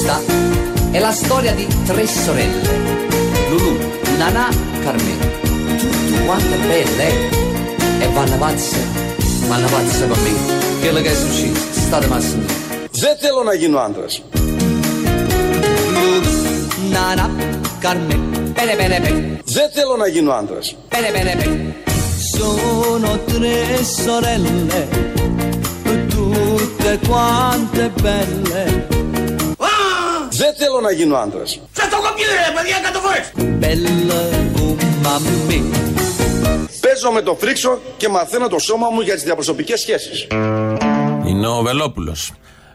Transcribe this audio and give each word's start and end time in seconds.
Questa 0.00 0.20
è 0.90 0.98
la 0.98 1.12
storia 1.12 1.52
di 1.54 1.66
tre 1.84 2.06
sorelle, 2.06 2.70
Lulu, 3.50 3.76
Nana, 4.16 4.48
Carmen, 4.82 5.18
tutte 5.78 6.24
quante 6.24 6.56
belle 6.56 7.08
e 8.00 8.08
vanno 8.14 8.36
pazze, 8.38 8.76
vanno 9.46 9.66
pazze 9.68 10.06
per 10.06 10.16
me. 10.18 10.54
Quello 10.80 11.00
che 11.02 11.10
è 11.10 11.14
successo, 11.14 11.80
state 11.86 12.06
massimo. 12.06 12.44
Δεν 12.90 13.16
θέλω 13.20 13.42
να 13.42 13.54
γίνω 13.54 13.78
άντρας. 13.78 14.22
Nana, 16.94 17.26
Carmen, 17.84 18.22
bene 18.56 18.74
bene 18.80 18.98
bene, 19.04 19.40
Δεν 19.44 19.68
θέλω 19.74 19.96
να 19.96 20.06
γίνω 20.08 20.32
άντρας. 20.32 20.74
bene 20.88 21.10
bene 21.16 21.34
bene. 21.40 21.74
Sono 22.36 23.10
tre 23.32 23.84
sorelle, 23.84 24.88
tutte 26.08 26.98
quante 27.08 27.90
belle, 28.02 28.64
Δεν 30.43 30.53
θέλω 30.55 30.79
να 30.81 30.91
γίνω 30.91 31.15
άντρας. 31.15 31.59
belle 33.61 33.91
come 35.03 35.51
me. 35.51 35.59
Παίζω 36.81 37.11
με 37.11 37.21
το 37.21 37.35
φρίξο 37.39 37.79
και 37.97 38.09
μαθαίνω 38.09 38.47
το 38.47 38.59
σώμα 38.59 38.89
μου 38.89 39.01
για 39.01 39.13
τις 39.13 39.23
διαπροσωπικές 39.23 39.79
σχέσεις. 39.79 40.27
Είναι 41.25 41.47
ο 41.47 41.61
Βελόπουλος. 41.61 42.31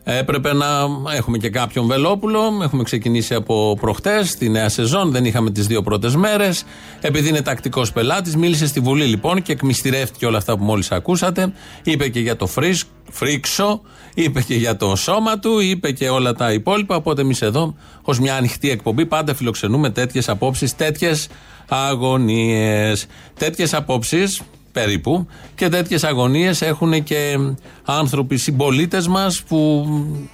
Έπρεπε 0.08 0.52
να 0.52 0.66
έχουμε 1.14 1.38
και 1.38 1.50
κάποιον 1.50 1.86
Βελόπουλο. 1.86 2.40
Έχουμε 2.62 2.82
ξεκινήσει 2.82 3.34
από 3.34 3.76
προχτές, 3.80 4.34
τη 4.34 4.48
νέα 4.48 4.68
σεζόν. 4.68 5.10
Δεν 5.10 5.24
είχαμε 5.24 5.50
τις 5.50 5.66
δύο 5.66 5.82
πρώτες 5.82 6.16
μέρες. 6.16 6.64
Επειδή 7.00 7.28
είναι 7.28 7.42
τακτικός 7.42 7.92
πελάτης, 7.92 8.36
μίλησε 8.36 8.66
στη 8.66 8.80
Βουλή 8.80 9.04
λοιπόν 9.04 9.42
και 9.42 9.52
εκμυστηρεύτηκε 9.52 10.26
όλα 10.26 10.38
αυτά 10.38 10.56
που 10.58 10.64
μόλις 10.64 10.92
ακούσατε. 10.92 11.52
Είπε 11.82 12.08
και 12.08 12.20
για 12.20 12.36
το 12.36 12.46
φρίσ, 12.46 12.84
φρίξο, 13.10 13.80
είπε 14.14 14.42
και 14.42 14.54
για 14.54 14.76
το 14.76 14.96
σώμα 14.96 15.38
του, 15.38 15.58
είπε 15.58 15.92
και 15.92 16.08
όλα 16.08 16.32
τα 16.32 16.52
υπόλοιπα. 16.52 16.96
Οπότε 16.96 17.20
εμείς 17.20 17.42
εδώ, 17.42 17.74
ως 18.02 18.18
μια 18.20 18.36
ανοιχτή 18.36 18.70
εκπομπή, 18.70 19.06
πάντα 19.06 19.34
φιλοξενούμε 19.34 19.90
τέτοιες 19.90 20.28
απόψεις, 20.28 20.76
τέτοιες 20.76 21.28
αγωνίες. 21.68 23.06
Τέτοιες 23.38 23.74
απόψεις 23.74 24.40
περίπου 24.76 25.26
και 25.54 25.68
τέτοιες 25.68 26.04
αγωνίες 26.04 26.62
έχουν 26.62 27.02
και 27.02 27.38
άνθρωποι 27.84 28.36
συμπολίτες 28.36 29.06
μας 29.06 29.42
που 29.48 29.86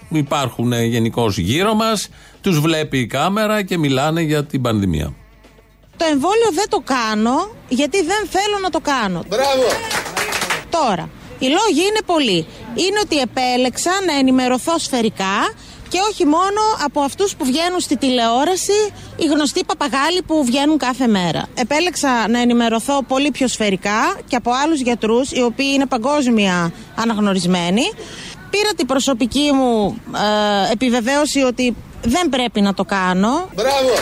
υπάρχουν 0.08 0.72
γενικώς 0.72 1.38
γύρω 1.38 1.74
μας 1.74 2.08
τους 2.40 2.60
βλέπει 2.60 2.98
η 2.98 3.06
κάμερα 3.06 3.62
και 3.62 3.78
μιλάνε 3.78 4.20
για 4.20 4.44
την 4.44 4.62
πανδημία 4.62 5.14
Το 5.96 6.04
εμβόλιο 6.12 6.50
δεν 6.54 6.68
το 6.68 6.80
κάνω 6.84 7.36
γιατί 7.68 8.02
δεν 8.02 8.22
θέλω 8.28 8.58
να 8.62 8.70
το 8.70 8.80
κάνω. 8.80 9.22
Μπράβο! 9.28 9.66
Τώρα, 10.70 11.08
οι 11.38 11.46
λόγοι 11.58 11.82
είναι 11.88 12.02
πολλοί. 12.06 12.46
Είναι 12.74 12.98
ότι 13.04 13.18
επέλεξα 13.18 13.90
να 14.06 14.18
ενημερωθώ 14.18 14.78
σφαιρικά 14.78 15.36
και 15.92 15.98
όχι 16.10 16.24
μόνο 16.24 16.60
από 16.84 17.00
αυτούς 17.00 17.34
που 17.36 17.44
βγαίνουν 17.44 17.80
στη 17.80 17.96
τηλεόραση, 17.96 18.92
οι 19.16 19.26
γνωστοί 19.26 19.64
παπαγάλοι 19.64 20.22
που 20.26 20.44
βγαίνουν 20.44 20.78
κάθε 20.78 21.06
μέρα. 21.06 21.48
Επέλεξα 21.54 22.28
να 22.28 22.40
ενημερωθώ 22.40 23.02
πολύ 23.02 23.30
πιο 23.30 23.48
σφαιρικά 23.48 24.18
και 24.28 24.36
από 24.36 24.50
άλλους 24.64 24.80
γιατρούς, 24.80 25.30
οι 25.32 25.42
οποίοι 25.42 25.70
είναι 25.74 25.86
παγκόσμια 25.86 26.72
αναγνωρισμένοι. 26.94 27.82
Πήρα 28.50 28.70
την 28.76 28.86
προσωπική 28.86 29.50
μου 29.52 30.00
ε, 30.68 30.72
επιβεβαίωση 30.72 31.40
ότι 31.40 31.76
δεν 32.02 32.28
πρέπει 32.28 32.60
να 32.60 32.74
το 32.74 32.84
κάνω. 32.84 33.48
Μπράβο! 33.54 33.92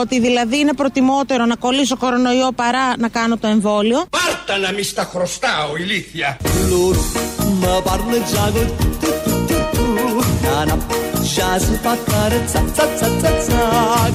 Ότι 0.00 0.20
δηλαδή 0.20 0.58
είναι 0.58 0.72
προτιμότερο 0.72 1.44
να 1.44 1.56
κολλήσω 1.56 1.96
κορονοϊό 1.96 2.52
παρά 2.52 2.96
να 2.98 3.08
κάνω 3.08 3.36
το 3.36 3.46
εμβόλιο. 3.46 4.04
Πάρτα 4.10 4.58
να 4.66 4.72
μη 4.72 4.82
στα 4.82 5.04
χρωστάω, 5.04 5.76
ηλίθεια. 5.76 6.38
Na 10.46 10.58
na 10.68 10.76
già 11.32 11.50
si 11.64 11.74
fa 11.82 11.94
fare 12.06 12.38
za 12.52 12.60
za 12.76 12.84
za 12.98 13.08
za 13.22 13.30
za 13.46 13.60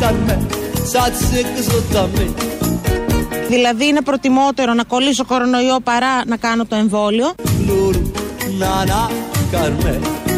con 0.02 0.18
me 0.26 0.36
Sa 0.92 1.04
zicca 1.18 1.62
sotto 1.70 2.00
a 2.04 2.08
me 2.16 2.26
Δηλαδή 3.50 3.88
είναι 3.88 4.02
προτιμότερο 4.02 4.74
να 4.74 4.84
κολλήσω 4.84 5.26
κορονοϊό 5.26 5.80
παρά 5.84 6.26
να 6.26 6.38
κάνω 6.38 6.66
το 6.66 6.76
εμβόλιο. 6.76 7.34
Loro 7.68 8.02
na 8.60 8.86
na 8.90 9.02
con 9.52 10.31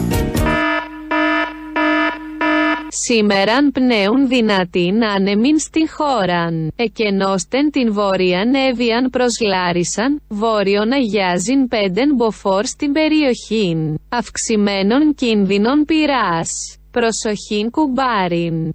Σήμεραν 2.96 3.72
πνέουν 3.72 4.28
δυνατήν 4.28 5.04
άνεμιν 5.04 5.60
στην 5.60 5.90
χώραν. 5.90 6.72
Εκενώστεν 6.76 7.72
την 7.72 7.94
βόρειαν 7.94 8.54
έβιαν 8.54 9.10
προς 9.10 9.40
Λάρισαν, 9.40 10.22
βόρειον 10.28 10.92
αγιάζειν 10.92 11.68
πέντεν 11.68 12.16
μποφόρ 12.16 12.66
στην 12.66 12.92
περιοχήν. 12.92 13.98
Αυξημένων 14.10 15.14
κίνδυνων 15.16 15.86
πυράς. 15.86 16.78
Προσοχήν 16.92 17.70
κουμπάριν. 17.70 18.74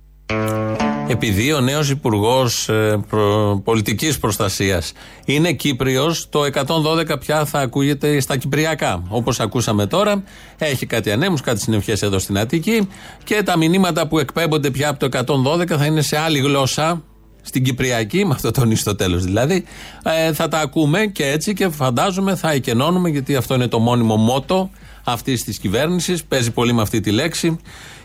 Επειδή 1.08 1.52
ο 1.52 1.60
νέος 1.60 1.91
υπουργός 1.91 2.69
προ, 3.08 3.60
πολιτικής 3.64 4.19
προστασίας 4.19 4.92
είναι 5.24 5.52
Κύπριος 5.52 6.28
το 6.28 6.41
112 6.44 7.19
πια 7.20 7.44
θα 7.44 7.58
ακούγεται 7.58 8.20
στα 8.20 8.36
κυπριακά. 8.36 9.02
Όπως 9.08 9.41
ακούσαμε 9.41 9.86
τώρα 9.86 10.22
έχει 10.58 10.86
κάτι 10.86 11.10
ανέμους, 11.10 11.41
κάτι 11.41 11.60
συνευχές 11.60 12.02
εδώ 12.02 12.19
στην 12.19 12.38
Αττική 12.38 12.88
και 13.24 13.42
τα 13.42 13.56
μηνύματα 13.56 14.08
που 14.08 14.19
εκπέμπονται 14.19 14.70
πια 14.70 14.88
από 14.88 15.08
το 15.08 15.24
112 15.62 15.66
θα 15.69 15.86
είναι 15.86 16.02
σε 16.02 16.19
άλλη 16.19 16.38
γλώσσα 16.38 17.02
στην 17.42 17.64
Κυπριακή, 17.64 18.25
με 18.25 18.34
αυτό 18.34 18.50
τον 18.50 18.76
στο 18.76 18.94
τέλος 18.94 19.25
δηλαδή, 19.25 19.64
ε, 20.02 20.32
θα 20.32 20.48
τα 20.48 20.58
ακούμε 20.58 21.06
και 21.06 21.26
έτσι 21.26 21.52
και 21.52 21.69
φαντάζομαι 21.69 22.34
θα 22.34 22.50
εκενώνουμε 22.50 23.08
γιατί 23.08 23.36
αυτό 23.36 23.54
είναι 23.54 23.69
το 23.69 23.78
μόνιμο 23.78 24.16
μότο 24.16 24.70
αυτής 25.12 25.44
της 25.44 25.58
κυβέρνησης. 25.58 26.24
Παίζει 26.24 26.50
πολύ 26.50 26.72
με 26.72 26.82
αυτή 26.82 27.00
τη 27.00 27.10
λέξη. 27.10 27.58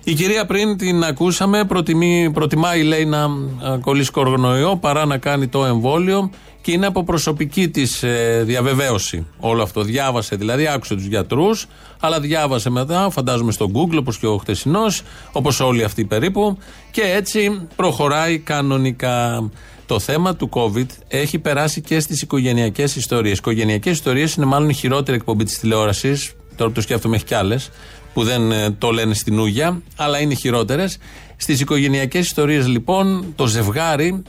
Η 0.04 0.14
κυρία 0.14 0.46
πριν 0.46 0.78
την 0.78 1.04
ακούσαμε, 1.04 1.66
προτιμεί, 1.66 2.32
προτιμάει 2.34 2.84
λέει 2.84 3.06
να 3.06 3.24
ε, 3.64 3.78
κολλήσει 3.82 4.12
κορονοϊό 4.12 4.78
παρά 4.78 5.06
να 5.06 5.18
κάνει 5.18 5.48
το 5.48 5.66
εμβόλιο 5.66 6.30
και 6.62 6.72
είναι 6.72 6.86
από 6.86 7.04
προσωπική 7.04 7.70
της 7.70 8.04
διαβεβαίωση 8.42 9.26
όλο 9.40 9.64
αυτό. 9.64 9.82
Διάβασε 9.82 10.36
δηλαδή, 10.36 10.68
άκουσε 10.68 10.96
τους 10.96 11.06
γιατρούς, 11.06 11.68
αλλά 12.00 12.20
διάβασε 12.20 12.70
μετά, 12.70 13.10
φαντάζομαι 13.10 13.52
στο 13.52 13.72
Google 13.74 13.98
όπως 13.98 14.18
και 14.18 14.28
ο 14.28 14.38
χτεσινό, 14.38 14.86
όπως 15.32 15.60
όλοι 15.60 15.84
αυτοί 15.84 16.06
περίπου, 16.06 16.58
και 16.92 17.02
έτσι 17.02 17.68
προχωράει 17.76 18.40
κανονικά. 18.40 19.50
Το 19.86 20.00
θέμα 20.00 20.36
του 20.36 20.50
COVID 20.54 20.88
έχει 21.08 21.40
περάσει 21.40 21.82
και 21.82 22.00
στις 22.00 22.22
οικογενειακές 22.22 22.96
ιστορίες. 22.96 23.34
Οι 23.34 23.38
οικογενειακές 23.40 23.94
ιστορίες 23.94 24.34
είναι 24.34 24.46
μάλλον 24.46 24.70
η 24.70 24.74
χειρότερη 24.74 25.18
εκπομπή 25.18 25.44
της 25.44 25.60
τηλεόρασης. 25.60 26.34
Τώρα 26.56 26.70
που 26.70 26.76
το 26.76 26.82
σκέφτομαι, 26.82 27.16
έχει 27.16 27.26
κι 27.26 27.34
άλλες 27.34 27.70
που 28.14 28.24
δεν 28.24 28.52
ε, 28.52 28.72
το 28.72 28.92
λένε 28.92 29.14
στην 29.14 29.40
Ούγια, 29.40 29.82
αλλά 29.96 30.20
είναι 30.20 30.34
χειρότερες. 30.34 30.98
Στις 31.36 31.60
οικογενειακές 31.60 32.26
ιστορίες, 32.26 32.68
λοιπόν, 32.68 33.26
το 33.36 33.46
ζευγάρι 33.46 34.24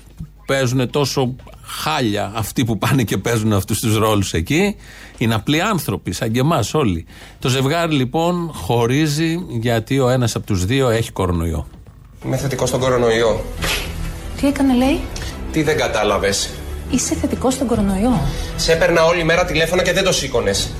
παίζουν 0.46 0.90
τόσο 0.90 1.34
χάλια 1.62 2.32
αυτοί 2.34 2.64
που 2.64 2.78
πάνε 2.78 3.02
και 3.02 3.18
παίζουν 3.18 3.52
αυτούς 3.52 3.80
τους 3.80 3.96
ρόλους 3.96 4.32
εκεί. 4.32 4.76
Είναι 5.18 5.34
απλοί 5.34 5.60
άνθρωποι, 5.60 6.12
σαν 6.12 6.32
και 6.32 6.40
εμάς 6.40 6.74
όλοι. 6.74 7.06
Το 7.38 7.48
ζευγάρι, 7.48 7.94
λοιπόν, 7.94 8.50
χωρίζει 8.54 9.38
γιατί 9.48 9.98
ο 9.98 10.08
ένας 10.08 10.34
από 10.34 10.46
τους 10.46 10.64
δύο 10.64 10.88
έχει 10.88 11.12
κορονοϊό. 11.12 11.66
Είμαι 12.24 12.36
θετικός 12.36 12.68
στον 12.68 12.80
κορονοϊό. 12.80 13.44
Τι 14.40 14.46
έκανε, 14.46 14.74
λέει; 14.74 15.00
Τι 15.52 15.62
δεν 15.62 15.76
κατάλαβες. 15.76 16.50
Είσαι 16.90 17.14
θετικός 17.14 17.54
στον 17.54 17.66
κορονοϊό. 17.66 18.20
Σε 18.56 18.72
έπαιρνα 18.72 19.04
όλη 19.04 19.24
μέρα 19.24 19.44
τηλέφωνα 19.44 19.82
και 19.82 19.92
δεν 19.92 20.04
το 20.04 20.12
σήκωνες. 20.12 20.70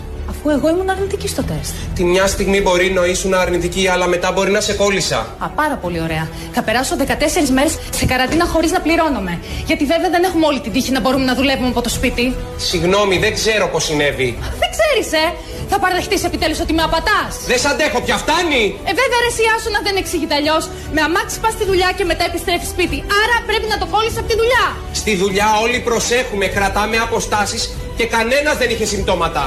Αφού 0.47 0.57
εγώ 0.59 0.69
ήμουν 0.69 0.91
αρνητική 0.91 1.29
στο 1.29 1.43
τεστ. 1.43 1.75
Τη 1.95 2.05
μια 2.05 2.27
στιγμή 2.27 2.61
μπορεί 2.61 2.91
να 2.91 3.05
ήσουν 3.07 3.35
αρνητική, 3.35 3.89
αλλά 3.89 4.07
μετά 4.07 4.33
μπορεί 4.33 4.51
να 4.51 4.61
σε 4.61 4.73
κόλλησα. 4.73 5.19
Α, 5.45 5.49
πάρα 5.49 5.77
πολύ 5.83 6.01
ωραία. 6.01 6.29
Θα 6.53 6.63
περάσω 6.63 6.97
14 6.97 7.51
μέρες 7.57 7.79
σε 7.99 8.05
καραντίνα 8.07 8.45
χωρίς 8.53 8.71
να 8.77 8.81
πληρώνομαι. 8.81 9.39
Γιατί 9.67 9.85
βέβαια 9.85 10.11
δεν 10.11 10.23
έχουμε 10.29 10.47
όλη 10.47 10.61
την 10.61 10.73
τύχη 10.73 10.91
να 10.97 11.01
μπορούμε 11.01 11.25
να 11.25 11.35
δουλεύουμε 11.35 11.69
από 11.69 11.81
το 11.81 11.89
σπίτι. 11.89 12.37
Συγγνώμη, 12.57 13.17
δεν 13.19 13.35
ξέρω 13.35 13.69
πώς 13.69 13.85
συνέβη. 13.85 14.39
Δεν 14.63 14.71
ξέρεις, 14.77 15.07
ε! 15.25 15.27
Θα 15.71 15.79
παραδεχτείς 15.79 16.25
επιτέλους 16.25 16.61
ότι 16.65 16.73
με 16.79 16.83
απατάς. 16.89 17.33
Δεν 17.51 17.59
σ' 17.63 17.67
αντέχω 17.73 18.01
πια, 18.07 18.17
φτάνει! 18.23 18.65
Ε, 18.89 18.93
βέβαια, 19.01 19.19
ρε 19.25 19.31
Σιάσου 19.37 19.71
να 19.77 19.81
δεν 19.87 19.97
εξηγείται 20.03 20.35
αλλιώς. 20.41 20.65
Με 20.95 21.01
αμάξι 21.07 21.37
πας 21.43 21.53
στη 21.57 21.65
δουλειά 21.71 21.91
και 21.99 22.05
μετά 22.11 22.25
επιστρέφεις 22.31 22.69
σπίτι. 22.75 22.99
Άρα 23.23 23.37
πρέπει 23.49 23.67
να 23.73 23.77
το 23.83 23.87
κόλλει 23.93 24.11
από 24.21 24.29
τη 24.31 24.37
δουλειά. 24.43 24.67
Στη 25.01 25.13
δουλειά 25.23 25.49
όλοι 25.65 25.79
προσέχουμε, 25.89 26.47
κρατάμε 26.57 26.97
αποστάσεις 27.07 27.63
και 27.99 28.05
κανένας 28.15 28.57
δεν 28.61 28.69
είχε 28.73 28.87
συμπτώματα. 28.93 29.45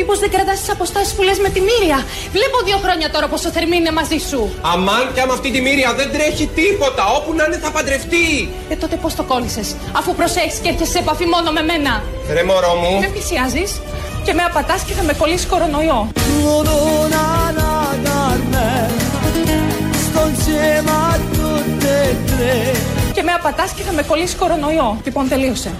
Μήπως 0.00 0.18
δεν 0.18 0.30
κρατάς 0.30 0.58
τις 0.60 0.70
αποστάσεις 0.70 1.12
που 1.14 1.22
λες 1.22 1.38
με 1.38 1.48
τη 1.48 1.60
μύρια; 1.68 1.98
Βλέπω 2.36 2.56
δύο 2.68 2.78
χρόνια 2.84 3.10
τώρα 3.14 3.26
πόσο 3.32 3.48
θερμή 3.50 3.76
είναι 3.76 3.92
μαζί 4.00 4.18
σου. 4.28 4.40
Αμάν 4.72 5.04
και 5.14 5.20
άμα 5.20 5.32
αυτή 5.32 5.50
τη 5.50 5.60
μύρια 5.60 5.94
δεν 6.00 6.08
τρέχει 6.14 6.46
τίποτα, 6.60 7.04
όπου 7.16 7.30
να 7.34 7.44
είναι 7.44 7.58
θα 7.64 7.70
παντρευτεί. 7.70 8.26
Ε, 8.72 8.74
τότε 8.82 8.96
πώς 8.96 9.14
το 9.14 9.22
κόλλησες, 9.22 9.68
αφού 9.98 10.14
προσέχεις 10.14 10.58
και 10.62 10.68
έρχεσαι 10.68 10.90
σε 10.90 10.98
επαφή 10.98 11.26
μόνο 11.34 11.48
με 11.56 11.62
μένα. 11.70 11.92
Ρε 12.36 12.42
μωρό 12.48 12.74
μου. 12.80 12.92
Με 13.00 13.08
πλησιάζεις 13.14 13.70
και 14.24 14.32
με 14.32 14.42
απατάς 14.42 14.80
και 14.82 14.92
θα 14.92 15.02
με 15.02 15.12
κολλήσεις 15.12 15.46
κορονοϊό. 15.46 16.00
Loro 16.44 16.78
na 17.14 17.26
na 17.58 17.70
con 18.02 18.40
me 18.52 18.70
Sto 20.04 20.20
insieme 20.32 20.92
a 21.08 21.12
tutte 21.34 21.92
e 22.08 22.14
tre 22.30 22.56
Και 23.12 23.22
με 23.22 23.32
απατάς 23.32 23.70
και 23.72 23.82
θα 23.82 23.92
με 23.92 24.02
κολλήσεις 24.02 24.36
κορονοϊό. 24.36 25.00
Λοιπόν, 25.04 25.28
τελείωσε. 25.28 25.70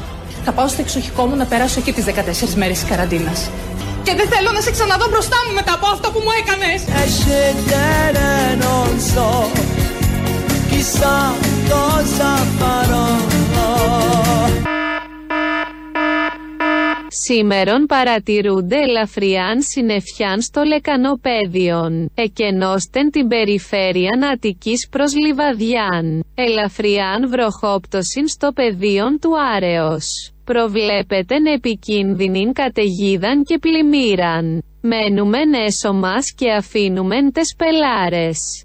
Θα 0.44 0.52
πάω 0.52 0.68
στο 0.68 0.80
εξοχικό 0.80 1.26
μου 1.26 1.36
να 1.36 1.44
περάσω 1.44 1.78
εκεί 1.80 1.92
τις 1.92 2.04
14 2.04 2.54
μέρες 2.54 2.78
της 2.78 2.88
καραντίνας. 2.88 3.50
Και 4.02 4.14
δεν 4.14 4.28
θέλω 4.32 4.50
να 4.52 4.60
σε 4.60 4.70
ξαναδώ 4.70 5.06
μπροστά 5.10 5.36
μου 5.46 5.52
μετά 5.54 5.72
από 5.72 5.86
αυτό 5.94 6.10
που 6.10 6.20
μου 6.24 6.32
έκανες. 6.40 6.80
έκανες. 9.02 9.50
Quizá 10.70 11.18
το 11.68 11.80
afaros 12.36 14.29
Σήμερον 17.12 17.86
παρατηρούνται 17.86 18.76
ελαφριάν 18.76 19.62
συνεφιάν 19.62 20.40
στο 20.40 20.62
λεκανοπέδιον, 20.62 22.10
εκενώστεν 22.14 23.10
την 23.10 23.28
περιφέρεια 23.28 24.10
Αττικής 24.32 24.88
προς 24.90 25.14
Λιβαδιάν, 25.16 26.24
ελαφριάν 26.34 27.28
βροχόπτωσιν 27.28 28.28
στο 28.28 28.52
πεδίον 28.52 29.18
του 29.20 29.30
Άρεος. 29.56 30.32
Προβλέπετεν 30.44 31.46
επικίνδυνην 31.46 32.52
καταιγίδαν 32.52 33.44
και 33.44 33.58
πλημμύραν. 33.58 34.62
Μένουμεν 34.80 35.52
έσω 35.52 35.92
μας 35.92 36.34
και 36.34 36.50
αφήνουμεν 36.50 37.32
τες 37.32 37.54
πελάρες. 37.56 38.64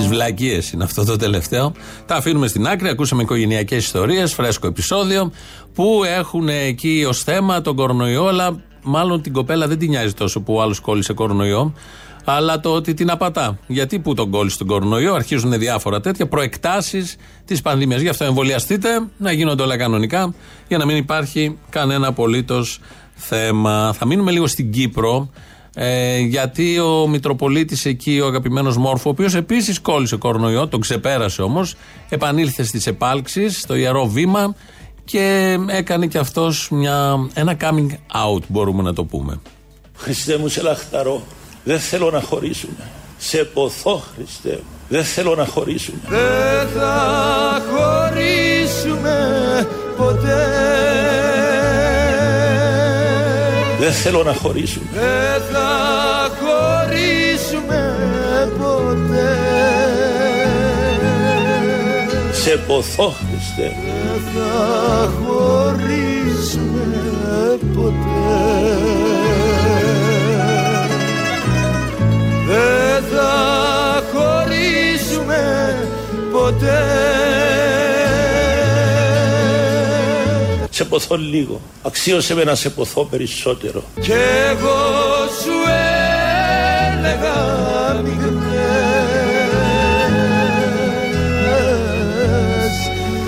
Τις 0.00 0.08
βλακίες 0.08 0.72
είναι 0.72 0.84
αυτό 0.84 1.04
το 1.04 1.16
τελευταίο. 1.16 1.72
Τα 2.06 2.14
αφήνουμε 2.14 2.46
στην 2.46 2.66
άκρη. 2.66 2.88
Ακούσαμε 2.88 3.22
οικογενειακές 3.22 3.84
ιστορίες, 3.84 4.32
φρέσκο 4.32 4.66
επεισόδιο 4.66 5.32
που 5.74 6.02
έχουν 6.04 6.48
εκεί 6.48 7.04
ως 7.08 7.22
θέμα 7.22 7.60
τον 7.60 7.76
κορονοϊό, 7.76 8.26
αλλά 8.26 8.60
μάλλον 8.82 9.22
την 9.22 9.32
κοπέλα 9.32 9.66
δεν 9.66 9.78
την 9.78 9.88
νοιάζει 9.88 10.12
τόσο 10.12 10.40
που 10.40 10.54
ο 10.54 10.62
άλλος 10.62 10.80
κόλλησε 10.80 11.12
κορονοϊό, 11.12 11.74
αλλά 12.24 12.60
το 12.60 12.72
ότι 12.72 12.94
την 12.94 13.10
απατά. 13.10 13.58
Γιατί 13.66 13.98
που 13.98 14.14
τον 14.14 14.30
κόλλησε 14.30 14.58
τον 14.58 14.66
κορονοϊό, 14.66 15.14
αρχίζουν 15.14 15.58
διάφορα 15.58 16.00
τέτοια 16.00 16.28
προεκτάσεις 16.28 17.16
της 17.44 17.62
πανδημίας. 17.62 18.00
Γι' 18.00 18.08
αυτό 18.08 18.24
εμβολιαστείτε, 18.24 18.88
να 19.16 19.32
γίνονται 19.32 19.62
όλα 19.62 19.76
κανονικά, 19.76 20.34
για 20.68 20.78
να 20.78 20.84
μην 20.84 20.96
υπάρχει 20.96 21.58
κανένα 21.70 22.06
απολύτως 22.06 22.78
θέμα. 23.14 23.92
Θα 23.92 24.06
μείνουμε 24.06 24.30
λίγο 24.30 24.46
στην 24.46 24.70
Κύπρο. 24.70 25.30
Ε, 25.82 26.18
γιατί 26.18 26.78
ο 26.78 27.06
Μητροπολίτης 27.08 27.84
εκεί, 27.84 28.20
ο 28.20 28.26
αγαπημένος 28.26 28.76
Μόρφο, 28.76 29.08
ο 29.08 29.12
οποίος 29.12 29.34
επίσης 29.34 29.80
κόλλησε 29.80 30.16
κορονοϊό, 30.16 30.68
τον 30.68 30.80
ξεπέρασε 30.80 31.42
όμως, 31.42 31.74
επανήλθε 32.08 32.62
στις 32.62 32.86
επάλξεις, 32.86 33.60
στο 33.60 33.74
ιερό 33.74 34.06
βήμα 34.06 34.54
και 35.04 35.56
έκανε 35.66 36.06
και 36.06 36.18
αυτός 36.18 36.70
ένα 37.34 37.56
coming 37.60 37.90
out, 37.92 38.42
μπορούμε 38.46 38.82
να 38.82 38.92
το 38.92 39.04
πούμε. 39.04 39.40
Χριστέ 39.96 40.38
μου, 40.38 40.48
σε 40.48 40.62
λαχταρώ. 40.62 41.22
Δεν 41.64 41.78
θέλω 41.78 42.10
να 42.10 42.20
χωρίσουμε. 42.20 42.90
Σε 43.18 43.44
ποθώ, 43.44 44.02
Χριστέ 44.14 44.50
μου. 44.50 44.68
Δεν 44.88 45.04
θέλω 45.04 45.34
να 45.34 45.46
χωρίσουμε. 45.46 45.98
Δεν 46.08 46.68
θα 46.68 47.62
χωρίσουμε 47.70 49.18
ποτέ 49.96 51.39
Δεν 53.80 53.92
θέλω 53.92 54.22
να 54.22 54.32
χωρίσουμε. 54.32 54.86
Δεν 54.92 55.42
θα 55.52 55.70
χωρίσουμε 56.40 57.98
ποτέ 58.58 59.36
Σε 62.32 62.56
ποθώ, 62.66 63.14
Χριστέ 63.18 63.72
μου. 63.76 63.92
Δεν 64.12 64.20
θα 64.34 65.12
χωρίσουμε 65.24 66.84
ποτέ 67.74 68.78
Δεν 72.46 73.04
θα 73.12 73.32
χωρίσουμε 74.12 75.42
ποτέ 76.32 76.89
Σε 80.80 80.86
ποθώ 80.86 81.16
λίγο. 81.16 81.60
Αξίωσε 81.82 82.34
με 82.34 82.44
να 82.44 82.54
σε 82.54 82.70
ποθώ 82.70 83.04
περισσότερο. 83.04 83.82
Κι 84.00 84.12
εγώ 84.50 84.78
σου 85.42 85.52
έλεγα 86.96 88.02
μηδενές 88.02 88.40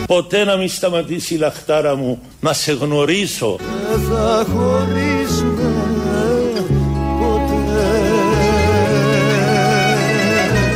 Ποτέ 0.06 0.44
να 0.44 0.56
μην 0.56 0.68
σταματήσει 0.68 1.34
η 1.34 1.36
λαχτάρα 1.36 1.96
μου 1.96 2.22
να 2.40 2.52
σε 2.52 2.72
γνωρίσω. 2.72 3.56
Δεν 3.90 4.00
θα 4.00 4.46
χωρίσουμε 4.52 5.72
ποτέ 7.20 7.54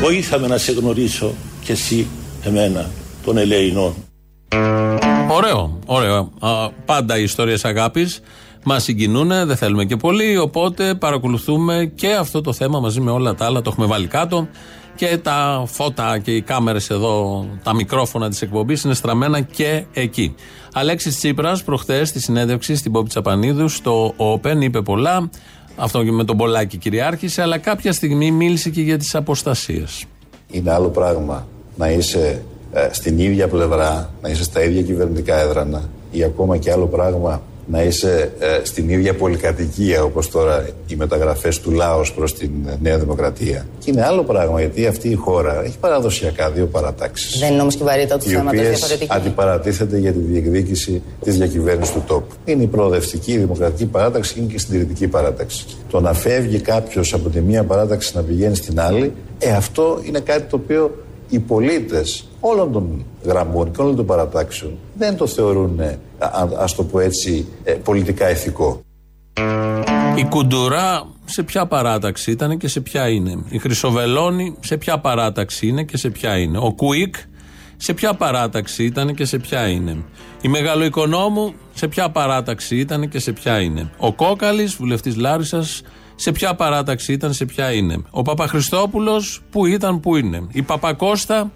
Βοήθαμε 0.00 0.46
να 0.46 0.58
σε 0.58 0.72
γνωρίσω 0.72 1.34
κι 1.64 1.72
εσύ 1.72 2.06
εμένα 2.44 2.90
των 3.24 3.36
Ελεηνών. 3.36 3.94
Ωραίο, 5.30 5.75
ωραίο. 5.86 6.30
Α, 6.40 6.70
πάντα 6.84 7.18
οι 7.18 7.22
ιστορίες 7.22 7.64
αγάπης 7.64 8.20
μας 8.64 8.82
συγκινούν, 8.82 9.28
δεν 9.28 9.56
θέλουμε 9.56 9.84
και 9.84 9.96
πολύ. 9.96 10.38
Οπότε 10.38 10.94
παρακολουθούμε 10.94 11.92
και 11.94 12.12
αυτό 12.12 12.40
το 12.40 12.52
θέμα 12.52 12.80
μαζί 12.80 13.00
με 13.00 13.10
όλα 13.10 13.34
τα 13.34 13.44
άλλα. 13.44 13.62
Το 13.62 13.70
έχουμε 13.72 13.86
βάλει 13.86 14.06
κάτω. 14.06 14.48
Και 14.94 15.18
τα 15.22 15.62
φώτα 15.66 16.18
και 16.18 16.34
οι 16.34 16.42
κάμερες 16.42 16.90
εδώ, 16.90 17.46
τα 17.62 17.74
μικρόφωνα 17.74 18.28
της 18.28 18.42
εκπομπής 18.42 18.82
είναι 18.82 18.94
στραμμένα 18.94 19.40
και 19.40 19.84
εκεί. 19.92 20.34
Αλέξης 20.72 21.16
Τσίπρας, 21.16 21.62
προχθές 21.62 22.08
στη 22.08 22.20
συνέντευξη 22.20 22.76
στην 22.76 22.92
Πόπη 22.92 23.08
Τσαπανίδου 23.08 23.68
στο 23.68 24.14
Open, 24.16 24.56
είπε 24.60 24.82
πολλά. 24.82 25.30
Αυτό 25.76 26.04
και 26.04 26.12
με 26.12 26.24
τον 26.24 26.36
Πολάκη 26.36 26.76
κυριάρχησε, 26.76 27.42
αλλά 27.42 27.58
κάποια 27.58 27.92
στιγμή 27.92 28.30
μίλησε 28.30 28.70
και 28.70 28.80
για 28.80 28.98
τις 28.98 29.14
αποστασίες. 29.14 30.04
Είναι 30.50 30.72
άλλο 30.72 30.88
πράγμα 30.88 31.46
να 31.76 31.90
είσαι 31.90 32.26
ε, 32.26 32.55
στην 32.90 33.18
ίδια 33.18 33.48
πλευρά, 33.48 34.10
να 34.22 34.28
είσαι 34.28 34.44
στα 34.44 34.62
ίδια 34.64 34.82
κυβερνητικά 34.82 35.40
έδρανα 35.40 35.82
ή 36.10 36.24
ακόμα 36.24 36.56
και 36.56 36.72
άλλο 36.72 36.86
πράγμα 36.86 37.42
να 37.66 37.82
είσαι 37.82 38.32
ε, 38.38 38.60
στην 38.62 38.88
ίδια 38.88 39.14
πολυκατοικία 39.14 40.02
όπως 40.02 40.30
τώρα 40.30 40.68
οι 40.86 40.96
μεταγραφές 40.96 41.60
του 41.60 41.70
Λάος 41.70 42.12
προς 42.12 42.34
την 42.34 42.50
ε, 42.68 42.78
Νέα 42.82 42.98
Δημοκρατία. 42.98 43.66
Και 43.78 43.90
είναι 43.90 44.04
άλλο 44.04 44.22
πράγμα 44.22 44.60
γιατί 44.60 44.86
αυτή 44.86 45.08
η 45.08 45.14
χώρα 45.14 45.64
έχει 45.64 45.78
παραδοσιακά 45.78 46.50
δύο 46.50 46.66
παρατάξεις. 46.66 47.38
Δεν 47.38 47.52
είναι 47.52 47.60
όμως 47.60 47.76
και 47.76 47.82
η 47.82 47.86
βαρύτητα 47.86 48.18
του 48.18 48.28
οι 48.28 48.32
θέματο 48.32 48.48
οποίες 48.48 48.68
διαφορετική. 48.68 49.08
αντιπαρατίθεται 49.10 49.98
για 49.98 50.12
τη 50.12 50.18
διεκδίκηση 50.18 51.02
της 51.22 51.36
διακυβέρνησης 51.36 51.94
του 51.94 52.02
τόπου. 52.06 52.34
Είναι 52.44 52.62
η 52.62 52.66
προοδευτική, 52.66 53.32
η 53.32 53.38
δημοκρατική 53.38 53.86
παράταξη 53.86 54.34
και 54.34 54.40
είναι 54.40 54.48
και 54.48 54.54
η 54.54 54.58
συντηρητική 54.58 55.08
παράταξη. 55.08 55.66
Το 55.90 56.00
να 56.00 56.12
φεύγει 56.12 56.60
κάποιος 56.60 57.14
από 57.14 57.28
τη 57.28 57.40
μία 57.40 57.64
παράταξη 57.64 58.12
να 58.16 58.22
πηγαίνει 58.22 58.54
στην 58.54 58.80
άλλη, 58.80 59.12
ε, 59.38 59.52
αυτό 59.52 60.00
είναι 60.06 60.20
κάτι 60.20 60.42
το 60.42 60.56
οποίο 60.56 61.04
οι 61.28 61.38
πολίτες 61.38 62.28
όλων 62.50 62.72
των 62.72 63.04
γραμμών 63.24 63.72
και 63.72 63.80
όλων 63.80 63.96
των 63.96 64.06
παρατάξεων 64.06 64.72
δεν 64.94 65.16
το 65.16 65.26
θεωρούν, 65.26 65.80
ε, 65.80 65.98
α 66.18 66.48
ας 66.58 66.74
το 66.74 66.84
πω 66.84 67.00
έτσι, 67.00 67.46
ε, 67.64 67.72
πολιτικά 67.72 68.30
ηθικό. 68.30 68.80
Η 70.16 70.24
Κουντουρά 70.24 71.06
σε 71.24 71.42
ποια 71.42 71.66
παράταξη 71.66 72.30
ήταν 72.30 72.58
και 72.58 72.68
σε 72.68 72.80
ποια 72.80 73.08
είναι. 73.08 73.44
Η 73.48 73.58
Χρυσοβελώνη 73.58 74.56
σε 74.60 74.76
ποια 74.76 74.98
παράταξη 74.98 75.66
είναι 75.66 75.82
και 75.82 75.96
σε 75.96 76.10
ποια 76.10 76.38
είναι. 76.38 76.58
Ο 76.58 76.72
Κουίκ 76.72 77.14
σε 77.76 77.94
ποια 77.94 78.14
παράταξη 78.14 78.84
ήταν 78.84 79.14
και 79.14 79.24
σε 79.24 79.38
ποια 79.38 79.68
είναι. 79.68 80.04
Η 80.40 80.48
Μεγαλοοικονόμου 80.48 81.54
σε 81.74 81.88
ποια 81.88 82.10
παράταξη 82.10 82.76
ήταν 82.76 83.08
και 83.08 83.18
σε 83.18 83.32
ποια 83.32 83.60
είναι. 83.60 83.90
Ο 83.98 84.12
Κόκαλης, 84.12 84.74
βουλευτής 84.74 85.16
Λάρισας, 85.16 85.82
σε 86.14 86.32
ποια 86.32 86.54
παράταξη 86.54 87.12
ήταν, 87.12 87.32
σε 87.32 87.44
ποια 87.44 87.72
είναι. 87.72 88.02
Ο 88.10 88.22
Παπαχριστόπουλος 88.22 89.42
που 89.50 89.66
ήταν, 89.66 90.00
που 90.00 90.16
είναι. 90.16 90.46
Η 90.52 90.62
Παπακώστα 90.62 91.52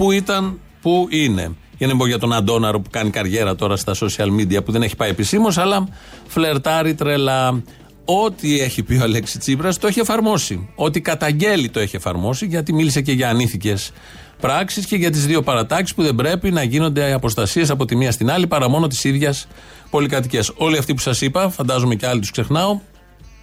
που 0.00 0.12
ήταν, 0.12 0.60
που 0.82 1.06
είναι. 1.10 1.54
Για 1.78 1.86
να 1.86 1.86
μην 1.86 1.96
πω 1.96 2.06
για 2.06 2.18
τον 2.18 2.32
Αντώναρο 2.32 2.80
που 2.80 2.90
κάνει 2.90 3.10
καριέρα 3.10 3.54
τώρα 3.54 3.76
στα 3.76 3.94
social 3.94 4.28
media 4.38 4.64
που 4.64 4.72
δεν 4.72 4.82
έχει 4.82 4.96
πάει 4.96 5.10
επισήμως, 5.10 5.58
αλλά 5.58 5.88
φλερτάρει 6.26 6.94
τρελά. 6.94 7.62
Ό,τι 8.04 8.60
έχει 8.60 8.82
πει 8.82 8.94
ο 8.94 9.02
Αλέξη 9.02 9.38
Τσίπρας 9.38 9.78
το 9.78 9.86
έχει 9.86 10.00
εφαρμόσει. 10.00 10.68
Ό,τι 10.74 11.00
καταγγέλει 11.00 11.68
το 11.68 11.80
έχει 11.80 11.96
εφαρμόσει, 11.96 12.46
γιατί 12.46 12.72
μίλησε 12.72 13.00
και 13.00 13.12
για 13.12 13.28
ανήθικες 13.28 13.92
πράξεις 14.40 14.86
και 14.86 14.96
για 14.96 15.10
τις 15.10 15.26
δύο 15.26 15.42
παρατάξεις 15.42 15.94
που 15.94 16.02
δεν 16.02 16.14
πρέπει 16.14 16.50
να 16.50 16.62
γίνονται 16.62 17.12
αποστασίες 17.12 17.70
από 17.70 17.84
τη 17.84 17.96
μία 17.96 18.12
στην 18.12 18.30
άλλη 18.30 18.46
παρά 18.46 18.68
μόνο 18.68 18.86
της 18.86 19.04
ίδιας 19.04 19.46
πολυκατοικίας. 19.90 20.52
Όλοι 20.56 20.78
αυτοί 20.78 20.94
που 20.94 21.00
σας 21.00 21.20
είπα, 21.20 21.50
φαντάζομαι 21.50 21.94
και 21.94 22.06
άλλοι 22.06 22.20
τους 22.20 22.30
ξεχνάω, 22.30 22.80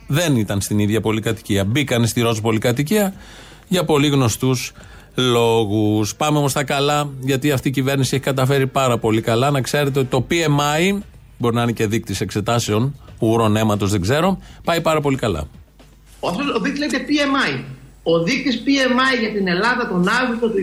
δεν 0.08 0.36
ήταν 0.36 0.62
στην 0.62 0.80
ίδια 0.80 1.02
πολυκατοικία. 1.02 1.64
Μπήκαν 1.66 2.08
στη 2.08 2.22
ροζ 2.22 2.40
πολυκατοικία 2.40 3.14
για 3.68 3.84
πολύ 3.84 4.08
γνωστού 4.08 4.56
λόγους. 5.18 6.16
Πάμε 6.16 6.38
όμως 6.38 6.52
στα 6.52 6.64
καλά, 6.64 7.10
γιατί 7.20 7.52
αυτή 7.52 7.68
η 7.68 7.72
κυβέρνηση 7.72 8.16
έχει 8.16 8.24
καταφέρει 8.24 8.68
πάρα 8.68 8.98
πολύ 8.98 9.22
καλά. 9.22 9.52
Να 9.52 9.62
ξέρετε 9.62 10.00
ότι 10.00 10.08
το 10.10 10.26
PMI, 10.30 11.00
μπορεί 11.38 11.56
να 11.56 11.62
είναι 11.62 11.72
και 11.72 11.88
δείκτης 11.88 12.22
εξετάσεων, 12.22 12.96
ουρών 13.20 13.56
αίματος 13.56 13.92
δεν 13.92 14.02
ξέρω, 14.02 14.40
πάει 14.64 14.82
πάρα 14.82 15.02
πολύ 15.02 15.18
καλά. 15.18 15.48
Ο, 16.20 16.28
αυτός 16.28 16.46
ο 16.56 16.60
δείκτης 16.60 16.80
λέγεται 16.80 17.04
PMI. 17.08 17.64
Ο 18.04 18.24
δείκτης 18.24 18.64
PMI 18.66 19.20
για 19.20 19.32
την 19.32 19.48
Ελλάδα 19.48 19.88
τον 19.88 20.08
Αύγουστο 20.22 20.50
του 20.50 20.56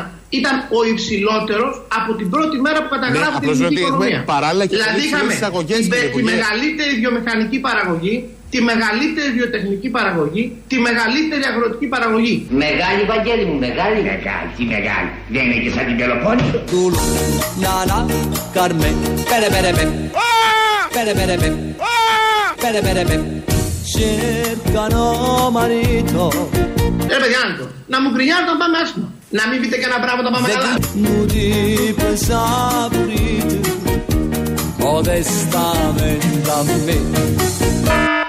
2021 0.00 0.06
ήταν 0.28 0.54
ο 0.78 0.80
υψηλότερος 0.92 1.72
από 2.00 2.14
την 2.18 2.30
πρώτη 2.30 2.56
μέρα 2.60 2.78
που 2.82 2.88
καταγράφει 2.88 3.28
την 3.28 3.36
απλώς 3.36 3.56
ελληνική 3.60 3.74
ότι 3.74 3.82
έχουμε 3.82 4.06
οικονομία. 4.06 4.24
παράλληλα 4.34 4.64
και 4.66 4.76
δηλαδή 4.76 4.90
πολύ 4.92 5.06
είχαμε 5.06 5.22
ψηλές 5.22 5.36
εισαγωγές, 5.40 5.76
τη, 5.78 5.82
κύριε 5.82 6.00
τη 6.00 6.06
Υπουργέ. 6.06 6.30
μεγαλύτερη 6.34 6.92
βιομηχανική 7.02 7.58
παραγωγή, 7.66 8.14
τη 8.52 8.58
μεγαλύτερη 8.70 9.30
βιοτεχνική 9.38 9.88
παραγωγή, 9.96 10.44
τη 10.70 10.76
μεγαλύτερη 10.86 11.42
αγροτική 11.50 11.86
παραγωγή. 11.94 12.34
Μεγάλη, 12.64 13.02
Βαγγέλη 13.12 13.44
μου, 13.48 13.56
μεγάλη. 13.66 13.98
Μεγάλη, 14.10 14.48
τι 14.56 14.64
μεγάλη. 14.74 15.10
Δεν 15.34 15.42
είναι 15.46 15.58
και 15.64 15.70
σαν 15.74 15.84
την 15.88 15.96
Πελοπόννησο. 16.00 16.58
Dulu, 16.72 17.00
Nana, 17.62 17.98
Carmen, 18.56 18.96
pere 19.30 19.48
pere 19.54 19.70
pe. 19.76 19.84
Pere 20.94 21.12
pere 21.18 21.36
pe. 21.42 21.48
Pere 22.62 22.80
pere 22.86 23.02
pe. 23.08 23.16
Cercano 23.92 25.04
marito. 25.56 26.24
Ρε 27.12 27.18
παιδιά, 27.22 27.40
Άντο, 27.46 27.66
να 27.86 28.00
μου 28.00 28.08
γκρινιάζει 28.12 28.46
να 28.52 28.56
πάμε 28.60 28.78
άσχημα. 28.82 29.08
Να 29.30 29.42
μην 29.48 29.60
πείτε 29.60 29.76
κανένα 29.82 30.00
πράγμα 30.04 30.22
τα 30.22 30.30
πάμε 30.34 30.48
καλά. 30.48 30.72
μου 31.02 31.26
dipe 31.32 32.10
saprite 32.26 33.58
modestamente 34.84 36.50
a 36.56 36.60
me 36.86 38.19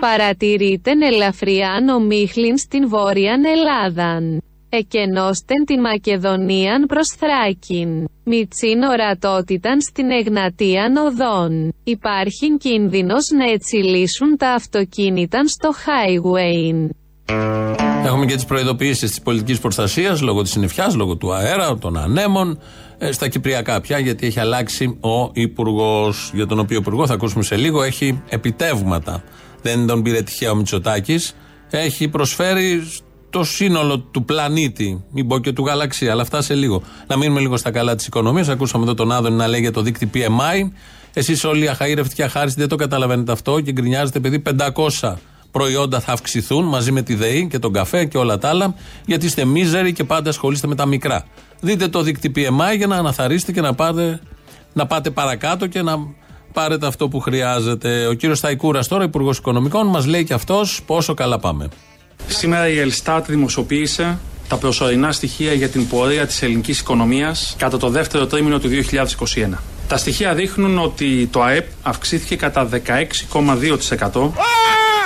Παρατηρείται 0.00 0.90
ελαφριάν 1.12 1.88
ο 1.88 2.00
Μίχλιν 2.00 2.58
στην 2.58 2.88
Βόρειαν 2.88 3.44
Ελλάδαν. 3.44 4.42
Εκενώστεν 4.68 5.64
την 5.64 5.80
Μακεδονίαν 5.80 6.86
προς 6.86 7.08
Θράκην. 7.08 8.08
Μητσίν 8.24 8.82
ορατότηταν 8.82 9.80
στην 9.80 10.10
Εγνατίαν 10.10 10.96
οδόν. 10.96 11.72
Υπάρχει 11.84 12.56
κίνδυνος 12.56 13.28
να 13.30 13.50
ετσιλήσουν 13.50 14.36
τα 14.36 14.50
αυτοκίνητα 14.50 15.44
στο 15.46 15.70
highway. 15.86 16.88
Έχουμε 18.04 18.26
και 18.26 18.34
τις 18.34 18.44
προειδοποιήσεις 18.44 19.10
της 19.10 19.20
πολιτικής 19.20 19.58
προστασίας 19.60 20.20
λόγω 20.20 20.42
της 20.42 20.50
συννεφιάς, 20.50 20.94
λόγω 20.94 21.16
του 21.16 21.32
αέρα, 21.32 21.78
των 21.78 21.96
ανέμων. 21.96 22.58
Ε, 23.02 23.12
Στα 23.12 23.28
Κυπριακά 23.28 23.80
πια, 23.80 23.98
γιατί 23.98 24.26
έχει 24.26 24.40
αλλάξει 24.40 24.98
ο 25.00 25.30
Υπουργός, 25.32 26.30
για 26.34 26.46
τον 26.46 26.58
οποίο 26.58 26.78
Υπουργό 26.78 27.06
θα 27.06 27.14
ακούσουμε 27.14 27.42
σε 27.42 27.56
λίγο, 27.56 27.82
έχει 27.82 28.22
επιτεύγματα. 28.28 29.22
Δεν 29.62 29.86
τον 29.86 30.02
πήρε 30.02 30.22
τυχαία 30.22 30.50
ο 30.50 30.54
Μητσοτάκης. 30.54 31.36
Έχει 31.70 32.08
προσφέρει 32.08 32.82
το 33.30 33.44
σύνολο 33.44 33.98
του 33.98 34.24
πλανήτη, 34.24 35.04
μην 35.10 35.26
πω 35.26 35.38
και 35.38 35.52
του 35.52 35.66
γαλαξία, 35.66 36.12
αλλά 36.12 36.22
αυτά 36.22 36.42
σε 36.42 36.54
λίγο. 36.54 36.82
Να 37.06 37.16
μείνουμε 37.16 37.40
λίγο 37.40 37.56
στα 37.56 37.70
καλά 37.70 37.94
της 37.94 38.06
οικονομίας. 38.06 38.48
Ακούσαμε 38.48 38.84
εδώ 38.84 38.94
τον 38.94 39.12
Άδωνη 39.12 39.36
να 39.36 39.46
λέει 39.46 39.60
για 39.60 39.72
το 39.72 39.82
δίκτυο 39.82 40.08
PMI. 40.14 40.70
Εσείς 41.12 41.44
όλοι 41.44 41.68
αχαήρευτοι 41.68 42.14
και 42.14 42.22
αχάριστοι 42.22 42.60
δεν 42.60 42.68
το 42.68 42.76
καταλαβαίνετε 42.76 43.32
αυτό 43.32 43.60
και 43.60 43.72
γκρινιάζετε 43.72 44.18
επειδή 44.18 44.42
500 44.98 45.14
προϊόντα 45.50 46.00
θα 46.00 46.12
αυξηθούν 46.12 46.64
μαζί 46.64 46.92
με 46.92 47.02
τη 47.02 47.14
ΔΕΗ 47.14 47.46
και 47.46 47.58
τον 47.58 47.72
καφέ 47.72 48.04
και 48.04 48.18
όλα 48.18 48.38
τα 48.38 48.48
άλλα, 48.48 48.74
γιατί 49.06 49.26
είστε 49.26 49.44
μίζεροι 49.44 49.92
και 49.92 50.04
πάντα 50.04 50.30
ασχολείστε 50.30 50.66
με 50.66 50.74
τα 50.74 50.86
μικρά. 50.86 51.24
Δείτε 51.60 51.88
το 51.88 52.02
δίκτυο 52.02 52.30
PMI 52.36 52.76
για 52.76 52.86
να 52.86 52.96
αναθαρίσετε 52.96 53.52
και 53.52 53.60
να 53.60 53.74
πάτε, 53.74 54.20
να 54.72 54.86
πάτε 54.86 55.10
παρακάτω 55.10 55.66
και 55.66 55.82
να 55.82 55.96
πάρετε 56.52 56.86
αυτό 56.86 57.08
που 57.08 57.20
χρειάζεται. 57.20 58.06
Ο 58.06 58.12
κύριος 58.12 58.38
Σταϊκούρας, 58.38 58.88
τώρα 58.88 59.04
Υπουργός 59.04 59.38
Οικονομικών, 59.38 59.86
μας 59.86 60.06
λέει 60.06 60.24
και 60.24 60.34
αυτός 60.34 60.82
πόσο 60.86 61.14
καλά 61.14 61.38
πάμε. 61.38 61.68
Σήμερα 62.26 62.68
η 62.68 62.78
Ελστάτ 62.78 63.26
δημοσιοποίησε 63.26 64.18
τα 64.50 64.56
προσωρινά 64.56 65.12
στοιχεία 65.12 65.52
για 65.52 65.68
την 65.68 65.88
πορεία 65.88 66.26
της 66.26 66.42
ελληνικής 66.42 66.80
οικονομίας 66.80 67.54
κατά 67.58 67.76
το 67.76 67.88
δεύτερο 67.88 68.26
τρίμηνο 68.26 68.58
του 68.58 68.68
2021. 68.68 69.62
Τα 69.88 69.96
στοιχεία 69.96 70.34
δείχνουν 70.34 70.78
ότι 70.78 71.28
το 71.32 71.42
ΑΕΠ 71.42 71.66
αυξήθηκε 71.82 72.36
κατά 72.36 72.68
16,2% 72.68 74.30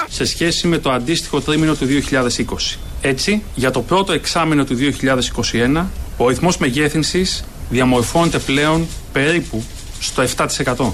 σε 0.08 0.24
σχέση 0.24 0.66
με 0.66 0.78
το 0.78 0.90
αντίστοιχο 0.90 1.40
τρίμηνο 1.40 1.74
του 1.74 1.86
2020. 1.86 2.76
Έτσι, 3.00 3.42
για 3.54 3.70
το 3.70 3.80
πρώτο 3.80 4.12
εξάμηνο 4.12 4.64
του 4.64 4.76
2021, 5.76 5.84
ο 6.16 6.28
ρυθμός 6.28 6.56
μεγέθυνσης 6.56 7.44
διαμορφώνεται 7.70 8.38
πλέον 8.38 8.86
περίπου 9.12 9.64
στο 10.00 10.24
7%. 10.36 10.92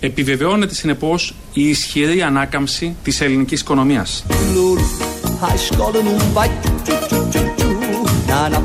Επιβεβαιώνεται 0.00 0.74
συνεπώς 0.74 1.34
η 1.52 1.68
ισχυρή 1.68 2.22
ανάκαμψη 2.22 2.96
της 3.02 3.20
ελληνικής 3.20 3.60
οικονομίας. 3.60 4.24
Nana, 8.30 8.60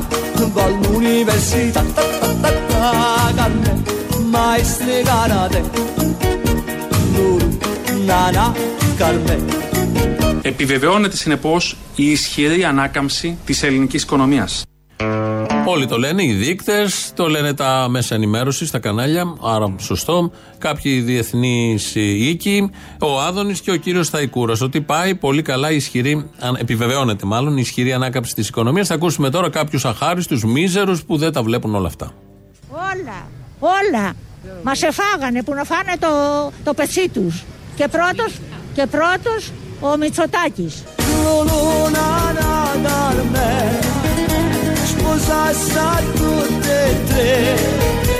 va 0.54 0.62
all'università 0.62 1.82
ta 1.96 2.04
ta 2.20 2.28
ta 2.40 2.50
ta 2.68 3.32
Canne, 3.38 3.72
maestre 4.30 5.02
canate 5.08 5.60
Lulu, 7.14 7.58
nana, 8.06 8.54
carme 8.98 9.36
Επιβεβαιώνεται 10.42 11.16
συνεπώς 11.16 11.76
η 11.94 12.10
ισχυρή 12.10 12.64
ανάκαμψη 12.64 13.38
της 13.44 13.62
ελληνικής 13.62 14.02
οικονομίας. 14.02 14.64
Όλοι 15.68 15.86
το 15.86 15.98
λένε, 15.98 16.24
οι 16.24 16.32
δείκτες, 16.32 17.12
το 17.14 17.28
λένε 17.28 17.54
τα 17.54 17.86
μέσα 17.88 18.14
ενημέρωσης, 18.14 18.70
τα 18.70 18.78
κανάλια, 18.78 19.36
άρα 19.42 19.74
σωστό. 19.78 20.30
Κάποιοι 20.58 21.00
διεθνείς 21.00 21.94
οίκοι, 21.94 22.70
ο 23.00 23.20
Άδωνης 23.20 23.60
και 23.60 23.70
ο 23.70 23.76
κύριος 23.76 24.06
Σταϊκούρα. 24.06 24.54
Ότι 24.62 24.80
πάει 24.80 25.14
πολύ 25.14 25.42
καλά, 25.42 25.70
ισχυρή, 25.70 26.30
αν- 26.40 26.56
επιβεβαιώνεται 26.60 27.26
μάλλον, 27.26 27.56
η 27.56 27.60
ισχυρή 27.60 27.92
ανάκαμψη 27.92 28.34
της 28.34 28.48
οικονομίας. 28.48 28.86
Θα 28.86 28.94
ακούσουμε 28.94 29.30
τώρα 29.30 29.50
κάποιους 29.50 29.84
αχάριστους, 29.84 30.44
μίζερους 30.44 31.04
που 31.04 31.16
δεν 31.16 31.32
τα 31.32 31.42
βλέπουν 31.42 31.74
όλα 31.74 31.86
αυτά. 31.86 32.12
Όλα, 32.70 33.28
όλα. 33.58 34.12
Μας 34.62 34.82
εφάγανε 34.82 35.42
που 35.42 35.54
να 35.54 35.64
φάνε 35.64 35.92
το, 35.98 36.08
το 36.64 36.74
πετσί 36.74 37.08
τους. 37.08 37.44
Και 37.76 37.88
πρώτος, 37.88 38.32
και 38.74 38.86
πρώτος 38.86 39.52
ο 39.80 39.96
Μητσοτάκης. 39.96 40.82
Lulu, 45.16 45.24
nana, 45.24 45.24
carme 45.24 45.24
Sposassa 45.24 46.02
tutte 46.14 46.74
e 46.84 47.04
tre 47.08 47.54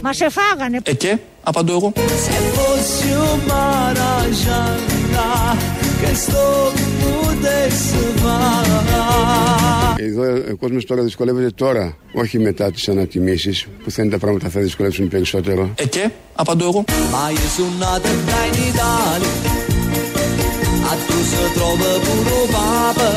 Μα 0.03 0.11
εφάγανε. 0.19 0.79
Ε 0.83 0.95
και, 0.95 1.19
απαντώ 1.43 1.73
εγώ. 1.73 1.93
Se 1.97 2.33
fossi 2.55 3.11
un 3.11 3.41
maragiana 3.50 5.29
Che 6.00 6.15
sto 6.15 6.73
potesse 7.00 8.00
fare 8.23 8.75
Εδώ 9.99 10.23
ο 10.53 10.57
κόσμος 10.57 10.85
τώρα 10.85 11.03
δυσκολεύεται 11.03 11.50
τώρα, 11.50 11.97
όχι 12.15 12.38
μετά 12.38 12.71
τις 12.71 12.88
ανατιμήσεις, 12.88 13.67
που 13.85 13.91
θα 13.91 14.03
είναι 14.03 14.11
τα 14.11 14.19
πράγματα 14.19 14.49
θα 14.49 14.61
δυσκολεύσουν 14.61 15.09
περισσότερο. 15.09 15.71
Ε 15.75 15.87
και, 15.87 16.11
απαντώ 16.35 16.65
εγώ. 16.65 16.85
Ma 16.88 17.31
io 17.31 17.49
sono 17.57 17.76
nato 17.79 18.09
qua 18.26 18.41
in 18.49 18.57
Italia 18.71 19.31
A 20.91 20.95
tu 21.07 21.17
si 21.29 21.41
trova 21.57 21.91
pure 22.05 22.38
papa 22.53 23.09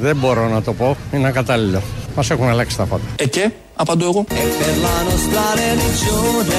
Δεν 0.00 0.16
μπορώ 0.16 0.48
να 0.48 0.62
το 0.62 0.72
πω, 0.72 0.96
είναι 1.12 1.28
ακατάλληλο. 1.28 1.82
Μας 2.16 2.30
έχουν 2.30 2.48
αλλάξει 2.48 2.76
τα 2.76 2.84
πάντα. 2.84 3.04
Ε 3.16 3.26
και, 3.26 3.50
απαντώ 3.76 4.04
εγώ. 4.04 4.24
E 4.28 4.34
per 4.58 4.74
la 4.86 4.98
nostra 5.08 5.42
religione 5.64 6.58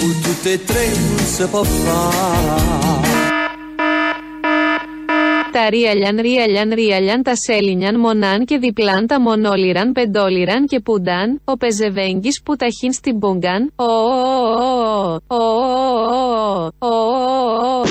Con 0.00 0.12
tutte 0.24 0.52
e 0.52 0.64
tre 0.68 0.84
non 0.86 1.24
si 1.34 1.44
può 1.52 1.62
fare 1.62 2.90
Τα 5.52 5.68
ρίαλιαν 5.68 6.16
ρίαλιαν 6.20 6.70
ρίαλιαν 6.74 7.22
τα 7.22 7.36
σέλινιαν 7.36 8.00
μονάν 8.00 8.44
και 8.44 8.58
διπλάν 8.58 9.06
τα 9.06 9.20
μονόλιραν 9.20 9.92
πεντόλιραν 9.92 10.66
και 10.66 10.80
πουντάν, 10.80 11.40
ο 11.44 11.56
πεζεβέγγις 11.56 12.42
που 12.42 12.56
ταχύν 12.56 12.92
στην 12.92 13.18
πούγκαν, 13.18 13.72
ο 13.74 13.84
ο 13.84 14.34
ο 15.26 15.36
ο 15.36 16.62
ο 16.78 16.88
ο 16.88 17.82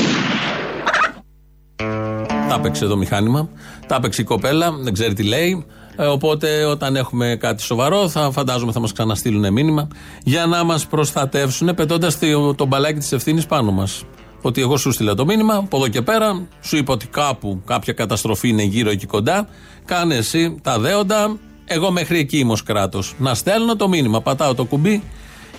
Τα 2.50 2.56
έπαιξε 2.58 2.86
το 2.86 2.98
μηχάνημα, 2.98 3.50
τα 3.88 3.96
έπαιξε 3.96 4.22
η 4.22 4.25
κοπέλα, 4.25 4.72
δεν 4.72 4.94
ξέρει 4.94 5.13
τι 5.13 5.24
λέει. 5.24 5.65
Ε, 6.01 6.05
οπότε 6.05 6.65
όταν 6.65 6.96
έχουμε 6.96 7.38
κάτι 7.39 7.62
σοβαρό, 7.62 8.10
θα 8.10 8.31
φαντάζομαι 8.31 8.72
θα 8.72 8.79
μας 8.79 8.91
ξαναστείλουν 8.91 9.53
μήνυμα 9.53 9.88
για 10.24 10.46
να 10.46 10.63
μας 10.63 10.86
προστατεύσουν, 10.86 11.75
πετώντας 11.75 12.17
το 12.55 12.65
μπαλάκι 12.65 13.00
της 13.00 13.12
ευθύνης 13.12 13.46
πάνω 13.46 13.72
μας. 13.72 14.03
Ότι 14.41 14.62
εγώ 14.62 14.77
σου 14.77 14.91
στείλα 14.91 15.13
το 15.13 15.25
μήνυμα, 15.25 15.55
από 15.55 15.77
εδώ 15.77 15.88
και 15.88 16.01
πέρα, 16.01 16.48
σου 16.62 16.77
είπα 16.77 16.93
ότι 16.93 17.08
κάπου 17.08 17.62
κάποια 17.65 17.93
καταστροφή 17.93 18.50
είναι 18.50 18.63
γύρω 18.63 18.89
εκεί 18.89 19.05
κοντά. 19.05 19.48
Κάνε 19.86 20.15
εσύ 20.15 20.60
τα 20.62 20.79
δέοντα, 20.79 21.38
εγώ 21.65 21.91
μέχρι 21.91 22.20
εκεί 22.20 22.38
είμαι 22.38 22.51
ως 22.51 22.63
κράτος. 22.63 23.13
Να 23.17 23.34
στέλνω 23.34 23.75
το 23.75 23.88
μήνυμα, 23.88 24.22
πατάω 24.22 24.55
το 24.55 24.63
κουμπί 24.63 25.03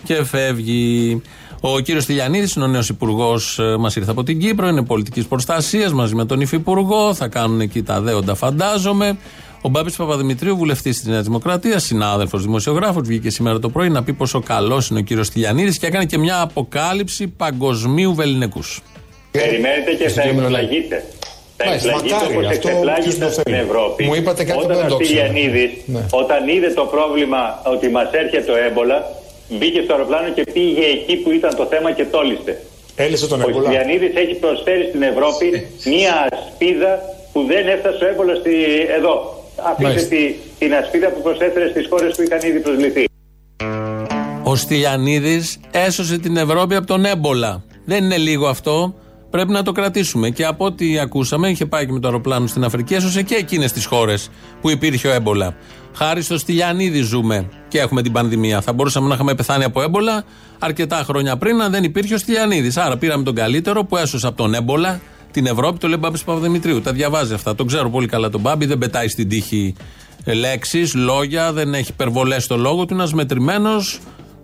και 0.05 0.25
φεύγει. 0.25 1.23
Ο 1.61 1.79
κύριος 1.79 2.05
Τηλιανίδης 2.05 2.55
είναι 2.55 2.65
ο 2.65 2.69
νέος 2.69 2.89
υπουργός, 2.89 3.61
μας 3.79 3.97
ήρθε 3.97 4.11
από 4.11 4.23
την 4.23 4.41
Κύπρο, 4.41 4.69
είναι 4.69 4.85
πολιτικής 4.85 5.27
προστασίας 5.27 5.93
μαζί 5.93 6.15
με 6.15 6.25
τον 6.25 6.41
υφυπουργό. 6.41 7.15
Θα 7.15 7.29
κάνουν 7.29 7.61
εκεί 7.61 7.83
τα 7.83 8.01
δέοντα, 8.01 8.35
φαντάζομαι. 8.35 9.19
Ο 9.65 9.69
Μπάμπης 9.69 9.97
Παπαδημητρίου, 9.97 10.57
βουλευτής 10.57 10.97
της 10.99 11.07
Νέας 11.07 11.25
Δημοκρατίας, 11.25 11.83
συνάδελφος 11.85 12.43
δημοσιογράφος, 12.43 13.09
βγήκε 13.09 13.31
σήμερα 13.31 13.59
το 13.59 13.69
πρωί 13.69 13.89
να 13.91 14.03
πει 14.03 14.13
πόσο 14.13 14.41
καλός 14.41 14.89
είναι 14.89 14.99
ο 14.99 15.03
κύριος 15.03 15.31
Τηλιανίδης 15.31 15.79
και 15.79 15.87
έκανε 15.87 16.05
και 16.05 16.19
μια 16.19 16.41
αποκάλυψη 16.41 17.27
παγκοσμίου 17.29 18.15
βεληνικούς. 18.15 18.81
Περιμένετε 19.31 19.93
και 19.93 20.09
θα 20.09 20.23
εκπλαγείτε. 20.23 21.05
Θα 21.57 21.65
Μάλιστα, 21.67 21.89
εκπλαγείτε 21.89 22.15
μακάρι, 22.15 22.37
όπως 22.37 22.47
αυτό 22.55 22.69
εκπλάγησαν 22.69 23.19
ποιος 23.19 23.35
το 23.35 23.41
στην 23.41 23.53
θέλει. 23.55 23.65
Ευρώπη. 23.67 24.05
Μου 24.05 24.15
είπατε 24.15 24.45
κάτι 24.45 24.59
που 24.59 24.65
όταν 24.65 24.77
δεν 24.77 24.87
ο 24.87 24.89
το 24.89 24.97
ήξερα. 25.01 25.27
Στυλιανίδης, 25.27 25.71
Ναι. 25.87 26.03
όταν 26.11 26.49
είδε 26.49 26.69
το 26.81 26.85
πρόβλημα 26.95 27.41
ότι 27.75 27.89
μας 27.89 28.09
έρχεται 28.23 28.45
το 28.53 28.57
έμπολα, 28.69 28.99
μπήκε 29.59 29.81
στο 29.85 29.93
αεροπλάνο 29.95 30.29
και 30.37 30.45
πήγε 30.55 30.85
εκεί 30.97 31.15
που 31.17 31.31
ήταν 31.39 31.53
το 31.57 31.65
θέμα 31.73 31.93
και 31.93 32.05
τόλιστε. 32.05 32.53
Έλυσε 33.05 33.27
τον 33.27 33.41
Ο 33.41 33.45
έμπολα. 33.49 33.65
Στυλιανίδης 33.65 34.13
έχει 34.23 34.35
προσφέρει 34.45 34.85
στην 34.89 35.03
Ευρώπη 35.03 35.47
μία 35.93 36.15
ασπίδα 36.33 36.93
που 37.33 37.41
δεν 37.53 37.69
έφτασε 37.75 38.05
ο 38.05 38.09
έμπολας 38.13 38.39
στη... 38.39 38.55
εδώ. 38.99 39.15
Αφήστε 39.57 39.83
Μάλιστα. 39.83 40.09
τη, 40.09 40.35
την 40.59 40.75
ασπίδα 40.75 41.09
που 41.09 41.23
προσέφερε 41.23 41.69
στις 41.69 41.87
χώρες 41.91 42.15
που 42.17 42.23
είχαν 42.23 42.49
ήδη 42.49 42.61
προσληφθεί. 42.61 43.05
Ο 44.43 44.57
Στυλιανίδης 44.57 45.59
έσωσε 45.71 46.19
την 46.19 46.37
Ευρώπη 46.37 46.75
από 46.75 46.87
τον 46.87 47.05
έμπολα. 47.05 47.65
Δεν 47.85 48.05
είναι 48.05 48.17
λίγο 48.17 48.47
αυτό. 48.47 48.95
Πρέπει 49.31 49.53
να 49.53 49.63
το 49.63 49.73
κρατήσουμε. 49.73 50.31
Και 50.31 50.45
από 50.45 50.65
ό,τι 50.65 50.99
ακούσαμε, 50.99 51.49
είχε 51.49 51.67
πάει 51.67 51.87
και 51.87 51.93
με 51.93 52.01
το 52.01 52.09
αεροπλάνο 52.09 52.47
στην 52.47 52.65
Αφρική, 52.65 52.95
έσωσε 52.95 53.23
και 53.23 53.35
εκείνες 53.35 53.73
τις 53.73 53.85
χώρες 53.85 54.31
που 54.61 54.71
υπήρχε 54.71 55.09
ο 55.09 55.13
έμπολα. 55.13 55.57
Χάρη 55.95 56.23
στο 56.23 56.39
Στυλιανίδη 56.39 57.01
ζούμε 57.01 57.49
και 57.69 57.79
έχουμε 57.79 58.03
την 58.03 58.13
πανδημία. 58.13 58.61
Θα 58.61 58.73
μπορούσαμε 58.73 59.09
να 59.09 59.15
είχαμε 59.15 59.35
πεθάνει 59.35 59.65
από 59.65 59.83
έμπολα 59.83 60.25
αρκετά 60.59 60.97
χρόνια 60.97 61.37
πριν, 61.37 61.63
αν 61.63 61.71
δεν 61.71 61.85
υπήρχε 61.85 62.15
ο 62.15 62.19
Στυλιανίδης. 62.19 62.77
Άρα 62.77 62.97
πήραμε 62.97 63.25
τον 63.25 63.35
καλύτερο 63.35 63.85
που 63.85 63.97
έσωσε 63.97 64.27
από 64.27 64.37
τον 64.37 64.55
έμπολα 64.55 65.01
την 65.33 65.47
Ευρώπη, 65.47 65.79
το 65.79 65.89
λέει 65.89 65.97
Μπάμπης 66.01 66.25
Παπαδημητρίου. 66.25 66.81
Τα 66.81 66.93
διαβάζει 66.93 67.35
αυτά. 67.35 67.55
Το 67.55 67.65
ξέρω 67.65 67.91
πολύ 67.91 68.07
καλά 68.07 68.29
τον 68.29 68.41
Μπάμπη, 68.41 68.67
δεν 68.67 68.79
πετάει 68.79 69.09
στην 69.09 69.29
τύχη 69.29 69.75
λέξεις, 70.25 70.95
λόγια, 70.95 71.53
δεν 71.53 71.75
έχει 71.75 71.91
υπερβολές 71.91 72.45
στο 72.45 72.57
λόγο 72.57 72.85
του. 72.85 72.95
Είναι 72.95 73.03
ένας 73.03 73.15
μετρημένος 73.15 73.99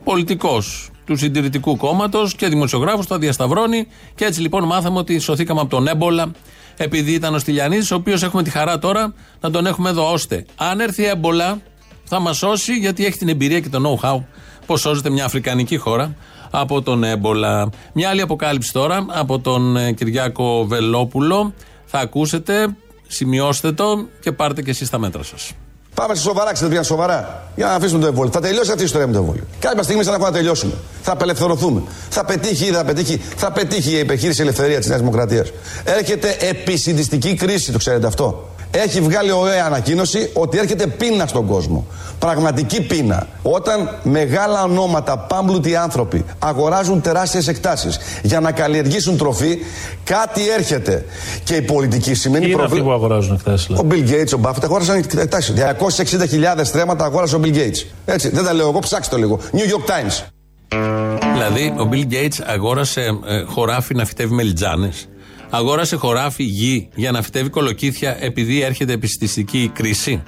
πολιτικός 0.04 0.90
του 1.04 1.16
συντηρητικού 1.16 1.76
κόμματος 1.76 2.35
και 2.35 2.49
δημοσιογράφος, 2.49 3.07
το 3.07 3.18
διασταυρώνει. 3.18 3.87
Και 4.14 4.25
έτσι 4.25 4.40
λοιπόν 4.40 4.64
μάθαμε 4.64 4.99
ότι 4.99 5.18
σωθήκαμε 5.18 5.61
από 5.61 5.71
τον 5.71 5.88
έμπολα, 5.88 6.30
επειδή 6.76 7.12
ήταν 7.12 7.35
ο 7.35 7.38
Στυλιανίδης, 7.38 7.90
ο 7.90 7.95
οποίος 7.95 8.23
έχουμε 8.23 8.42
τη 8.42 8.50
χαρά 8.50 8.78
τώρα 8.78 9.14
να 9.40 9.50
τον 9.50 9.66
έχουμε 9.66 9.90
εδώ 9.90 10.12
ώστε. 10.12 10.45
Αν 10.57 10.80
έρθει 10.80 11.04
έμπολα, 11.04 11.61
θα 12.04 12.21
μας 12.21 12.37
σώσει 12.37 12.73
γιατί 12.73 13.07
έχει 13.07 13.18
την 13.18 13.28
εμπειρία 13.28 13.61
και 13.61 13.68
το 13.68 13.99
know-how 14.00 14.23
πώ 14.66 14.76
σώζεται 14.76 15.11
μια 15.11 15.25
Αφρικανική 15.25 15.76
χώρα 15.76 16.14
από 16.50 16.83
τον 16.83 17.05
έμπολα. 17.05 17.71
Μια 17.93 18.09
άλλη 18.09 18.21
αποκάλυψη 18.21 18.73
τώρα 18.73 19.07
από 19.09 19.38
τον 19.38 19.76
ε, 19.76 19.93
Κυριάκο 19.93 20.64
Βελόπουλο. 20.64 21.52
Θα 21.85 21.99
ακούσετε, 21.99 22.76
σημειώστε 23.07 23.73
το 23.73 24.07
και 24.21 24.33
πάρτε 24.33 24.62
και 24.62 24.71
εσείς 24.71 24.90
τα 24.90 24.99
μέτρα 24.99 25.23
σας. 25.23 25.52
Πάμε 25.95 26.14
σε 26.14 26.23
σοβαρά, 26.23 26.52
ξέρετε 26.52 26.75
πια 26.75 26.85
σοβαρά. 26.85 27.50
Για 27.57 27.67
να 27.67 27.73
αφήσουμε 27.73 28.00
το 28.00 28.07
εμβόλιο. 28.07 28.33
Θα 28.33 28.40
τελειώσει 28.40 28.71
αυτή 28.71 28.83
η 28.83 28.85
ιστορία 28.85 29.07
με 29.07 29.12
το 29.12 29.19
εμβόλιο. 29.19 29.43
Κάποια 29.59 29.83
στιγμή 29.83 30.05
σαν 30.05 30.21
να 30.21 30.33
τελειώσουμε. 30.33 30.73
Θα 31.02 31.12
απελευθερωθούμε. 31.12 31.83
Θα 32.11 32.25
πετύχει 32.25 32.67
ή 32.67 32.71
θα 32.73 32.85
πετύχει. 32.85 33.21
Θα 33.37 33.52
πετύχει 33.52 33.90
η 33.90 33.99
επιχείρηση 33.99 34.43
ελευθερία 34.43 34.78
της 34.78 34.88
Νέας 34.88 35.00
Δημοκρατίας. 35.00 35.50
Έρχεται 35.85 36.37
επισυντιστική 36.40 37.35
κρίση, 37.35 37.73
το 37.73 37.78
ξέρετε 37.78 38.07
αυτό 38.07 38.49
έχει 38.71 39.01
βγάλει 39.01 39.31
ωραία 39.31 39.65
ανακοίνωση 39.67 40.31
ότι 40.33 40.59
έρχεται 40.59 40.87
πείνα 40.87 41.27
στον 41.27 41.47
κόσμο. 41.47 41.87
Πραγματική 42.19 42.83
πείνα. 42.83 43.27
Όταν 43.43 43.99
μεγάλα 44.03 44.63
ονόματα, 44.63 45.19
πάμπλουτοι 45.19 45.77
άνθρωποι 45.77 46.25
αγοράζουν 46.39 47.01
τεράστιες 47.01 47.49
εκτάσεις 47.49 47.99
για 48.23 48.41
να 48.41 48.53
καλλιεργήσουν 48.53 49.17
τροφή, 49.17 49.59
κάτι 50.05 50.51
έρχεται. 50.51 51.05
Και 51.45 51.55
η 51.55 51.63
πολιτική 51.63 52.15
σημαίνει 52.15 52.47
προβλήμα. 52.47 52.65
Είναι 52.65 52.75
αυτοί 52.75 52.83
που 52.83 52.93
αγοράζουν 52.93 53.35
εκτάσεις. 53.35 53.69
Ο 53.69 53.87
Bill 53.91 54.11
Gates, 54.11 54.39
ο 54.39 54.41
Buffett 54.43 54.65
αγόρασαν 54.65 55.05
εκτάσεις. 55.17 55.55
260.000 55.57 56.61
στρέμματα 56.63 57.05
αγόρασε 57.05 57.37
ο 57.37 57.41
Bill 57.45 57.55
Gates. 57.55 57.87
Έτσι, 58.05 58.29
δεν 58.29 58.45
τα 58.45 58.53
λέω 58.53 58.69
εγώ, 58.69 58.79
ψάξτε 58.79 59.15
το 59.15 59.21
λίγο. 59.21 59.39
New 59.53 59.57
York 59.57 59.91
Times. 59.91 60.25
Δηλαδή, 61.33 61.75
ο 61.79 61.89
Bill 61.93 62.13
Gates 62.13 62.45
αγόρασε 62.47 63.01
ε, 63.01 63.43
χωράφι 63.43 63.95
να 63.95 64.05
φυτεύει 64.05 64.35
μελιτζάνες 64.35 65.09
αγόρασε 65.50 65.97
χωράφι 65.97 66.43
γη 66.43 66.88
για 66.95 67.11
να 67.11 67.23
φυτεύει 67.23 67.49
κολοκύθια 67.49 68.17
επειδή 68.21 68.61
έρχεται 68.61 68.93
επιστηστική 68.93 69.71
κρίση. 69.75 70.23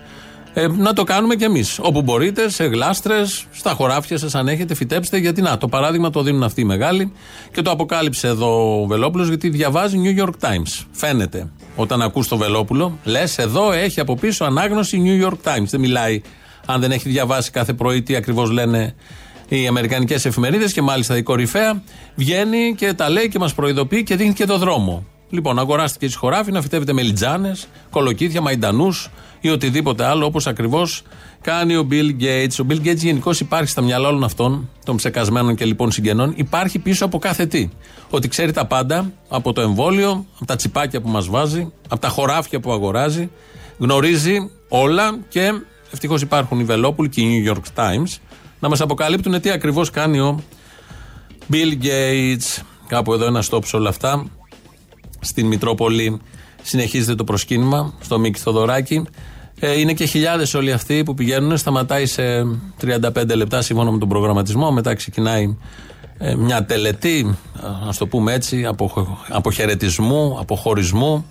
Ε, 0.54 0.66
να 0.66 0.92
το 0.92 1.04
κάνουμε 1.04 1.34
κι 1.34 1.44
εμείς. 1.44 1.78
Όπου 1.82 2.02
μπορείτε, 2.02 2.50
σε 2.50 2.64
γλάστρες, 2.64 3.44
στα 3.52 3.70
χωράφια 3.70 4.18
σας, 4.18 4.34
αν 4.34 4.48
έχετε, 4.48 4.74
φυτέψτε. 4.74 5.16
Γιατί 5.16 5.42
να, 5.42 5.58
το 5.58 5.68
παράδειγμα 5.68 6.10
το 6.10 6.22
δίνουν 6.22 6.42
αυτοί 6.42 6.60
οι 6.60 6.64
μεγάλοι 6.64 7.12
και 7.52 7.62
το 7.62 7.70
αποκάλυψε 7.70 8.26
εδώ 8.26 8.80
ο 8.82 8.86
Βελόπουλος, 8.86 9.28
γιατί 9.28 9.48
διαβάζει 9.48 10.00
New 10.04 10.22
York 10.22 10.48
Times. 10.48 10.86
Φαίνεται. 10.90 11.50
Όταν 11.76 12.02
ακούς 12.02 12.28
το 12.28 12.36
Βελόπουλο, 12.36 12.98
λες 13.04 13.38
εδώ 13.38 13.72
έχει 13.72 14.00
από 14.00 14.14
πίσω 14.14 14.44
ανάγνωση 14.44 15.02
New 15.04 15.26
York 15.26 15.52
Times. 15.52 15.66
Δεν 15.66 15.80
μιλάει 15.80 16.22
αν 16.66 16.80
δεν 16.80 16.90
έχει 16.90 17.08
διαβάσει 17.08 17.50
κάθε 17.50 17.72
πρωί 17.72 18.02
τι 18.02 18.16
ακριβώς 18.16 18.50
λένε 18.50 18.94
οι 19.56 19.66
Αμερικανικές 19.66 20.24
εφημερίδες 20.24 20.72
και 20.72 20.82
μάλιστα 20.82 21.16
η 21.16 21.22
κορυφαία 21.22 21.82
βγαίνει 22.14 22.74
και 22.76 22.92
τα 22.92 23.08
λέει 23.10 23.28
και 23.28 23.38
μας 23.38 23.54
προειδοποιεί 23.54 24.02
και 24.02 24.16
δίνει 24.16 24.32
και 24.32 24.44
το 24.44 24.58
δρόμο. 24.58 25.04
Λοιπόν, 25.30 25.58
αγοράστηκε 25.58 26.06
τη 26.06 26.14
χωράφι 26.14 26.52
να 26.52 26.62
φυτεύετε 26.62 26.92
μελιτζάνε, 26.92 27.56
κολοκύθια, 27.90 28.40
μαϊντανούς 28.40 29.10
ή 29.40 29.48
οτιδήποτε 29.48 30.04
άλλο, 30.04 30.26
όπως 30.26 30.46
ακριβώς 30.46 31.02
κάνει 31.40 31.76
ο 31.76 31.86
Bill 31.90 32.22
Gates. 32.22 32.62
Ο 32.62 32.66
Bill 32.68 32.86
Gates 32.86 32.96
γενικώς 32.96 33.40
υπάρχει 33.40 33.68
στα 33.68 33.82
μυαλά 33.82 34.08
όλων 34.08 34.24
αυτών, 34.24 34.68
των 34.84 34.96
ψεκασμένων 34.96 35.54
και 35.54 35.64
λοιπόν 35.64 35.90
συγγενών, 35.90 36.32
υπάρχει 36.36 36.78
πίσω 36.78 37.04
από 37.04 37.18
κάθε 37.18 37.46
τι. 37.46 37.68
Ότι 38.10 38.28
ξέρει 38.28 38.52
τα 38.52 38.66
πάντα 38.66 39.12
από 39.28 39.52
το 39.52 39.60
εμβόλιο, 39.60 40.26
από 40.34 40.46
τα 40.46 40.56
τσιπάκια 40.56 41.00
που 41.00 41.08
μας 41.08 41.28
βάζει, 41.28 41.72
από 41.88 42.00
τα 42.00 42.08
χωράφια 42.08 42.60
που 42.60 42.72
αγοράζει, 42.72 43.30
γνωρίζει 43.78 44.50
όλα 44.68 45.18
και 45.28 45.52
ευτυχώς 45.92 46.22
υπάρχουν 46.22 46.60
οι 46.60 46.64
Βελόπουλοι 46.64 47.08
και 47.08 47.20
οι 47.20 47.44
New 47.44 47.52
York 47.52 47.84
Times 47.84 48.18
να 48.60 48.68
μας 48.68 48.80
αποκαλύπτουν 48.80 49.40
τι 49.40 49.50
ακριβώς 49.50 49.90
κάνει 49.90 50.20
ο 50.20 50.42
Bill 51.52 51.84
Gates. 51.84 52.62
Κάπου 52.86 53.12
εδώ 53.12 53.24
ένα 53.24 53.44
stop 53.50 53.64
σε 53.64 53.76
όλα 53.76 53.88
αυτά. 53.88 54.26
Στην 55.20 55.46
Μητρόπολη 55.46 56.20
συνεχίζεται 56.62 57.14
το 57.14 57.24
προσκύνημα 57.24 57.94
στο 58.00 58.18
Μίκη 58.18 58.38
Θοδωράκη. 58.38 59.06
Ε, 59.60 59.80
είναι 59.80 59.92
και 59.92 60.04
χιλιάδες 60.04 60.54
όλοι 60.54 60.72
αυτοί 60.72 61.02
που 61.02 61.14
πηγαίνουν. 61.14 61.56
Σταματάει 61.56 62.06
σε 62.06 62.22
35 62.80 63.34
λεπτά 63.34 63.62
σύμφωνα 63.62 63.90
με 63.90 63.98
τον 63.98 64.08
προγραμματισμό. 64.08 64.70
Μετά 64.70 64.94
ξεκινάει 64.94 65.56
ε, 66.18 66.34
μια 66.34 66.64
τελετή, 66.64 67.36
ας 67.88 67.98
το 67.98 68.06
πούμε 68.06 68.32
έτσι, 68.32 68.66
απο, 68.66 69.18
αποχαιρετισμού, 69.28 70.36
αποχωρισμού. 70.40 71.26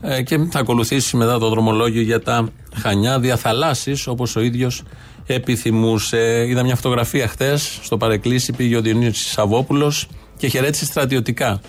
Ε, 0.00 0.22
και 0.22 0.38
θα 0.50 0.58
ακολουθήσει 0.58 1.16
μετά 1.16 1.38
το 1.38 1.48
δρομολόγιο 1.48 2.02
για 2.02 2.20
τα 2.22 2.48
Χανιά, 2.74 3.18
διαθαλάσσεις 3.18 4.06
όπως 4.06 4.36
ο 4.36 4.40
ίδιος 4.40 4.82
επιθυμούσε. 5.26 6.46
Είδα 6.48 6.62
μια 6.62 6.76
φωτογραφία 6.76 7.28
χθες 7.28 7.78
στο 7.82 7.96
παρεκκλήσι, 7.96 8.52
πήγε 8.52 8.76
ο 8.76 8.80
Διονύσης 8.80 9.30
Σαββόπουλος 9.30 10.08
και 10.36 10.48
χαιρέτησε 10.48 10.84
στρατιωτικά 10.84 11.60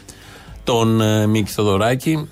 τον 0.63 1.02
ε, 1.02 1.28
Μίκη 1.28 1.52
Θοδωράκη. 1.52 2.28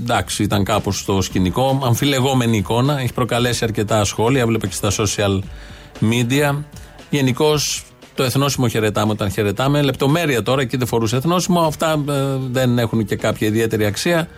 Εντάξει, 0.00 0.42
ήταν 0.42 0.64
κάπως 0.64 0.98
στο 0.98 1.22
σκηνικό. 1.22 1.80
Αμφιλεγόμενη 1.84 2.56
εικόνα. 2.56 3.00
Έχει 3.00 3.12
προκαλέσει 3.12 3.64
αρκετά 3.64 4.04
σχόλια. 4.04 4.40
Έβλεπε 4.40 4.66
και 4.66 4.74
στα 4.74 4.90
social 4.90 5.38
media. 6.00 6.62
Γενικώς 7.10 7.84
το 8.14 8.22
εθνόσημο 8.22 8.68
χαιρετάμε 8.68 9.12
όταν 9.12 9.30
χαιρετάμε. 9.30 9.82
Λεπτομέρεια 9.82 10.42
τώρα, 10.42 10.60
εκεί 10.60 10.76
δεν 10.76 10.86
φορούσε 10.86 11.16
εθνόσημο. 11.16 11.60
Αυτά 11.60 12.04
ε, 12.08 12.12
δεν 12.50 12.78
έχουν 12.78 13.04
και 13.04 13.16
κάποια 13.16 13.46
ιδιαίτερη 13.46 13.84
αξία. 13.84 14.28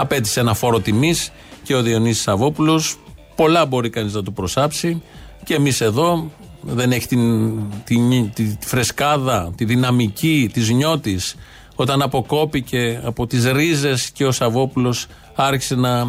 Απέτησε 0.00 0.40
ένα 0.40 0.54
φόρο 0.54 0.80
τιμής 0.80 1.32
και 1.62 1.74
ο 1.74 1.82
Διονύσης 1.82 2.22
Σαββόπουλος. 2.22 2.96
Πολλά 3.34 3.66
μπορεί 3.66 3.90
κανείς 3.90 4.12
να 4.14 4.22
του 4.22 4.32
προσάψει. 4.32 5.02
Και 5.44 5.54
εμείς 5.54 5.80
εδώ 5.80 6.30
δεν 6.60 6.92
έχει 6.92 7.06
την, 7.06 7.52
την, 7.84 8.32
τη 8.32 8.56
φρεσκάδα, 8.60 9.52
τη 9.56 9.64
δυναμική 9.64 10.50
της 10.52 10.70
νιώτης 10.70 11.36
όταν 11.74 12.02
αποκόπηκε 12.02 13.00
από 13.04 13.26
τις 13.26 13.44
ρίζες 13.44 14.10
και 14.10 14.24
ο 14.24 14.32
Σαββόπουλος 14.32 15.06
άρχισε 15.34 15.74
να 15.74 16.06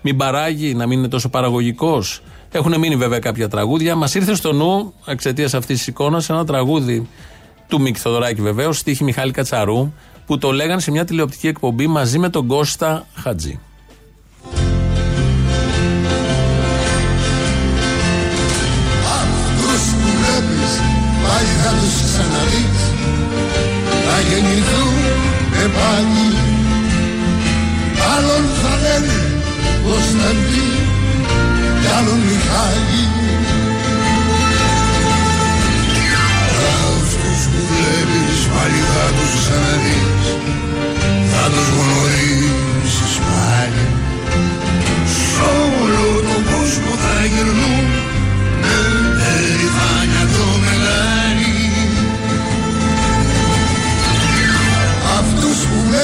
μην 0.00 0.16
παράγει, 0.16 0.74
να 0.74 0.86
μην 0.86 0.98
είναι 0.98 1.08
τόσο 1.08 1.28
παραγωγικός. 1.28 2.22
Έχουν 2.50 2.78
μείνει 2.78 2.96
βέβαια 2.96 3.18
κάποια 3.18 3.48
τραγούδια. 3.48 3.94
Μας 3.94 4.14
ήρθε 4.14 4.34
στο 4.34 4.52
νου, 4.52 4.94
εξαιτίας 5.06 5.54
αυτής 5.54 5.76
της 5.76 5.86
εικόνας, 5.86 6.30
ένα 6.30 6.44
τραγούδι 6.44 7.08
του 7.68 7.80
Μίκη 7.80 7.98
Θοδωράκη 7.98 8.40
βεβαίως, 8.42 8.78
στίχη 8.78 9.04
Μιχάλη 9.04 9.32
Κατσαρού, 9.32 9.92
που 10.30 10.38
το 10.38 10.52
λέγανε 10.52 10.80
σε 10.80 10.90
μια 10.90 11.04
τηλεοπτική 11.04 11.46
εκπομπή 11.46 11.86
μαζί 11.86 12.18
με 12.18 12.28
τον 12.28 12.46
Κώστα 12.46 13.06
Χατζή. 13.14 13.60
πάλι 25.78 26.36
Άλλον 28.16 28.44
θα 28.62 28.76
λένε 28.82 29.42
Κωνσταντή 29.84 30.70
κι 31.80 31.86
άλλον 31.98 32.18
Μιχάλη 32.18 33.09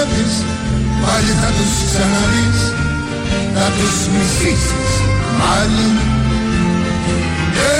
βλέπεις 0.06 0.34
πάλι 1.02 1.32
θα 1.40 1.50
τους 1.56 1.72
ξαναδείς 1.86 2.60
θα 3.54 3.66
τους 3.76 3.96
μισήσεις 4.12 4.92
πάλι. 5.38 5.88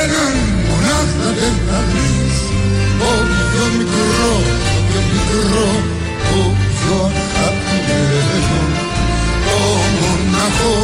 Έναν 0.01 0.35
μονάχα 0.67 1.29
δεν 1.39 1.55
θα 1.67 1.79
βρεις 1.89 2.37
το 3.01 3.11
πιο 3.51 3.67
μικρό, 3.79 4.35
το 4.71 4.77
πιο 4.87 5.01
μικρό 5.12 5.69
το 6.29 6.41
πιο 6.71 6.99
αγαπημένο. 7.45 8.61
Το 9.47 9.59
μοναχό, 9.99 10.79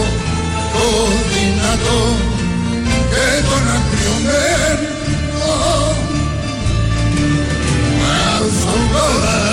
το 0.74 0.86
δυνατό 1.30 2.02
και 3.12 3.26
τον 3.48 3.64
αγριωμένο 3.76 5.01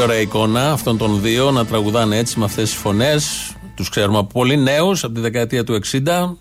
Πολύ 0.00 0.12
ωραία 0.12 0.22
εικόνα 0.24 0.72
αυτών 0.72 0.98
των 0.98 1.20
δύο 1.20 1.50
να 1.50 1.66
τραγουδάνε 1.66 2.16
έτσι 2.16 2.38
με 2.38 2.44
αυτές 2.44 2.70
τις 2.70 2.78
φωνές. 2.78 3.52
Τους 3.74 3.88
ξέρουμε 3.88 4.18
από 4.18 4.26
πολύ 4.32 4.56
νέους, 4.56 5.04
από 5.04 5.14
τη 5.14 5.20
δεκαετία 5.20 5.64
του 5.64 5.74
60. 5.74 6.36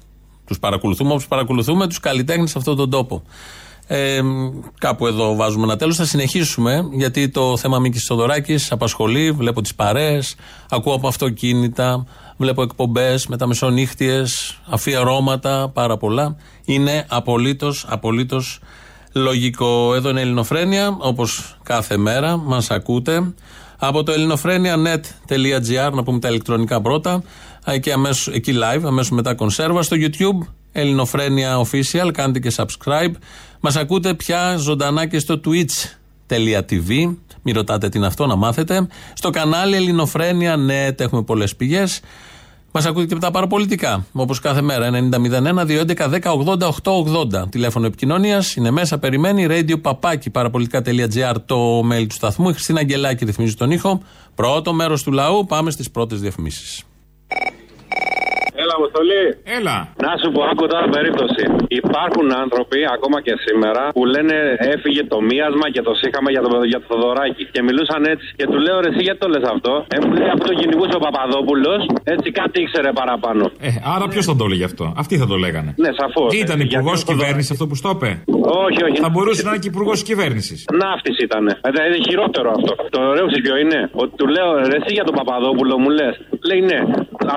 Τους 0.45 0.59
παρακολουθούμε 0.59 1.11
όπως 1.11 1.27
παρακολουθούμε 1.27 1.87
τους 1.87 1.99
καλλιτέχνες 1.99 2.49
σε 2.49 2.57
αυτόν 2.57 2.75
τον 2.75 2.89
τόπο. 2.89 3.23
Ε, 3.87 4.21
κάπου 4.79 5.07
εδώ 5.07 5.35
βάζουμε 5.35 5.63
ένα 5.63 5.75
τέλος. 5.75 5.95
Θα 5.95 6.05
συνεχίσουμε 6.05 6.89
γιατί 6.91 7.29
το 7.29 7.57
θέμα 7.57 7.79
Μίκης 7.79 8.05
Θοδωράκης 8.05 8.71
απασχολεί. 8.71 9.31
Βλέπω 9.31 9.61
τις 9.61 9.75
παρέες, 9.75 10.35
ακούω 10.69 10.93
από 10.93 11.07
αυτοκίνητα, 11.07 12.05
βλέπω 12.37 12.61
εκπομπές 12.61 13.27
με 13.27 13.37
τα 13.37 13.47
μεσονύχτιες, 13.47 14.59
αφιερώματα, 14.69 15.69
πάρα 15.73 15.97
πολλά. 15.97 16.35
Είναι 16.65 17.05
απολύτως, 17.09 17.85
απολύτως 17.89 18.59
λογικό. 19.13 19.93
Εδώ 19.95 20.09
είναι 20.09 20.19
η 20.19 20.23
Ελληνοφρένια, 20.23 20.97
όπως 20.99 21.57
κάθε 21.63 21.97
μέρα 21.97 22.37
μας 22.37 22.71
ακούτε. 22.71 23.33
Από 23.77 24.03
το 24.03 24.11
ελληνοφρένια.net.gr, 24.11 25.91
να 25.93 26.03
πούμε 26.03 26.19
τα 26.19 26.29
ηλεκτρονικά 26.29 26.81
πρώτα, 26.81 27.23
και 27.81 27.93
αμέσως, 27.93 28.27
εκεί 28.33 28.53
live, 28.55 28.81
αμέσως 28.85 29.11
μετά 29.11 29.35
κονσέρβα 29.35 29.81
στο 29.81 29.97
YouTube. 29.99 30.47
Ελληνοφρένια 30.71 31.61
Official, 31.61 32.09
κάντε 32.13 32.39
και 32.39 32.53
subscribe. 32.55 33.11
Μας 33.59 33.75
ακούτε 33.75 34.13
πια 34.13 34.55
ζωντανά 34.57 35.05
και 35.05 35.19
στο 35.19 35.41
twitch.tv. 35.45 37.15
Μην 37.41 37.55
ρωτάτε 37.55 37.89
τι 37.89 37.97
είναι 37.97 38.07
αυτό, 38.07 38.25
να 38.25 38.35
μάθετε. 38.35 38.87
Στο 39.13 39.29
κανάλι 39.29 39.75
Ελληνοφρένια 39.75 40.55
Net 40.55 40.99
έχουμε 40.99 41.23
πολλές 41.23 41.55
πηγές. 41.55 42.01
Μας 42.71 42.85
ακούτε 42.85 43.05
και 43.05 43.13
από 43.13 43.21
τα 43.21 43.31
παραπολιτικά. 43.31 44.05
Όπως 44.11 44.39
κάθε 44.39 44.61
μέρα. 44.61 44.89
90-01-211-10-80-880. 44.89 47.49
Τηλέφωνο 47.49 47.85
επικοινωνίας. 47.85 48.55
Είναι 48.55 48.71
μέσα, 48.71 48.97
περιμένει. 48.97 49.47
Radio 49.49 49.81
παπάκι 49.81 50.29
παραπολιτικά.gr 50.29 51.35
το 51.45 51.79
mail 51.79 52.05
του 52.07 52.15
σταθμού. 52.15 52.49
Η 52.49 52.53
Χριστίνα 52.53 52.79
Αγγελάκη 52.79 53.25
ρυθμίζει 53.25 53.53
τον 53.53 53.71
ήχο. 53.71 54.01
Πρώτο 54.35 54.73
μέρος 54.73 55.03
του 55.03 55.11
λαού. 55.11 55.45
Πάμε 55.45 55.71
στις 55.71 55.91
πρώτες 55.91 56.19
διαφημίσεις. 56.19 56.83
Έλα, 58.69 58.77
Αποστολή. 58.83 59.23
Έλα. 59.57 59.77
Να 60.05 60.11
σου 60.21 60.27
πω, 60.35 60.41
άκου 60.51 60.63
τώρα 60.73 60.87
περίπτωση. 60.97 61.43
Υπάρχουν 61.81 62.27
άνθρωποι, 62.43 62.79
ακόμα 62.95 63.17
και 63.25 63.33
σήμερα, 63.45 63.81
που 63.95 64.03
λένε 64.13 64.35
έφυγε 64.73 65.01
το 65.13 65.17
μίασμα 65.29 65.65
και 65.75 65.81
το 65.87 65.93
σύγχαμα 66.01 66.29
για 66.35 66.41
το, 66.45 66.49
για 66.71 66.79
το 66.81 66.85
Θοδωράκι. 66.89 67.43
Και 67.53 67.61
μιλούσαν 67.67 68.01
έτσι. 68.13 68.27
Και 68.39 68.45
του 68.51 68.57
λέω, 68.65 68.77
ρε, 68.83 68.89
εσύ 68.91 69.01
γιατί 69.07 69.19
το 69.23 69.27
λες 69.33 69.45
αυτό; 69.55 69.73
Ε, 69.95 69.97
μου 70.05 70.11
λέει 70.19 70.29
αυτό 70.35 70.45
το 70.51 70.55
κυνηγούσε 70.59 70.95
ο 70.99 71.01
Παπαδόπουλος. 71.07 71.79
Έτσι 72.13 72.27
κάτι 72.39 72.55
ήξερε 72.63 72.89
παραπάνω. 73.01 73.43
Ε, 73.67 73.69
άρα 73.93 74.05
ποιος 74.11 74.25
θα 74.29 74.35
το 74.39 74.43
έλεγε 74.47 74.65
αυτό; 74.71 74.85
Αυτοί 75.01 75.13
θα 75.21 75.27
το 75.31 75.35
λέγανε. 75.45 75.71
Ναι, 75.83 75.91
σαφώς. 76.01 76.29
Ήταν 76.43 76.57
υπουργός 76.67 76.99
κυβέρνησης 77.09 77.51
αυτό 77.55 77.65
που 77.69 77.75
στο 77.81 77.89
είπε; 77.95 78.09
Όχι, 78.65 78.79
όχι. 78.87 78.97
Θα 79.05 79.09
μπορούσε 79.13 79.41
να 79.45 79.49
είναι 79.51 79.61
και 79.63 79.71
υπουργός 79.73 79.99
κυβέρνησης. 80.09 80.59
Ναύτης 80.81 81.17
ήταν. 81.27 81.43
Δηλαδή 81.73 81.87
είναι 81.91 82.01
χειρότερο 82.09 82.47
αυτό. 82.57 82.71
Το 82.95 82.99
ωραίο 83.11 83.25
ξέρεις 83.29 83.43
ποιο 83.47 83.55
είναι; 83.63 83.79
Ότι 84.01 84.11
του 84.19 84.27
λέω 84.35 84.49
ρε, 84.69 84.75
εσύ 84.79 84.91
για 84.97 85.05
τον 85.09 85.15
Παπαδόπουλο 85.19 85.73
μου 85.81 85.89
λες. 85.99 86.13
Λέει 86.49 86.61
ναι. 86.71 86.79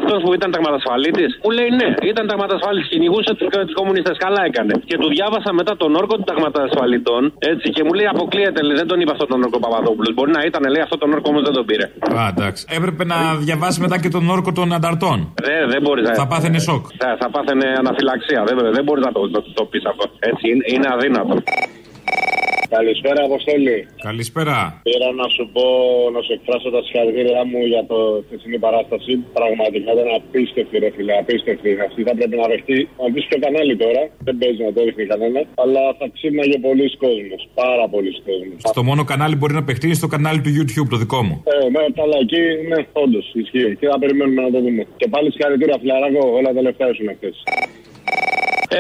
Αυτός 0.01 0.19
που 0.25 0.31
ήταν 0.39 0.49
ταγματασφαλίτης 0.55 1.22
μου 1.43 1.51
λέει 1.59 1.71
ναι. 1.81 1.89
Ήταν 2.13 2.25
ταγματασφαλίτη. 2.31 2.87
Κυνηγούσε 2.93 3.33
τους 3.41 3.75
κομμουνιστές. 3.81 4.17
Καλά 4.27 4.41
έκανε. 4.51 4.73
Και 4.89 4.97
του 5.01 5.09
διάβασα 5.17 5.51
μετά 5.61 5.73
τον 5.83 5.91
όρκο 6.01 6.15
των 6.19 6.27
ταγματασφαλιτών. 6.31 7.23
Έτσι 7.53 7.67
και 7.75 7.83
μου 7.87 7.93
λέει 7.99 8.09
αποκλείεται. 8.15 8.61
Λέει, 8.67 8.77
δεν 8.83 8.89
τον 8.91 8.99
είπα 9.01 9.13
αυτόν 9.17 9.29
τον 9.33 9.41
όρκο 9.45 9.59
Παπαδόπουλος. 9.65 10.11
Μπορεί 10.17 10.31
να 10.39 10.43
ήταν 10.51 10.63
λέει 10.75 10.83
αυτό 10.87 10.97
τον 11.03 11.09
όρκο 11.15 11.29
όμως 11.33 11.43
δεν 11.49 11.55
τον 11.59 11.65
πήρε. 11.69 11.87
Α, 12.21 12.23
εντάξει. 12.35 12.63
Έπρεπε 12.79 13.03
να 13.13 13.17
διαβάσει 13.47 13.79
μετά 13.85 13.97
και 14.03 14.11
τον 14.17 14.25
όρκο 14.37 14.51
των 14.59 14.67
ανταρτών. 14.79 15.19
Δεν, 15.49 15.61
δεν 15.73 15.81
μπορείς 15.85 16.05
να. 16.09 16.15
Θα 16.23 16.27
πάθαινε 16.33 16.59
σοκ. 16.69 16.85
Θα, 17.03 17.09
θα 17.21 17.29
πάθαινε 17.35 17.67
αναφυλαξία. 17.83 18.41
Δεν, 18.49 18.57
δεν 18.77 18.85
μπορείς 18.85 19.05
να 19.07 19.13
το, 19.13 19.21
το, 19.31 19.41
το 19.59 19.65
πεις 19.71 19.85
αυτό. 19.93 20.05
Έτσι 20.31 20.45
είναι, 20.51 20.65
είναι 20.73 20.89
αδύνατο. 20.95 21.35
Καλησπέρα, 22.77 23.21
Αποστόλη. 23.29 23.77
Καλησπέρα. 24.09 24.57
Πήρα 24.89 25.09
να 25.21 25.27
σου 25.35 25.45
πω, 25.55 25.65
να 26.15 26.21
σου 26.25 26.33
εκφράσω 26.37 26.69
τα 26.77 26.81
συγχαρητήριά 26.85 27.43
μου 27.51 27.61
για 27.73 27.83
το 27.91 27.99
χθεσινή 28.27 28.59
παράσταση. 28.67 29.13
Πραγματικά 29.39 29.91
ήταν 29.97 30.09
απίστευτη, 30.19 30.75
ρε 30.85 30.91
φίλε, 30.95 31.13
απίστευτη. 31.23 31.71
Αυτή 31.89 32.01
θα 32.09 32.13
πρέπει 32.19 32.37
να 32.43 32.47
δεχτεί. 32.53 32.79
Να 33.01 33.07
πει 33.13 33.19
ποιο 33.29 33.39
κανάλι 33.45 33.75
τώρα. 33.85 34.03
Δεν 34.27 34.35
παίζει 34.41 34.61
να 34.69 34.73
το 34.77 34.81
ρίχνει 34.87 35.05
κανένα. 35.13 35.41
Αλλά 35.63 35.83
θα 35.99 36.07
ξύπναγε 36.15 36.57
πολλοί 36.67 36.87
κόσμος. 37.05 37.41
Πάρα 37.63 37.85
πολλοί 37.93 38.13
κόσμος. 38.29 38.59
Στο 38.73 38.83
μόνο 38.89 39.03
κανάλι 39.11 39.35
μπορεί 39.39 39.55
να 39.61 39.65
παιχτεί 39.69 39.85
είναι 39.89 40.01
στο 40.03 40.09
κανάλι 40.15 40.41
του 40.45 40.53
YouTube, 40.57 40.89
το 40.95 40.99
δικό 41.05 41.21
μου. 41.27 41.35
Ε, 41.53 41.55
ναι, 41.75 41.83
καλά, 42.01 42.17
εκεί, 42.25 42.43
ναι, 42.71 42.79
όντως 43.03 43.25
ισχύει. 43.43 43.71
Και 43.81 43.87
θα 43.93 43.97
περιμένουμε 44.03 44.41
να 44.47 44.51
το 44.55 44.61
δούμε. 44.65 44.83
Και 45.01 45.09
πάλι 45.15 45.27
συγχαρητήρια, 45.33 45.77
φιλαράκο, 45.83 46.23
όλα 46.39 46.51
τα 46.57 46.61
λεφτά 46.67 46.85
ήσουν 46.93 47.09
χθες. 47.17 47.37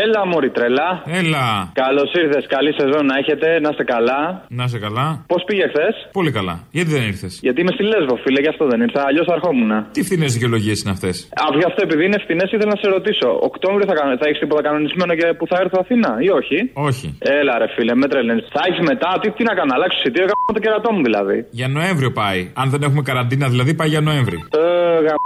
Έλα, 0.04 0.20
Μωρή 0.30 0.50
τρελά. 0.56 0.90
Έλα. 1.20 1.46
Καλώς 1.82 2.10
ήρθες. 2.22 2.44
Καλή 2.54 2.70
σεζόν 2.78 3.04
να 3.10 3.16
έχετε. 3.22 3.46
Να 3.64 3.68
είστε 3.72 3.84
καλά. 3.94 4.20
Να 4.58 4.64
είστε 4.66 4.78
καλά. 4.86 5.06
Πώς 5.32 5.40
πήγε 5.48 5.64
χθες; 5.72 5.94
Πολύ 6.18 6.30
καλά. 6.38 6.54
Γιατί 6.76 6.90
δεν 6.96 7.02
ήρθες; 7.12 7.32
Γιατί 7.46 7.58
είμαι 7.62 7.74
στη 7.76 7.84
Λέσβο, 7.92 8.14
φίλε, 8.24 8.40
γι' 8.44 8.52
αυτό 8.54 8.64
δεν 8.72 8.80
ήρθα. 8.86 9.00
Αλλιώς 9.08 9.26
θα 9.28 9.34
ερχόμουν. 9.38 9.70
Τι 9.96 10.00
φθηνές 10.06 10.30
δικαιολογίες 10.36 10.76
είναι 10.82 10.92
αυτές; 10.96 11.14
Α, 11.42 11.44
γι' 11.60 11.68
αυτό 11.70 11.80
επειδή 11.86 12.02
είναι 12.08 12.18
φθηνές, 12.24 12.48
ήθελα 12.54 12.70
να 12.76 12.80
σε 12.82 12.88
ρωτήσω. 12.96 13.28
Οκτώβριο 13.48 13.84
θα, 13.90 13.94
θα 14.20 14.26
έχεις 14.28 14.40
τίποτα 14.42 14.62
κανονισμένο 14.68 15.12
και 15.18 15.26
που 15.38 15.44
θα 15.50 15.56
έρθω 15.62 15.76
Αθήνα 15.84 16.10
ή 16.26 16.28
όχι; 16.40 16.58
Όχι. 16.88 17.06
Έλα, 17.38 17.52
ρε 17.62 17.68
φίλε, 17.74 17.94
με 18.02 18.06
τρελαίνεις. 18.12 18.44
Θα 18.56 18.62
έχεις 18.68 18.80
μετά, 18.90 19.10
τι, 19.20 19.26
τι 19.36 19.42
να 19.48 19.54
κάνω, 19.58 19.72
αλλάξω 19.76 19.96
εισιτήριο, 20.00 20.28
γάμω 20.32 20.50
το 20.56 20.60
κερατό 20.64 20.90
μου 20.96 21.02
δηλαδή. 21.08 21.36
Για 21.58 21.68
Νοέμβριο 21.76 22.10
πάει. 22.20 22.40
Αν 22.62 22.66
δεν 22.72 22.80
έχουμε 22.86 23.02
καραντίνα, 23.10 23.46
δηλαδή 23.54 23.72
πάει 23.78 23.88
για 23.94 24.02
Νοέμβρη. 24.08 24.38
Ε, 24.60 24.60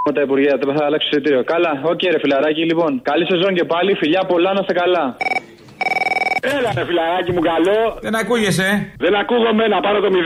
γάμω 0.06 0.18
τα 0.18 0.22
υπουργεία, 0.26 0.54
δεν 0.60 0.76
θα 0.78 0.84
αλλάξω 0.86 1.08
εισιτήριο. 1.10 1.42
Καλά, 1.52 1.72
οκ, 1.82 1.90
okay, 1.92 2.08
ρε 2.14 2.18
φιλαράκι, 2.22 2.62
λοιπόν. 2.70 2.90
Καλή 3.10 3.24
σεζόν 3.30 3.52
και 3.58 3.64
πάλι, 3.72 3.90
φιλιά 4.02 4.22
πολλά 4.30 4.50
να 4.56 4.60
είστε 4.62 4.74
καλά. 4.82 5.04
Έλα, 6.56 6.70
ρε 6.78 6.84
φιλαράκι 6.88 7.30
μου, 7.34 7.42
καλό. 7.52 7.80
Δεν 8.06 8.14
ακούγεσαι. 8.22 8.68
Δεν 9.04 9.14
ακούγομαι 9.22 9.64
να 9.74 9.78
πάρω 9.84 9.98
το 10.04 10.10
0. 10.16 10.18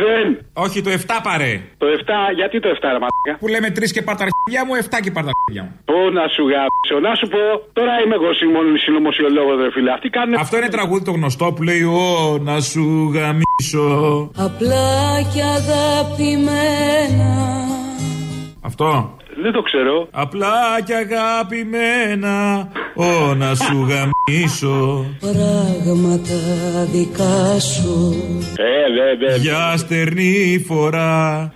Όχι, 0.65 0.79
το 0.87 0.91
7 0.91 0.97
παρέ. 1.29 1.53
Το 1.83 1.87
7, 1.87 2.01
γιατί 2.39 2.57
το 2.65 2.69
7, 2.77 2.89
ρε 2.95 3.01
μαλάκα; 3.03 3.33
Που 3.43 3.49
λέμε 3.55 3.69
3 3.77 3.91
και 3.97 4.03
παρταρχίδια 4.09 4.61
μου, 4.67 4.73
7 4.85 4.97
και 5.05 5.11
παρταρχίδια 5.17 5.63
μου. 5.65 5.73
Πού 5.91 5.99
να 6.19 6.25
σου 6.35 6.43
γάψω, 6.53 6.97
να 7.07 7.13
σου 7.19 7.27
πω. 7.35 7.43
Τώρα 7.79 7.93
είμαι 8.03 8.17
εγώ 8.21 8.31
συνωμοσιολόγο, 8.85 9.53
ρε 9.65 9.71
φίλε. 9.75 9.91
Αυτοί 9.97 10.09
κάνουν. 10.17 10.35
Αυτό 10.45 10.55
είναι 10.59 10.71
τραγούδι 10.77 11.05
το 11.09 11.13
γνωστό 11.19 11.47
που 11.55 11.63
λέει 11.69 11.83
Ω, 11.83 12.39
να 12.49 12.57
σου 12.71 12.85
γαμίσω. 13.15 13.89
Απλά 14.49 14.89
και 15.33 15.43
αγαπημένα. 15.59 17.31
Αυτό. 18.71 18.89
Δεν 19.43 19.53
το 19.53 19.63
ξέρω. 19.63 20.09
Απλά 20.25 20.57
και 20.87 20.95
αγαπημένα, 20.95 22.37
ω 22.95 23.35
να 23.35 23.55
σου 23.55 23.77
γαμίσω. 23.91 24.79
Πράγματα 25.21 26.39
δικά 26.93 27.59
σου. 27.73 27.95
Ε, 28.57 28.73
δε, 28.97 29.07
δε. 29.27 29.37
Για 29.37 29.77
στερνή 29.77 30.65
φορά. 30.69 31.13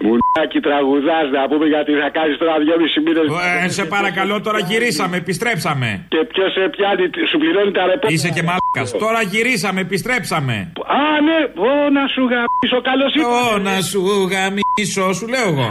Μουνάκι 0.06 0.60
τραγουδάς 0.66 1.26
να 1.36 1.42
πούμε 1.50 1.66
γιατί 1.74 1.92
θα 2.02 2.08
κάνεις 2.16 2.36
τώρα 2.38 2.54
δυόμιση 2.64 2.98
μήνες. 3.04 3.26
Ε, 3.64 3.68
σε 3.68 3.84
παρακαλώ, 3.84 4.40
τώρα 4.40 4.58
γυρίσαμε, 4.58 5.16
επιστρέψαμε. 5.16 5.88
Και 6.08 6.20
ποιος 6.32 6.52
σε 6.56 6.62
πιάνει, 6.74 7.04
σου 7.30 7.38
πληρώνει 7.42 7.72
τα 7.78 7.84
ρεπό. 7.86 8.06
Είσαι 8.14 8.30
και 8.36 8.42
μαλάκας. 8.48 8.88
Τώρα 9.04 9.20
γυρίσαμε, 9.32 9.80
επιστρέψαμε. 9.80 10.56
Α, 11.00 11.02
ναι, 11.26 11.38
ω 11.68 11.72
να 11.96 12.04
σου 12.14 12.22
γαμίσω, 12.32 12.78
καλώς 12.90 13.10
ήρθατε. 13.14 13.54
Ω 13.54 13.58
να 13.68 13.76
σου 13.90 14.00
γαμίσω, 14.32 15.04
σου 15.18 15.26
λέω 15.34 15.48
εγώ. 15.54 15.70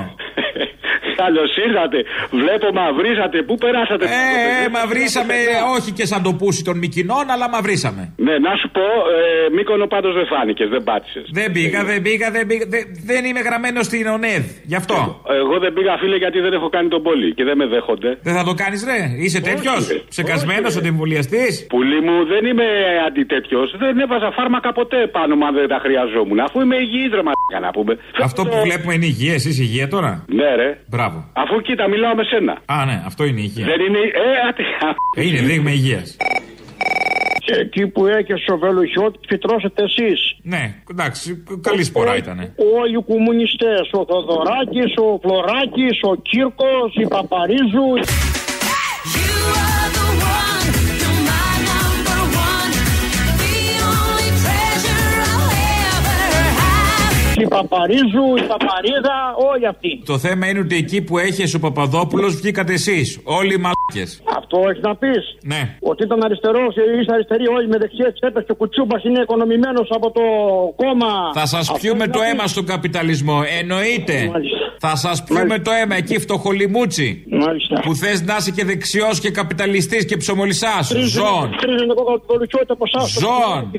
Καλώ 1.21 1.43
ήρθατε. 1.67 1.99
Βλέπω 2.41 2.67
μαυρίσατε. 2.79 3.37
Πού 3.47 3.55
περάσατε, 3.63 4.03
Ε, 4.05 4.65
ε, 4.65 4.69
μαυρίσαμε, 4.77 5.35
όχι 5.75 5.91
και 5.97 6.05
σαν 6.11 6.21
το 6.27 6.31
πούσι 6.39 6.61
των 6.63 6.75
Μικινών, 6.83 7.25
αλλά 7.33 7.49
μαυρίσαμε. 7.55 8.03
Ναι, 8.27 8.35
να 8.47 8.51
σου 8.59 8.67
πω, 8.77 8.85
ε, 9.17 9.21
Μήκονο 9.55 9.85
πάντως 9.93 10.13
δεν 10.19 10.25
φάνηκες, 10.33 10.69
δεν 10.75 10.83
πάτησες. 10.83 11.25
Δεν 11.39 11.47
πήγα, 11.55 11.79
δεν 11.91 12.01
πήγα, 12.05 12.27
δεν 12.35 12.43
πήγα. 12.49 12.65
Δεν, 12.73 12.83
δεν 13.11 13.21
είμαι 13.27 13.41
γραμμένος 13.47 13.85
στην 13.85 14.07
ΟΝΕΔ. 14.15 14.45
Γι' 14.71 14.75
αυτό. 14.81 14.97
Εγώ 15.41 15.55
δεν 15.63 15.71
πήγα, 15.73 15.93
φίλε, 16.01 16.17
γιατί 16.23 16.39
δεν 16.45 16.53
έχω 16.57 16.69
κάνει 16.75 16.87
τον 16.95 17.01
πόλη 17.07 17.33
και 17.37 17.43
δεν 17.43 17.55
με 17.57 17.65
δέχονται. 17.73 18.09
Δεν 18.27 18.33
θα 18.37 18.43
το 18.43 18.53
κάνεις, 18.61 18.81
ρε. 18.89 18.99
Είσαι 19.23 19.41
τέτοιος; 19.49 19.81
Ψεκασμένος 20.09 20.77
αντιεμβολιαστή. 20.77 21.45
Πουλί 21.73 21.99
μου, 22.07 22.15
δεν 22.25 22.43
είμαι 22.49 22.67
αντιτέτοιος. 23.07 23.67
Δεν 23.83 23.99
έβαζα 23.99 24.31
φάρμακα 24.37 24.69
ποτέ 24.79 24.99
πάνω 25.17 25.35
μου 25.35 25.45
αν 25.45 25.53
δεν 25.53 25.67
τα 25.67 25.79
χρειαζόμουν. 25.83 26.39
Αφού 26.39 26.61
είμαι 26.61 26.77
υγιής, 26.85 27.11
ρε 27.17 27.23
μαλάκα 27.27 27.59
να 27.67 27.71
πούμε. 27.71 27.93
Αυτό 28.27 28.41
που 28.49 28.57
βλέπουμε 28.63 28.93
είναι 28.93 29.05
υγεία, 29.05 29.33
εσύ 29.33 29.49
υγεία 29.49 29.87
τώρα; 29.87 30.11
Ναι, 30.39 30.49
ρε. 30.55 30.69
Μπράβο. 31.03 31.29
Αφού 31.33 31.61
κοίτα, 31.61 31.87
μιλάω 31.87 32.15
με 32.15 32.23
σένα. 32.23 32.53
Α, 32.65 32.85
ναι, 32.85 33.03
αυτό 33.05 33.23
είναι 33.25 33.39
η 33.39 33.43
υγεία. 33.45 33.65
Δεν 33.65 33.79
είναι. 33.85 33.99
Ε, 33.99 34.47
άτε. 34.47 34.63
Είναι 35.15 35.41
δείγμα 35.41 35.71
υγείας. 35.71 36.17
Και 37.45 37.53
εκεί 37.59 37.87
που 37.87 38.05
έχεις 38.05 38.45
ο 38.53 38.57
Βελουχιώτη, 38.57 39.19
φυτρώσετε 39.27 39.83
εσείς. 39.83 40.35
Ναι, 40.41 40.75
εντάξει, 40.91 41.43
καλή 41.61 41.83
σπορά 41.83 42.15
ήταν. 42.15 42.37
Όλοι 42.79 42.97
οι 42.97 43.03
κομμουνιστές. 43.07 43.89
Ο 43.91 44.05
Θοδωράκης, 44.05 44.93
ο 44.97 45.19
Φλωράκης, 45.21 45.99
ο 46.01 46.15
Κύρκος, 46.15 46.95
η 46.95 47.07
Παπαρίζου. 47.07 47.89
Η 57.41 57.47
Παπαρίζου, 57.47 58.25
η 58.37 58.41
Παπαρίδα, 58.41 59.15
όλοι 59.51 59.67
αυτοί. 59.67 60.01
Το 60.05 60.17
θέμα 60.17 60.47
είναι 60.47 60.59
ότι 60.59 60.75
εκεί 60.75 61.01
που 61.01 61.17
έχεις 61.17 61.53
ο 61.53 61.59
Παπαδόπουλος 61.59 62.35
βγήκατε 62.35 62.73
εσείς. 62.73 63.19
Όλοι 63.23 63.53
οι 63.53 63.57
μαλάκες. 63.65 64.21
Αυτό 64.37 64.57
έχεις 64.69 64.81
να 64.83 64.95
πεις. 64.95 65.23
Ναι. 65.43 65.77
Ότι 65.81 66.03
ήταν 66.03 66.23
αριστερός 66.23 66.73
και 66.73 66.81
είστε 66.99 67.13
αριστεροί 67.13 67.47
όλοι 67.47 67.67
με 67.67 67.77
δεξιές 67.77 68.13
τσέπες 68.13 68.43
και 68.45 68.51
ο 68.51 68.55
Κουτσούμπας 68.55 69.03
είναι 69.03 69.19
οικονομημένος 69.21 69.87
από 69.91 70.11
το 70.11 70.21
κόμμα. 70.75 71.11
Θα 71.33 71.45
σας 71.45 71.59
Αυτό 71.69 71.73
πιούμε 71.81 72.03
έχει 72.03 72.11
το 72.13 72.19
να 72.19 72.27
αίμα 72.27 72.41
πεις. 72.43 72.51
στον 72.51 72.65
καπιταλισμό. 72.65 73.37
Εννοείται. 73.59 74.29
Μάλιστα. 74.31 74.57
Θα 74.79 74.95
σας 74.95 75.23
πιούμε 75.23 75.59
το 75.59 75.71
αίμα 75.71 75.95
εκεί, 75.95 76.19
φτωχολιμούτσι. 76.19 77.23
Μάλιστα. 77.29 77.79
Που 77.79 77.95
θες 77.95 78.21
να 78.21 78.35
είσαι 78.39 78.51
και 78.51 78.65
δεξιός 78.65 79.19
και 79.19 79.31
καπιταλιστής 79.31 80.05
και 80.05 80.17
ψωμολισά. 80.17 80.81
Ζών. 80.81 81.55
Τρίζουν 81.61 81.89
εγώ 81.89 82.03
κοκαλτολουκιότητα 82.03 82.73
από 82.73 82.83
εσάς. 82.87 83.11
Ζών. 83.11 83.71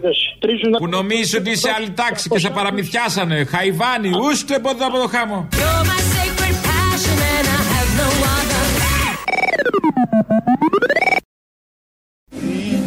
Που 0.79 0.89
νομίζεις 0.89 1.35
ότι 1.35 1.51
είσαι 1.51 1.71
άλλη 1.77 1.91
τάξη 1.91 2.29
και 2.29 2.39
σε 2.39 2.51
παραμυθιάσανε. 2.51 3.45
Χαϊβάνι, 3.45 4.11
ούστε 4.23 4.55
από 4.55 4.71
εδώ 4.71 4.87
από 4.87 4.99
το 4.99 5.09
χάμο. 5.09 5.49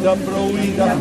Ήταν 0.01 0.19
πρωί 0.25 0.73
τα 0.77 0.97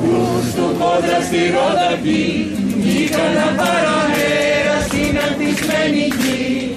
στο 0.50 0.62
κόντρα 0.78 1.20
στη 1.22 1.38
Ρόδαπη 1.54 2.56
Βγήκαν 2.86 3.32
να 3.34 3.62
παραέρα 3.62 4.80
στην 4.86 5.18
αντισμένη 5.18 6.06
γη 6.20 6.75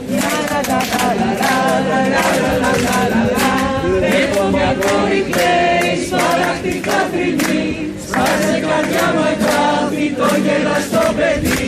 Έχω 4.21 4.43
μια 4.51 4.75
κόρη 4.83 5.21
κλαίει 5.31 6.05
στο 6.05 6.21
λαχτικά 6.41 6.99
θρυνή 7.11 7.67
Σπάσε 8.07 8.55
καρδιά 8.67 9.05
μου 9.13 9.23
αγάπη 9.31 10.05
το 10.17 10.29
γελαστό 10.43 11.13
παιδί 11.17 11.67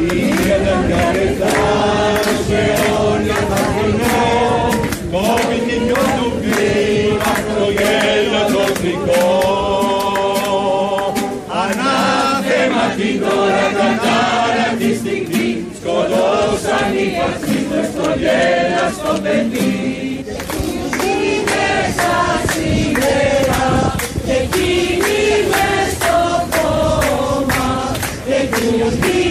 Είχε 0.00 0.56
τα 0.64 0.76
καρετά 0.88 1.56
σε 2.46 2.62
όνια 3.10 3.17
Σκοτώσαν 16.88 16.96
οι 16.96 17.16
φασίστες 17.18 17.86
στο 17.92 18.08
γέλιο 18.18 18.86
στο 18.98 19.20
παιδί 19.22 20.24
Μέσα 21.48 22.16
σήμερα 22.52 23.94
και 24.24 24.32
εκείνοι 24.32 25.20
μες 25.50 25.92
στο 25.98 26.18
κόμμα 26.54 27.96
Και 28.26 28.34
εκείνοι 28.34 29.27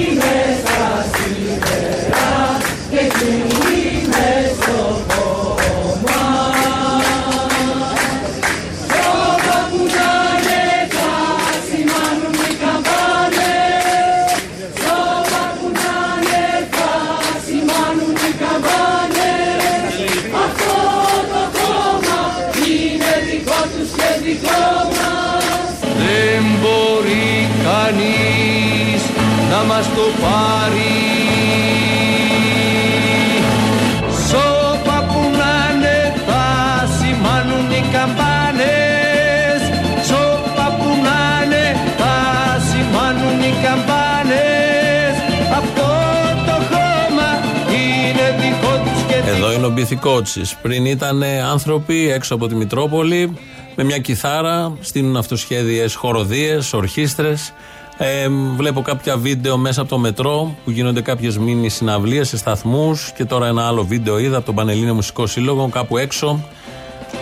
και 49.77 49.83
Εδώ 49.83 49.91
είναι 49.91 50.01
ο 50.01 50.05
Μπιθικότσης. 50.05 50.55
Πριν 50.61 50.85
ήταν 50.85 51.23
άνθρωποι 51.23 52.11
έξω 52.11 52.35
από 52.35 52.47
τη 52.47 52.55
Μητρόπολη 52.55 53.37
με 53.75 53.83
μια 53.83 53.97
κιθάρα, 53.97 54.77
στείλουν 54.79 55.17
αυτοσχέδιες 55.17 55.95
χοροδίες, 55.95 56.73
ορχήστρες. 56.73 57.53
Ε, 57.97 58.27
βλέπω 58.55 58.81
κάποια 58.81 59.17
βίντεο 59.17 59.57
μέσα 59.57 59.81
από 59.81 59.89
το 59.89 59.97
μετρό 59.97 60.55
που 60.63 60.71
γίνονται 60.71 61.01
κάποιες 61.01 61.37
μήνυ 61.37 61.69
συναυλίες 61.69 62.27
σε 62.27 62.37
σταθμούς. 62.37 63.11
Και 63.15 63.25
τώρα 63.25 63.47
ένα 63.47 63.67
άλλο 63.67 63.83
βίντεο 63.83 64.17
είδα 64.19 64.37
από 64.37 64.45
τον 64.45 64.55
Πανελλήνιο 64.55 64.93
Μουσικό 64.93 65.27
Σύλλογο 65.27 65.69
κάπου 65.69 65.97
έξω 65.97 66.45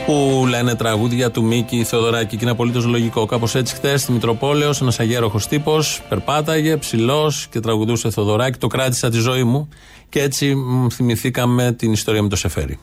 που 0.06 0.46
λένε 0.48 0.76
τραγούδια 0.76 1.32
του 1.32 1.44
Μίκη 1.44 1.84
Θεοδωράκη 1.84 2.36
και 2.36 2.42
είναι 2.42 2.52
απολύτως 2.52 2.86
λογικό. 2.86 3.26
Κάπως 3.26 3.56
έτσι 3.56 3.76
χθες 3.76 4.02
στη 4.02 4.12
Μητροπόλεως 4.12 4.82
ένας 4.82 5.00
αγέροχος 5.00 5.48
τύπος 5.48 6.02
περπάταγε 6.10 6.78
ψηλός 6.78 7.48
και 7.52 7.60
τραγουδούσε 7.60 8.10
Θεοδωράκη. 8.10 8.58
Το 8.58 8.68
κράτησα 8.68 9.10
τη 9.10 9.18
ζωή 9.18 9.44
μου 9.44 9.70
και 10.10 10.22
έτσι 10.22 10.56
μ, 10.56 10.88
θυμηθήκαμε 10.90 11.72
την 11.72 11.92
ιστορία 11.92 12.22
με 12.22 12.30
το 12.30 12.36
Σεφέρι. 12.36 12.80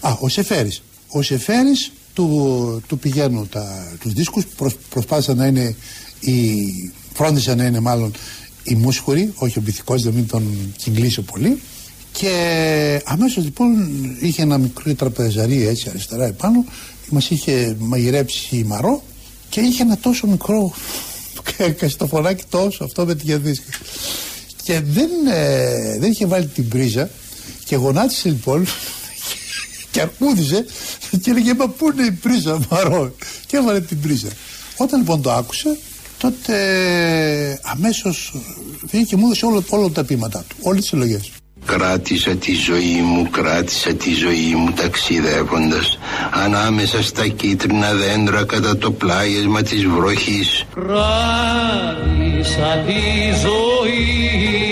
Α, 0.00 0.16
ο 0.20 0.28
Σεφέρης. 0.28 0.82
Ο 1.08 1.22
Σεφέρης 1.22 1.92
του, 2.14 2.82
του 2.86 2.98
πηγαίνουν 2.98 3.48
τα, 3.48 3.96
τους 4.00 4.12
δίσκους, 4.12 4.44
προσ, 4.46 4.74
προσπάθησαν 4.90 5.36
να 5.36 5.46
είναι 5.46 5.76
οι, 6.20 6.64
φρόντισαν 7.12 7.56
να 7.56 7.64
είναι 7.64 7.80
μάλλον 7.80 8.12
οι 8.62 8.74
μουσχουροι, 8.74 9.32
όχι 9.34 9.58
ο 9.58 9.62
μπιθικός, 9.62 10.02
δεν 10.02 10.12
μην 10.12 10.26
τον 10.26 10.74
κυγκλίσω 10.76 11.22
πολύ. 11.22 11.60
Και 12.12 13.02
αμέσως 13.04 13.44
λοιπόν 13.44 13.90
είχε 14.20 14.42
ένα 14.42 14.58
μικρό 14.58 14.94
τραπεζαρί 14.94 15.66
έτσι 15.66 15.88
αριστερά 15.88 16.24
επάνω, 16.24 16.64
μας 17.10 17.30
είχε 17.30 17.76
μαγειρέψει 17.78 18.56
η 18.56 18.62
Μαρό 18.62 19.02
και 19.48 19.60
είχε 19.60 19.82
ένα 19.82 19.98
τόσο 19.98 20.26
μικρό 20.26 20.74
καστοφωνάκι 21.80 22.44
τόσο 22.50 22.84
αυτό 22.84 23.06
με 23.06 23.14
τη 23.14 23.24
γεδίσκα. 23.24 23.70
Και 24.62 24.80
δεν, 24.80 25.10
ε, 25.32 25.98
δεν 25.98 26.10
είχε 26.10 26.26
βάλει 26.26 26.46
την 26.46 26.68
πρίζα 26.68 27.10
και 27.64 27.76
γονάτισε 27.76 28.28
λοιπόν 28.28 28.66
και 29.90 30.00
αρκούδιζε 30.00 30.66
και 31.20 31.30
έλεγε 31.30 31.54
Μα 31.54 31.68
πού 31.68 31.90
είναι 31.90 32.06
η 32.06 32.10
πρίζα, 32.10 32.60
Μαρό; 32.70 33.14
Και 33.46 33.56
έβαλε 33.56 33.80
την 33.80 34.00
πρίζα. 34.00 34.28
Όταν 34.76 34.98
λοιπόν 34.98 35.22
το 35.22 35.32
άκουσε, 35.32 35.78
τότε 36.18 36.54
αμέσως 37.62 38.34
βγήκε 38.82 39.04
και 39.04 39.16
μου 39.16 39.26
έδωσε 39.26 39.46
όλα, 39.46 39.64
όλα 39.68 39.90
τα 39.90 40.04
ποίηματά 40.04 40.44
του, 40.48 40.56
όλες 40.60 40.80
τις 40.80 40.88
συλλογές. 40.88 41.30
Κράτησα 41.66 42.30
τη 42.30 42.54
ζωή 42.54 43.00
μου, 43.04 43.30
κράτησα 43.30 43.94
τη 43.94 44.14
ζωή 44.14 44.54
μου 44.56 44.72
ταξιδεύοντας 44.72 45.98
ανάμεσα 46.44 47.02
στα 47.02 47.26
κίτρινα 47.26 47.92
δέντρα 47.92 48.44
κατά 48.44 48.76
το 48.76 48.90
πλάγισμα 48.90 49.62
της 49.62 49.86
βροχής. 49.86 50.64
Κράτησα 50.74 52.04
τη 52.86 53.02
ζωή 53.42 54.71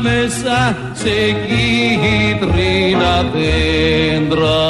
ανάμεσα 0.00 0.76
σε 0.92 1.16
κίτρινα 1.46 3.14
δέντρα 3.32 4.64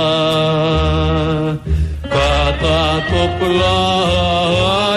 κατά 2.09 2.83
το 3.11 3.23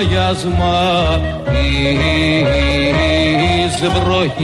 πλάγιασμα 0.01 0.81
της 1.45 3.73
βροχής. 3.89 4.43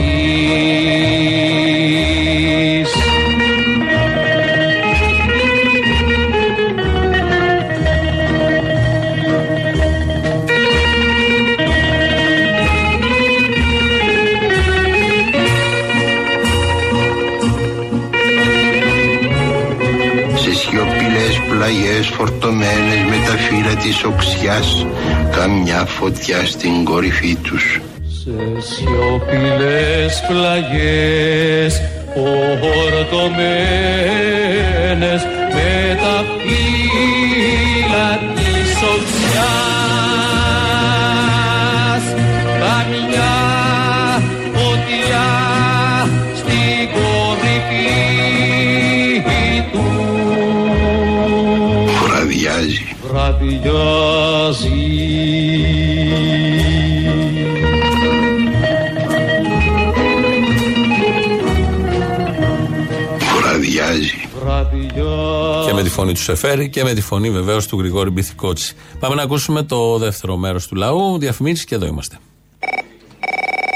Φορτωμένες 22.50 23.00
με 23.08 23.16
τα 23.26 23.36
φύλλα 23.36 23.74
της 23.74 24.04
οξιάς 24.04 24.86
καμιά 25.30 25.84
φωτιά 25.84 26.46
στην 26.46 26.84
κορυφή 26.84 27.36
τους. 27.36 27.80
Σε 28.22 28.30
σιωπηλές 28.60 30.22
πλαγιές 30.28 31.82
φορτωμένες 32.14 33.30
με 35.54 35.98
τα 36.02 36.24
φύλλα 36.42 38.18
της 38.34 38.70
οξιάς 38.82 39.69
Βραδιάζει. 63.40 64.10
Και 65.66 65.72
με 65.72 65.82
τη 65.82 65.88
φωνή 65.88 66.12
του 66.12 66.20
Σεφέρη 66.20 66.68
και 66.68 66.84
με 66.84 66.92
τη 66.92 67.00
φωνή 67.00 67.30
βεβαίως 67.30 67.66
του 67.66 67.78
Γρηγόρη 67.78 68.10
Μπιθικότση. 68.10 68.76
Πάμε 68.98 69.14
να 69.14 69.22
ακούσουμε 69.22 69.62
το 69.62 69.98
δεύτερο 69.98 70.36
μέρος 70.36 70.66
του 70.66 70.74
λαού. 70.74 71.18
Διαφημίσεις 71.18 71.64
και 71.64 71.74
εδώ 71.74 71.86
είμαστε. 71.86 72.18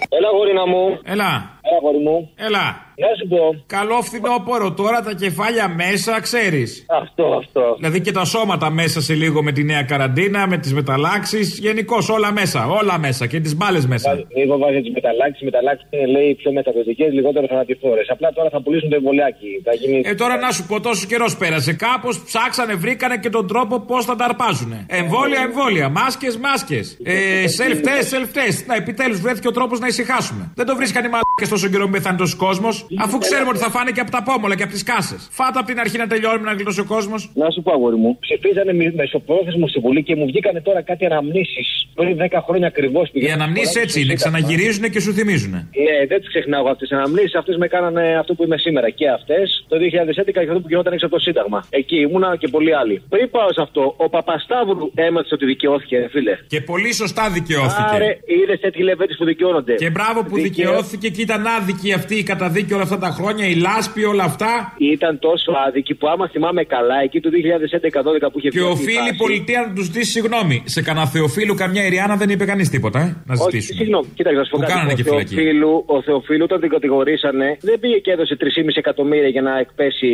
Έλα, 0.09 0.29
γορίνα 0.37 0.67
μου. 0.67 0.99
Έλα. 1.05 1.54
Έλα, 1.67 1.79
γόρι 1.83 1.99
μου. 1.99 2.31
Έλα. 2.47 2.67
Να 3.05 3.09
σου 3.19 3.27
πω. 3.29 3.43
Καλό 3.67 4.03
φθινόπωρο 4.03 4.73
τώρα 4.73 5.01
τα 5.03 5.13
κεφάλια 5.13 5.69
μέσα, 5.69 6.21
ξέρεις. 6.21 6.87
Αυτό, 7.03 7.25
αυτό. 7.43 7.75
Δηλαδή 7.79 8.01
και 8.01 8.13
τα 8.13 8.25
σώματα 8.25 8.71
μέσα 8.71 9.01
σε 9.01 9.15
λίγο 9.15 9.43
με 9.43 9.53
τη 9.53 9.65
νέα 9.65 9.83
καραντίνα, 9.83 10.47
με 10.47 10.59
τις 10.59 10.73
μεταλλάξεις. 10.75 11.59
Γενικώς 11.59 12.09
όλα 12.09 12.33
μέσα. 12.33 12.67
Όλα 12.67 12.99
μέσα 12.99 13.27
και 13.27 13.41
τις 13.41 13.57
μπάλες 13.57 13.87
μέσα. 13.87 14.11
Λίγο 14.37 14.59
βάζει 14.59 14.81
τις 14.81 14.93
μεταλλάξεις. 14.95 15.41
Οι 15.41 15.45
μεταλλάξεις 15.45 15.89
είναι 15.91 16.07
λέει 16.07 16.35
πιο 16.35 16.53
μεταδοτικές, 16.53 17.13
λιγότερο 17.13 17.47
θανατηφόρες. 17.47 18.07
Απλά 18.11 18.33
τώρα 18.33 18.51
θα 18.51 18.63
πουλήσουν 18.63 18.89
το 18.89 18.97
εμβολιάκι. 18.97 19.51
Θα 19.65 19.75
γίνει... 19.75 20.01
Ε, 20.05 20.15
τώρα 20.15 20.37
να 20.37 20.51
σου 20.51 20.67
πω, 20.67 20.81
τόσος 20.81 21.07
καιρός 21.07 21.37
πέρασε. 21.37 21.73
Κάπως 21.73 22.25
ψάξανε, 22.25 22.75
βρήκανε 22.75 23.17
και 23.19 23.31
τον 23.31 23.47
τρόπο 23.47 23.81
πώς 23.81 24.05
θα 24.05 24.17
τα 24.17 24.25
αρπάζουν. 24.25 24.73
Εμβόλια, 24.87 25.41
εμβόλια. 25.41 25.89
Μάσκες, 25.89 26.37
μάσκες. 26.37 26.99
Ε, 27.03 27.45
self-test, 27.59 28.07
self-test. 28.15 28.65
Να, 28.67 28.75
επιτέλους 28.75 29.21
βρέθηκε 29.21 29.49
ο 29.49 29.53
τρόπος 29.53 29.79
να 29.79 29.87
ησυχάσουμε. 29.87 30.53
Δεν 30.55 30.67
το 30.67 30.77
βρίσκαν 30.77 31.05
οι 31.05 31.09
μαλάκες 31.09 31.51
τόσο 31.55 31.69
καιρό 31.73 31.85
που 31.87 31.95
πεθάνει 31.97 32.17
τόσο 32.25 32.37
κόσμο. 32.47 32.69
Αφού 33.05 33.17
ξέρουμε 33.27 33.51
ότι 33.55 33.59
θα 33.67 33.71
φάνε 33.77 33.91
και 33.97 34.01
από 34.05 34.11
τα 34.17 34.21
πόμολα 34.29 34.55
και 34.59 34.63
από 34.67 34.73
τις 34.77 34.83
κάσες. 34.91 35.21
Φάτα 35.39 35.59
από 35.61 35.69
την 35.71 35.79
αρχή 35.85 35.97
να 36.05 36.07
τελειώνουμε 36.13 36.47
να 36.51 36.55
γλιτώσει 36.57 36.81
ο 36.81 36.89
κόσμος. 36.95 37.21
Να 37.43 37.51
σου 37.55 37.61
πω, 37.65 37.71
αγόρι 37.77 37.97
μου. 38.03 38.11
Ψηφίζανε 38.27 38.73
με- 38.81 38.93
μεσοπρόθεσμο 39.01 39.67
στη 39.73 39.79
Βουλή 39.85 40.03
και 40.09 40.15
μου 40.19 40.27
βγήκανε 40.27 40.61
τώρα 40.69 40.81
κάτι 40.91 41.03
αναμνήσεις. 41.11 41.69
Πριν 41.95 42.17
10 42.17 42.41
χρόνια 42.47 42.67
ακριβώς 42.67 43.07
Οι 43.13 43.31
αναμνήσεις 43.31 43.77
έτσι 43.85 44.01
είναι, 44.03 44.15
ξαναγυρίζουν 44.15 44.85
και 44.91 45.01
σου 45.01 45.13
θυμίζουν. 45.13 45.51
Ναι, 45.85 45.97
δεν 46.11 46.19
τις 46.21 46.29
ξεχνάω 46.29 46.65
αυτές 46.73 46.89
τις 46.89 46.97
αναμνήσεις. 46.99 47.35
Αυτές 47.35 47.57
με 47.57 47.67
κάνανε 47.75 48.05
αυτό 48.19 48.35
που 48.35 48.43
είμαι 48.45 48.59
σήμερα. 48.59 48.91
Και 48.91 49.09
αυτές 49.19 49.65
το 49.69 49.77
2011 49.79 50.41
και 50.43 50.49
αυτό 50.53 50.61
που 50.61 50.69
γινόταν 50.69 50.93
έξω 50.93 51.07
από 51.07 51.15
το 51.15 51.21
Σύνταγμα. 51.21 51.59
Εκεί 51.71 51.97
ήμουνα 52.07 52.37
και 52.37 52.49
πολλοί 52.49 52.73
άλλοι. 52.77 53.03
Πριν 53.09 53.31
πάω 53.31 53.53
σε 53.53 53.63
αυτό, 53.67 53.95
ο 53.97 54.09
Παπασταύρου 54.09 54.91
έμαθε 54.95 55.29
ότι 55.37 55.45
δικαιώθηκε, 55.47 55.99
ρε 55.99 56.09
φίλε. 56.09 56.35
Και 56.47 56.61
πολύ 56.61 56.93
σωστά 56.95 57.31
δικαιώθηκε. 57.31 57.83
Άρε, 57.95 58.11
είδες 58.25 58.61
τέτοιοι 58.61 58.83
λεβέντες 58.83 59.17
που 59.17 59.25
δικαιώνονται. 59.25 59.75
Και 59.75 59.91
μπράβο 59.91 60.19
που 60.25 60.35
Δικαιώ- 60.35 60.51
δικαιώθηκε 60.57 61.09
και 61.09 61.23
ήταν 61.23 61.44
άδικη 61.47 61.93
αυτή 61.93 62.15
η 62.19 62.23
καταδίκη 62.23 62.73
όλα 62.75 62.83
αυτά 62.83 62.99
τα 62.99 63.11
χρόνια, 63.11 63.47
η 63.47 63.55
λάσπη, 63.55 64.05
όλα 64.05 64.25
αυτά. 64.25 64.75
Ήταν 64.79 65.19
τόσο 65.19 65.51
άδικη 65.67 65.95
που 65.95 66.09
άμα 66.09 66.29
θυμάμαι 66.29 66.65
καλά, 66.65 66.97
εκεί 67.05 67.21
το 67.21 67.29
2011-12 67.31 68.31
που 68.33 68.39
είχε 68.39 68.49
Και 68.49 68.59
βγει 68.61 68.69
αυτή 68.73 68.83
η 68.83 68.85
οφείλει 68.85 68.99
η 68.99 69.01
φάση- 69.01 69.17
πολιτεία 69.25 69.61
να 69.67 69.73
τους 69.75 69.85
ζητήσει 69.85 70.11
συγγνώμη. 70.11 70.63
Σε 70.65 70.83
κανένα 70.83 71.07
Θεοφίλου, 71.07 71.55
καμιά 71.55 71.83
Ιριάννα 71.87 72.17
δεν 72.17 72.29
είπε 72.31 72.45
κανείς 72.45 72.69
τίποτα, 72.71 72.99
ε, 73.01 73.05
να 73.27 73.35
Όχι, 73.35 73.43
ζητήσουμε. 73.45 73.79
συγγνώμη, 73.79 74.07
κοίταξε 74.17 74.39
να 74.39 74.45
σου 74.45 74.51
πω 74.51 74.57
Που 74.59 74.63
κάτι. 74.63 74.73
κάνανε 74.73 74.93
Ο 74.93 74.97
και 74.97 75.03
φυλακή. 75.03 75.35
Θεοφίλου, 75.35 75.73
ο 75.87 76.03
Θεοφίλου, 76.03 76.45
όταν 76.49 76.61
την 76.61 76.71
κατηγορήσανε, 76.77 77.49
δεν 77.69 77.77
πήγε 77.81 77.99
και 78.05 78.11
έδωσε 78.17 78.35
3,5 78.43 78.77
εκατομμύρια 78.85 79.29
για 79.37 79.43
να 79.49 79.53
εκπέσει. 79.65 80.13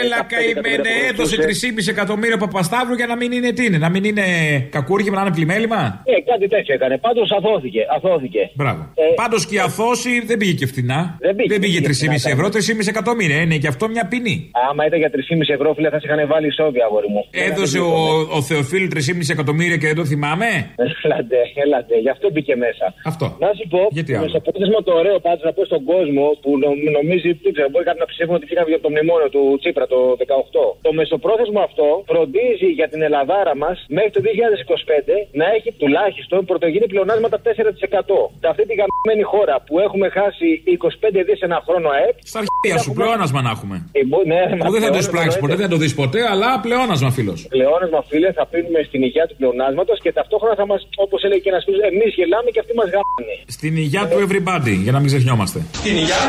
Έλα, 0.00 0.18
καημένε, 0.32 0.90
έδωσε 1.10 1.36
3,5 1.46 1.88
εκατομμύρια 1.94 2.36
Παπασταύρου 2.36 2.94
για 3.00 3.06
να 3.06 3.16
μην 3.16 3.32
είναι 3.32 3.50
τι 3.56 3.64
είναι, 3.64 3.78
να 3.78 3.88
μην 3.94 4.04
είναι 4.04 4.24
κακούργημα, 4.70 5.16
να 5.16 5.22
είναι 5.24 5.34
πλημέλημα; 5.38 5.80
Ε, 6.04 6.14
κάτι 6.30 6.46
τέτοιο 6.54 6.74
έκανε. 6.74 6.98
Πάντως 6.98 7.28
αθώθηκε. 7.38 7.80
αθώθηκε. 7.96 8.42
Μπράβο. 8.54 8.80
Ε, 8.94 9.02
Πάντως 9.22 9.46
και 9.46 9.54
η 9.54 9.58
αθώση 9.58 10.12
δεν 10.26 10.36
πήγε 10.36 10.52
και 10.52 10.65
φθηνά. 10.72 11.00
Δεν 11.26 11.34
πήγε, 11.36 11.48
δεν 11.52 11.60
πήγε 11.64 11.78
πήγε 11.80 11.88
3,5 11.88 11.94
φθηνά, 11.94 12.32
ευρώ, 12.34 12.46
3,5 12.48 12.94
εκατομμύρια. 12.94 13.38
Είναι 13.44 13.56
και 13.62 13.68
αυτό 13.74 13.84
μια 13.94 14.04
ποινή. 14.10 14.36
Άμα 14.70 14.82
ήταν 14.88 14.98
για 15.02 15.10
3,5 15.14 15.56
ευρώ, 15.56 15.68
φίλε, 15.76 15.88
θα 15.94 15.98
σε 16.00 16.06
είχαν 16.06 16.20
βάλει 16.32 16.46
ισόβια, 16.54 16.84
αγόρι 16.88 17.08
μου. 17.14 17.22
Έδωσε 17.48 17.78
ο, 17.78 17.92
ο 18.38 18.40
Θεοφίλου 18.48 18.88
3,5 18.94 19.00
εκατομμύρια 19.36 19.76
και 19.80 19.86
δεν 19.90 19.96
το 20.00 20.04
θυμάμαι; 20.12 20.48
Έλατε, 21.04 21.38
έλατε, 21.64 21.94
γι' 22.04 22.12
αυτό 22.16 22.26
μπήκε 22.32 22.54
μέσα. 22.64 22.86
Αυτό. 23.10 23.26
Να 23.44 23.50
σου 23.58 23.64
πω, 23.72 23.80
Γιατί 23.96 24.10
το 24.12 24.16
άλλο. 24.18 24.24
μεσοπρόθεσμο 24.26 24.78
το 24.88 24.92
ωραίο 25.00 25.16
πάντως 25.26 25.44
να 25.48 25.52
πω 25.56 25.62
στον 25.70 25.82
κόσμο 25.92 26.24
που 26.42 26.50
νομ- 26.64 26.84
νομίζει, 26.98 27.30
δεν 27.44 27.52
ξέρω, 27.54 27.68
μπορεί 27.72 27.84
κάποιοι 27.88 28.02
να 28.04 28.08
πιστεύουν 28.10 28.34
ότι 28.38 28.46
βγήκαμε 28.48 28.68
για 28.74 28.82
το 28.84 28.88
μνημόνιο 28.94 29.28
του 29.34 29.42
Τσίπρα 29.60 29.86
το 29.94 29.98
18. 30.22 30.64
Το 30.86 30.90
μεσοπρόθεσμο 30.98 31.60
αυτό 31.68 31.86
φροντίζει 32.10 32.68
για 32.78 32.88
την 32.92 33.00
Ελλαδάρα 33.06 33.54
μας 33.64 33.76
μέχρι 33.96 34.10
το 34.16 34.20
2025 34.26 35.14
να 35.40 35.46
έχει 35.56 35.70
τουλάχιστον 35.82 36.38
πρωτογενή 36.50 36.86
πλεονάσματα 36.92 37.36
4%. 37.46 37.48
Σε 38.42 38.46
αυτή 38.52 38.62
τη 38.68 38.74
γαμμένη 38.80 39.24
χώρα 39.32 39.54
που 39.66 39.74
έχουμε 39.86 40.06
χάσει 40.18 40.48
25 40.64 41.20
δις 41.28 41.40
ένα 41.48 41.58
χρόνο 41.66 41.88
ΑΕΠ. 41.96 42.16
Στα 42.32 42.38
αρχαία 42.42 42.78
σου, 42.84 42.90
πλεόνασμα 42.98 43.40
να 43.46 43.50
έχουμε. 43.56 43.76
Ε, 43.98 44.00
μπο- 44.08 44.24
ναι, 44.32 44.40
Που 44.66 44.72
δεν 44.74 44.82
θα 44.84 44.90
το 44.96 44.98
πλεόνασμα 44.98 44.98
εισπράξεις 45.04 45.34
εννοείται. 45.34 45.40
ποτέ, 45.44 45.54
δεν 45.60 45.64
θα 45.66 45.72
το 45.74 45.78
δεις 45.82 45.94
ποτέ, 46.02 46.20
αλλά 46.32 46.48
πλεόνασμα, 46.66 47.10
φίλος. 47.16 47.38
πλεόνασμα, 47.54 48.00
φίλε, 48.10 48.28
θα 48.38 48.44
πίνουμε 48.52 48.80
στην 48.88 49.00
υγεία 49.08 49.24
του 49.28 49.36
πλεονάσματος 49.40 49.96
και 50.04 50.10
ταυτόχρονα 50.18 50.54
θα 50.60 50.66
μας, 50.70 50.80
όπως 51.04 51.20
έλεγε 51.26 51.40
και 51.44 51.50
ένας 51.54 51.62
φίλος, 51.66 51.80
εμείς 51.92 52.10
γελάμε 52.18 52.48
και 52.54 52.60
αυτοί 52.64 52.72
μας 52.80 52.88
γάμανε. 52.94 53.34
Στην 53.56 53.72
υγεία 53.84 54.02
του 54.10 54.16
everybody, 54.26 54.74
για 54.86 54.92
να 54.94 54.98
μην 55.02 55.08
ξεχνιόμαστε. 55.12 55.58
Στην 55.80 55.94
υγεία 56.02 56.22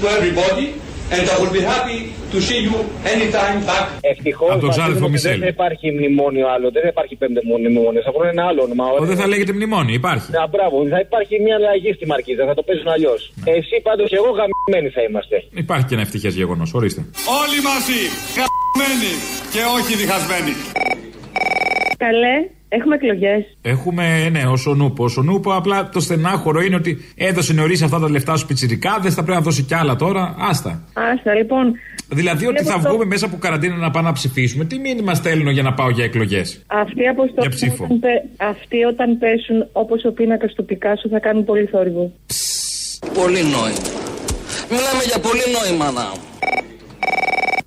to 0.00 0.06
everybody 0.18 0.66
and 1.14 1.26
I 1.34 1.36
will 1.40 1.54
be 1.60 1.64
happy 1.74 1.98
to 2.32 2.38
see 2.48 2.60
you 2.66 2.76
anytime 3.14 3.58
back. 3.70 3.86
Ευτυχώς 4.12 4.50
Από 4.50 4.60
τον 4.60 4.70
ξάδερφο 4.70 5.00
δεν 5.00 5.10
Μισελ. 5.10 5.38
θα 5.46 5.50
υπάρχει 5.56 5.86
μνημόνιο 5.96 6.46
άλλο, 6.54 6.66
δεν 6.74 6.82
θα 6.86 6.90
υπάρχει 6.94 7.14
πέμπτο 7.20 7.40
μνημόνιος. 7.44 8.04
Θα 8.06 8.12
βρουν 8.14 8.26
ένα 8.34 8.44
άλλο 8.50 8.60
όνομα. 8.66 8.84
Ο 9.00 9.04
δεν 9.10 9.16
θα 9.22 9.26
λέγεται 9.32 9.52
μνημόνιο, 9.58 9.94
υπάρχει. 10.00 10.28
Να, 10.36 10.42
μπράβο, 10.52 10.76
θα 10.94 11.00
υπάρχει 11.06 11.34
μια 11.44 11.54
αλλαγή 11.60 11.90
στη 11.98 12.04
μαρκίζα, 12.12 12.42
θα 12.50 12.54
το 12.58 12.62
παίζουν 12.68 12.88
αλλιώς. 12.96 13.20
Εσύ 13.56 13.76
πάντως 13.86 14.06
και 14.12 14.18
εγώ 14.22 14.30
γαμμένοι 14.38 14.88
θα 14.96 15.02
είμαστε. 15.08 15.36
Υπάρχει 15.64 15.84
και 15.88 15.94
ένα 15.96 16.02
ευτυχές 16.06 16.34
γεγονός, 16.40 16.68
ορίστε. 16.78 17.00
Όλοι 17.40 17.58
μαζί, 17.70 18.00
χαμένοι 18.36 19.12
και 19.52 19.62
όχι 19.76 19.92
διχασμένοι. 20.02 20.52
Καλέ, 22.04 22.34
έχουμε 22.78 22.94
εκλογές. 22.94 23.42
Έχουμε, 23.62 24.28
ναι, 24.30 24.42
ο 24.46 24.56
Σονούπο. 24.56 25.04
Ο 25.04 25.08
Σονούπο 25.08 25.52
απλά 25.54 25.88
το 25.88 26.00
στενάχωρο 26.00 26.60
είναι 26.60 26.74
ότι 26.76 26.98
έδωσε 27.16 27.52
νωρίς 27.52 27.82
αυτά 27.82 27.98
τα 27.98 28.10
λεφτά 28.10 28.32
στους 28.36 28.46
πιτσιρικάδες, 28.48 29.14
θα 29.14 29.22
πρέπει 29.22 29.38
να 29.38 29.44
δώσει 29.44 29.62
κι 29.62 29.74
άλλα 29.74 29.96
τώρα. 29.96 30.34
Άστα. 30.38 30.82
Άστα, 31.12 31.34
λοιπόν. 31.34 31.72
Δηλαδή 32.08 32.46
ότι 32.46 32.56
θα 32.56 32.62
Βλέπω 32.64 32.82
το- 32.82 32.88
βγούμε 32.88 33.04
μέσα 33.04 33.26
από 33.26 33.36
καραντίνα 33.36 33.76
να 33.76 33.90
πάμε 33.90 34.06
να 34.08 34.14
ψηφίσουμε. 34.14 34.64
Τι 34.64 34.78
μήνυμα 34.78 35.14
στέλνω 35.14 35.50
για 35.50 35.62
να 35.62 35.72
πάω 35.74 35.90
για 35.90 36.04
εκλογές; 36.04 36.62
Αυτοί, 36.66 37.06
από 37.08 37.22
στο... 37.26 37.40
Για 37.40 37.50
ψήφο. 37.50 37.84
όταν, 37.84 37.98
πε- 38.00 38.24
αυτοί 38.36 38.82
όταν 38.84 39.18
πέσουν 39.18 39.68
όπως 39.72 40.04
ο 40.04 40.12
πίνακας 40.12 40.52
του 40.54 40.64
Πικάσου 40.64 41.08
θα 41.08 41.18
κάνουν 41.18 41.44
πολύ 41.44 41.66
θόρυβο. 41.66 42.12
Πολύ 43.14 43.42
νόημα. 43.42 43.88
Μιλάμε 44.70 45.02
για 45.10 45.18
πολύ 45.20 45.42
νόημα 45.58 45.90
να. 45.90 46.06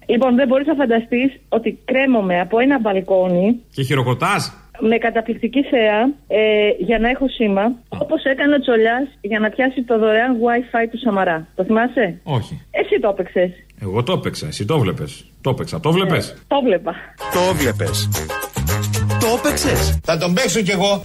Λοιπόν, 0.07 0.35
δεν 0.35 0.47
μπορείς 0.47 0.67
να 0.67 0.73
φανταστείς 0.75 1.31
ότι 1.49 1.79
κρέμομαι 1.85 2.39
από 2.39 2.59
ένα 2.59 2.79
μπαλκόνι 2.79 3.59
Και 3.71 3.83
χειροκροτάς; 3.83 4.53
Με 4.79 4.97
καταπληκτική 4.97 5.63
θέα 5.63 5.99
ε, 6.27 6.69
για 6.77 6.99
να 6.99 7.09
έχω 7.09 7.27
σήμα, 7.27 7.75
όπως 7.88 8.23
έκανε 8.23 8.55
ο 8.55 8.59
Τσολιάς 8.59 9.07
για 9.21 9.39
να 9.39 9.49
πιάσει 9.49 9.83
το 9.83 9.99
δωρεάν 9.99 10.38
WiFi 10.43 10.88
του 10.91 10.99
Σαμαρά. 10.99 11.47
Το 11.55 11.63
θυμάσαι; 11.63 12.19
Όχι. 12.23 12.61
Εσύ 12.71 12.99
το 12.99 13.09
έπαιξες. 13.09 13.51
Εγώ 13.81 14.03
το 14.03 14.13
έπαιξα. 14.13 14.47
Εσύ 14.47 14.65
το 14.65 14.79
βλέπες. 14.79 15.25
Το 15.41 15.49
έπαιξα. 15.49 15.79
Το 15.79 15.91
βλέπες. 15.91 16.45
Το 16.47 16.61
βλέπα. 16.63 16.93
Το 17.33 17.53
βλέπες. 17.55 18.09
Το 19.25 19.31
έπαιξες; 19.38 19.99
Θα 20.03 20.17
τον 20.17 20.33
παίξω 20.33 20.61
κι 20.61 20.71
εγώ. 20.71 21.01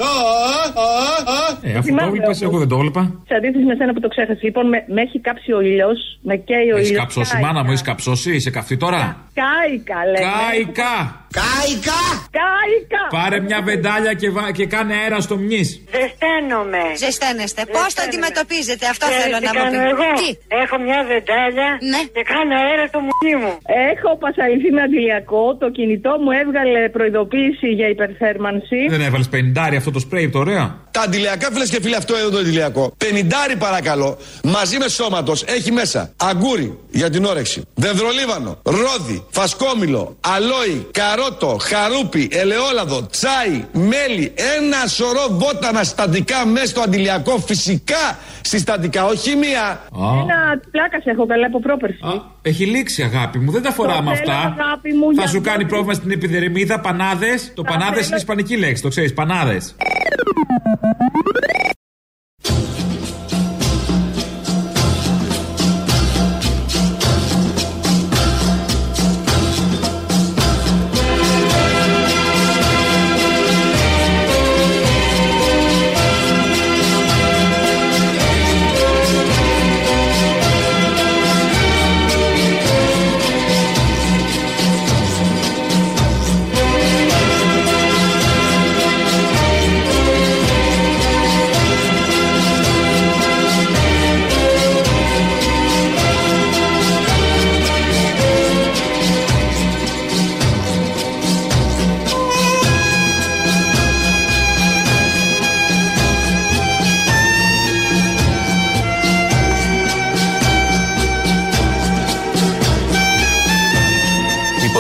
Ε, 1.63 1.71
αφού 1.71 1.75
το 1.77 1.83
Θυμάμαι 1.83 2.11
βλέπει, 2.11 2.25
όμως. 2.25 2.43
εγώ 2.43 2.59
δεν 2.59 2.69
το 2.69 2.77
βλέπα. 2.79 3.03
Σε 3.29 3.35
αντίθεση 3.35 3.65
με 3.65 3.75
σένα 3.79 3.93
που 3.93 4.01
το 4.01 4.09
ξέχασες. 4.09 4.43
Λοιπόν, 4.43 4.69
με, 4.69 4.79
με 4.95 5.01
έχει 5.03 5.19
κάψει 5.21 5.53
ο 5.53 5.61
ήλιος. 5.61 5.99
Με 6.23 6.37
καίει 6.37 6.69
ο 6.75 6.77
Έχεις 6.77 6.89
ήλιος. 6.89 7.03
καψώσει, 7.03 7.37
μάνα 7.45 7.61
μου, 7.65 7.71
έχεις 7.71 7.83
καψώσει. 7.91 8.31
Είσαι 8.35 8.51
καυτή 8.51 8.77
τώρα; 8.77 9.01
Κάικα, 9.41 9.99
λέμε. 10.13 10.31
Κάικα. 10.31 10.95
Κάικα! 11.41 12.03
Κάικα! 12.41 13.03
Πάρε 13.17 13.39
μια 13.49 13.61
βεντάλια 13.69 14.13
και, 14.21 14.29
βα... 14.37 14.45
και 14.59 14.67
κάνε 14.75 14.95
αέρα 15.01 15.19
στο 15.27 15.35
μνης. 15.43 15.69
Ζεσταίνομαι. 15.97 16.83
Ζεσταίνεστε. 17.03 17.61
Πώς 17.77 17.91
το 17.97 18.03
αντιμετωπίζετε, 18.07 18.85
αυτό 18.95 19.05
Ξέρεις 19.07 19.23
θέλω 19.25 19.39
τι 19.43 19.47
να 19.49 19.53
μου 19.55 19.59
κάνω 19.59 19.71
πείτε. 19.83 19.93
εγώ; 19.95 20.09
Τι; 20.21 20.29
Έχω 20.63 20.77
μια 20.87 21.01
βεντάλια 21.13 21.69
και 22.17 22.23
κάνω 22.35 22.55
αέρα 22.63 22.85
στο 22.93 22.99
μουνί 23.07 23.35
μου. 23.43 23.53
Έχω 23.93 24.11
πασαληθεί 24.25 24.69
με 24.77 24.83
αντιλιακό. 24.89 25.43
Το 25.63 25.67
κινητό 25.77 26.13
μου 26.23 26.31
έβγαλε 26.43 26.81
προειδοποίηση 26.97 27.69
για 27.79 27.89
υπερθέρμανση. 28.15 28.77
Δεν 28.89 29.01
έβαλες 29.01 29.29
50 29.29 29.77
αυτό 29.77 29.91
το 29.91 29.99
σπρέι, 29.99 30.29
το 30.31 30.39
ωραίο. 30.39 30.79
Τα 30.91 31.01
αντιλιακά, 31.01 31.49
φίλες 31.53 31.71
και 31.71 31.81
φίλοι, 31.83 31.95
αυτό 31.95 32.17
εδώ 32.17 32.31
το 32.31 32.39
αντιλιακό. 32.39 32.93
Πενιντάρι 32.97 33.57
παρακαλώ, 33.57 34.19
μαζί 34.45 34.79
με 34.79 34.89
σώματος 34.89 35.43
έχει 35.43 35.73
μέσα 35.73 36.13
αγκούρι 36.17 36.79
για 36.91 37.11
την 37.11 37.25
όρεξη, 37.25 37.63
δεδρολίβανο, 37.75 38.59
ρόδι, 38.63 39.25
φασκόμηλο, 39.31 40.17
αλόι, 40.21 40.87
καρότο, 40.91 41.57
χαρούπι, 41.61 42.29
ελαιόλαδο, 42.33 43.07
τσάι, 43.07 43.65
μέλι, 43.73 44.33
ένα 44.57 44.87
σωρό 44.87 45.27
βότανα 45.31 45.83
συστατικά 45.85 46.47
μέσα 46.47 46.67
στο 46.67 46.81
αντιλιακό, 46.81 47.39
φυσικά 47.39 48.19
συστατικά, 48.41 49.05
όχι 49.05 49.37
μία. 49.37 49.83
Ένα 50.23 50.61
πλάκας 50.71 51.05
έχω 51.05 51.27
καλά 51.27 51.47
από 51.47 51.61
πρόπερση. 51.61 51.99
Έχει 52.43 52.65
λήξει, 52.65 53.03
αγάπη 53.03 53.39
μου. 53.39 53.51
Δεν 53.53 53.63
τα 53.63 53.71
φοράμε 53.73 54.05
Το 54.05 54.11
αυτά. 54.11 54.25
θέλω, 54.25 54.55
αγάπη 54.61 54.93
μου, 54.93 55.07
Θα 55.07 55.13
για 55.13 55.27
σου 55.27 55.41
κάνει 55.41 55.49
αγάπη. 55.49 55.65
πρόβλημα 55.65 55.93
στην 55.95 56.11
επιδερμίδα, 56.11 56.81
πανάδες. 56.81 57.53
Το 57.55 57.63
Τα 57.63 57.71
πανάδες 57.91 57.99
θέλω. 57.99 58.07
είναι 58.07 58.17
ισπανική 58.17 58.57
λέξη, 58.57 58.83
το 58.83 58.89
ξέρεις. 58.89 59.13
Πανάδες. 59.15 59.75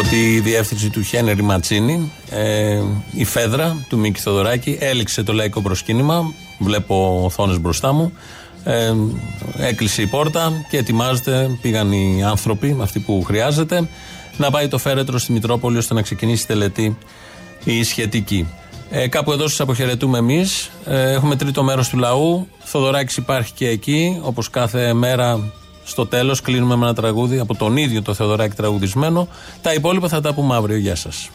Τη 0.02 0.40
διεύθυνση 0.40 0.90
του 0.90 1.02
Χένερη 1.02 1.42
Ματσίνη, 1.42 2.12
ε, 2.30 2.82
η 3.12 3.24
Φέδρα 3.24 3.86
του 3.88 3.98
Μίκη 3.98 4.20
Θοδωράκη, 4.20 4.78
έληξε 4.80 5.22
το 5.22 5.32
λαϊκό 5.32 5.60
προσκύνημα. 5.60 6.32
Βλέπω 6.58 7.20
οθόνες 7.24 7.60
μπροστά 7.60 7.92
μου. 7.92 8.12
Ε, 8.64 8.92
έκλεισε 9.58 10.02
η 10.02 10.06
πόρτα 10.06 10.52
και 10.70 10.76
ετοιμάζεται. 10.76 11.58
Πήγαν 11.60 11.92
οι 11.92 12.24
άνθρωποι, 12.24 12.76
αυτοί 12.80 13.00
που 13.00 13.22
χρειάζεται, 13.22 13.88
να 14.36 14.50
πάει 14.50 14.68
το 14.68 14.78
φέρετρο 14.78 15.18
στη 15.18 15.32
Μητρόπολη 15.32 15.76
ώστε 15.76 15.94
να 15.94 16.02
ξεκινήσει 16.02 16.42
η 16.42 16.46
τελετή 16.46 16.98
η 17.64 17.82
σχετική. 17.82 18.46
Ε, 18.90 19.08
κάπου 19.08 19.32
εδώ 19.32 19.48
σας 19.48 19.60
αποχαιρετούμε 19.60 20.18
εμείς. 20.18 20.70
Ε, 20.84 21.12
έχουμε 21.12 21.36
τρίτο 21.36 21.62
μέρος 21.62 21.88
του 21.88 21.98
λαού. 21.98 22.48
Θοδωράκη 22.58 23.20
υπάρχει 23.20 23.52
και 23.52 23.68
εκεί, 23.68 24.20
όπως 24.22 24.50
κάθε 24.50 24.92
μέρα 24.92 25.52
στο 25.84 26.06
τέλος. 26.06 26.40
Κλείνουμε 26.40 26.76
με 26.76 26.84
ένα 26.84 26.94
τραγούδι 26.94 27.38
από 27.38 27.54
τον 27.56 27.76
ίδιο 27.76 28.02
το 28.02 28.14
Θεοδωράκη 28.14 28.56
τραγουδισμένο. 28.56 29.28
Τα 29.62 29.72
υπόλοιπα 29.74 30.08
θα 30.08 30.20
τα 30.20 30.34
πούμε 30.34 30.54
αύριο. 30.54 30.76
Γεια 30.76 30.94
σας. 30.94 31.30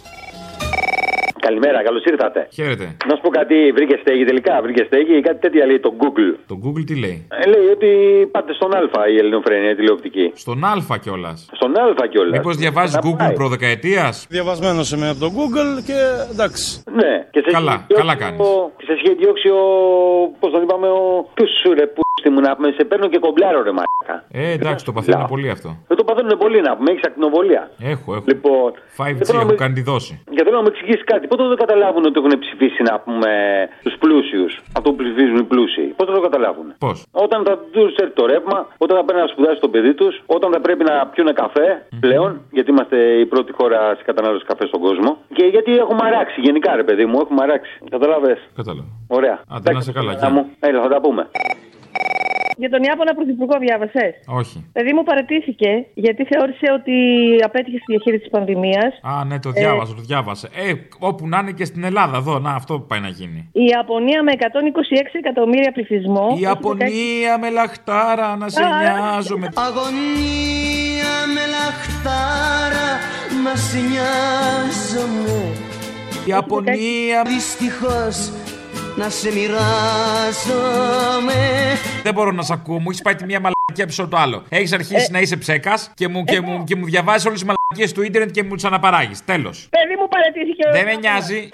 Καλημέρα, 1.39 1.83
καλώς 1.83 2.03
ήρθατε. 2.05 2.47
Χαίρετε. 2.53 2.85
Να 3.09 3.15
σου 3.15 3.21
πω 3.21 3.29
κάτι, 3.29 3.55
βρήκε 3.77 3.97
στέγη 4.01 4.23
τελικά. 4.25 4.61
Βρήκε 4.61 4.83
στέγη 4.89 5.17
ή 5.17 5.21
κάτι 5.21 5.39
τέτοια 5.39 5.65
λέει 5.65 5.79
το 5.79 5.91
Google. 6.01 6.31
Το 6.47 6.55
Google 6.63 6.83
τι 6.85 6.95
λέει; 6.99 7.27
Ε, 7.43 7.47
λέει 7.49 7.65
ότι 7.75 7.89
πάτε 8.31 8.53
στον 8.53 8.75
Α 8.75 8.79
η 9.13 9.17
ελληνοφρένεια 9.17 9.69
η 9.69 9.75
τηλεοπτική. 9.75 10.31
Στον 10.35 10.63
Α 10.65 10.97
κιόλας. 11.01 11.49
Στον 11.53 11.71
Α 11.79 12.07
κιόλας. 12.11 12.37
Μήπως 12.37 12.55
διαβάζεις 12.55 12.97
Google 13.05 13.31
προδεκαετίας; 13.33 14.25
Διαβασμένος 14.29 14.91
είμαι 14.91 15.09
από 15.09 15.19
το 15.19 15.29
Google 15.37 15.83
και 15.85 15.97
εντάξει. 16.31 16.83
Ναι, 16.99 17.13
και 17.31 17.39
σε 17.45 17.51
Καλά, 17.51 17.73
έχει 17.73 17.99
καλά 18.01 18.15
διώξει 18.15 18.23
κάνεις. 18.23 18.39
ο- 18.47 18.71
Σε 18.85 18.91
έχει 18.97 19.15
διώξει 19.21 19.47
ο. 19.49 19.61
Πώς 20.39 20.51
τον 20.51 20.61
είπαμε, 20.63 20.87
ο. 20.87 21.01
Ποιο 21.33 21.45
σου 21.61 21.73
ρε, 21.79 21.85
που 21.93 22.01
στη 22.25 22.33
μου 22.33 22.41
να 22.47 22.55
πούμε, 22.55 22.69
σε 22.77 22.83
παίρνω 22.89 23.07
και 23.13 23.19
κομπλάρω 23.25 23.59
ρε 23.67 23.73
μαλάκα. 23.77 24.15
Ε, 24.31 24.51
εντάξει, 24.57 24.85
το 24.85 24.91
παθαίνουν 24.97 25.25
πολύ 25.33 25.49
αυτό. 25.55 25.69
Δεν 25.89 25.97
το 25.97 26.03
παθαίνουν 26.03 26.37
πολύ 26.43 26.59
να 26.67 26.71
πούμε, 26.77 26.91
έχεις 26.91 27.03
ακτινοβολία. 27.09 27.63
Έχω, 27.93 28.09
έχω. 28.17 28.23
Λοιπόν, 28.31 28.69
5G 28.97 29.19
θέλω 29.27 29.37
να 29.41 29.45
έχω 29.47 29.53
με- 29.55 29.63
κάνει 29.63 29.73
τη 29.79 29.83
δόση. 29.91 30.13
Και 30.35 30.41
θέλω 30.45 30.55
να 30.59 30.63
μου 30.65 30.71
εξηγήσεις 30.73 31.03
κάτι. 31.11 31.23
Πότε 31.31 31.43
δεν 31.51 31.57
καταλάβουν 31.63 32.03
ότι 32.09 32.17
έχουν 32.21 32.33
ψηφίσει 32.45 32.81
να 32.89 32.93
πούμε 33.03 33.31
τους 33.85 33.95
πλούσιους. 34.01 34.51
Αυτό 34.77 34.87
που 34.91 34.99
ψηφίζουν 35.03 35.37
οι 35.43 35.47
πλούσιοι; 35.51 35.85
Πότε 35.97 36.09
θα 36.11 36.17
το 36.19 36.23
καταλάβουν; 36.29 36.67
Πώς; 36.85 36.97
Όταν 37.25 37.39
θα 37.47 37.53
τους 37.73 37.95
έρθει 38.03 38.13
το 38.19 38.25
ρεύμα, 38.31 38.57
όταν 38.83 38.93
θα 38.97 39.03
πρέπει 39.07 39.21
να 39.25 39.27
σπουδάσει 39.33 39.59
το 39.65 39.69
παιδί 39.73 39.93
τους, 39.99 40.13
όταν 40.35 40.47
θα 40.53 40.59
πρέπει 40.65 40.83
να 40.89 40.95
πιούνε 41.11 41.33
καφέ 41.43 41.67
πλέον, 41.99 42.31
γιατί 42.57 42.69
είμαστε 42.73 42.97
η 43.23 43.25
πρώτη 43.25 43.51
χώρα 43.59 43.79
σε 43.97 44.03
κατανάλωση 44.09 44.45
καφέ 44.51 44.65
στον 44.71 44.81
κόσμο. 44.87 45.09
Και 45.37 45.45
γιατί 45.55 45.71
έχουμε 45.83 46.01
αράξει 46.11 46.37
γενικά, 46.47 46.75
ρε 46.75 46.83
παιδί 46.87 47.05
μου, 47.09 47.17
έχουμε 47.23 47.41
αράξει. 47.47 47.71
Κατάλαβε. 47.89 48.33
Κατάλαβα. 48.55 48.87
Ωραία. 49.07 49.35
Άντε 49.55 49.71
να 49.73 49.81
σε 49.81 49.91
καλά, 49.91 50.11
Γεια 50.13 50.29
μου. 50.29 50.43
Έλα, 50.59 50.81
θα 50.81 50.87
τα 50.87 51.01
πούμε. 51.01 51.23
Για 52.57 52.69
τον 52.69 52.83
Ιάπωνα 52.83 53.13
Πρωθυπουργό 53.13 53.55
διάβασες; 53.59 54.13
Όχι. 54.27 54.65
Παιδί 54.73 54.93
μου 54.93 55.03
παρετήθηκε 55.03 55.85
γιατί 55.93 56.23
θεώρησε 56.31 56.67
ότι 56.79 56.95
απέτυχε 57.43 57.77
στη 57.77 57.85
διαχείριση 57.93 58.21
της 58.23 58.31
πανδημίας. 58.31 58.91
Α, 59.01 59.25
ναι, 59.25 59.39
το 59.39 59.49
Ε, 59.49 59.59
διάβασα, 59.59 59.93
το 59.95 60.01
διάβασα. 60.01 60.47
Ε, 60.47 60.71
όπου 60.99 61.27
να 61.27 61.37
είναι 61.39 61.51
και 61.51 61.65
στην 61.65 61.83
Ελλάδα, 61.83 62.17
εδώ, 62.17 62.39
να, 62.39 62.51
αυτό 62.51 62.79
πάει 62.79 62.99
να 62.99 63.07
γίνει. 63.07 63.49
Η 63.51 63.65
Ιαπωνία 63.73 64.23
με 64.23 64.31
126 64.31 65.17
εκατομμύρια 65.23 65.71
πληθυσμό. 65.71 66.27
Η 66.29 66.33
έχει 66.33 66.41
Ιαπωνία 66.41 67.37
με 67.41 67.49
λαχτάρα 67.49 68.35
να 68.35 68.49
σε 68.49 68.63
Α, 68.63 68.67
νοιάζομαι. 68.81 69.47
Αγωνία 69.67 71.15
με 71.35 71.43
λαχτάρα 71.55 72.89
να 73.43 73.55
σε 73.55 73.77
νοιάζομαι 73.77 75.35
Η 76.25 76.29
Ιαπωνία 76.29 77.21
Δυστυχώς 77.25 78.44
να 78.97 79.09
σε 79.09 79.31
μοιράζομαι 79.33 80.83
Δεν 82.03 82.13
μπορώ 82.13 82.31
να 82.31 82.43
σε 82.43 82.53
ακούω, 82.53 82.79
μου 82.79 82.89
έχεις 82.89 83.01
πάει 83.01 83.15
τη 83.15 83.25
μία 83.25 83.39
μαλακία 83.39 83.85
πίσω 83.85 84.07
το 84.07 84.17
άλλο. 84.17 84.43
Έχεις 84.49 84.73
αρχίσει 84.73 85.11
να 85.11 85.19
είσαι 85.19 85.37
ψέκας 85.37 85.91
και 85.93 86.07
μου, 86.07 86.23
και 86.23 86.41
μου, 86.41 86.63
και 86.63 86.75
μου 86.75 86.85
διαβάζεις 86.85 87.25
όλες 87.25 87.39
τις 87.39 87.47
μαλακίες 87.47 87.91
του 87.93 88.01
ίντερνετ 88.01 88.31
και 88.31 88.43
μου 88.43 88.55
τις 88.55 88.63
αναπαράγεις. 88.63 89.25
Τέλος. 89.25 89.67
Παιδί 89.69 89.95
μου 89.99 90.07
παρετήθηκε. 90.07 90.69
Δεν 90.71 90.85
με 90.85 90.93
νοιάζει. 90.95 91.49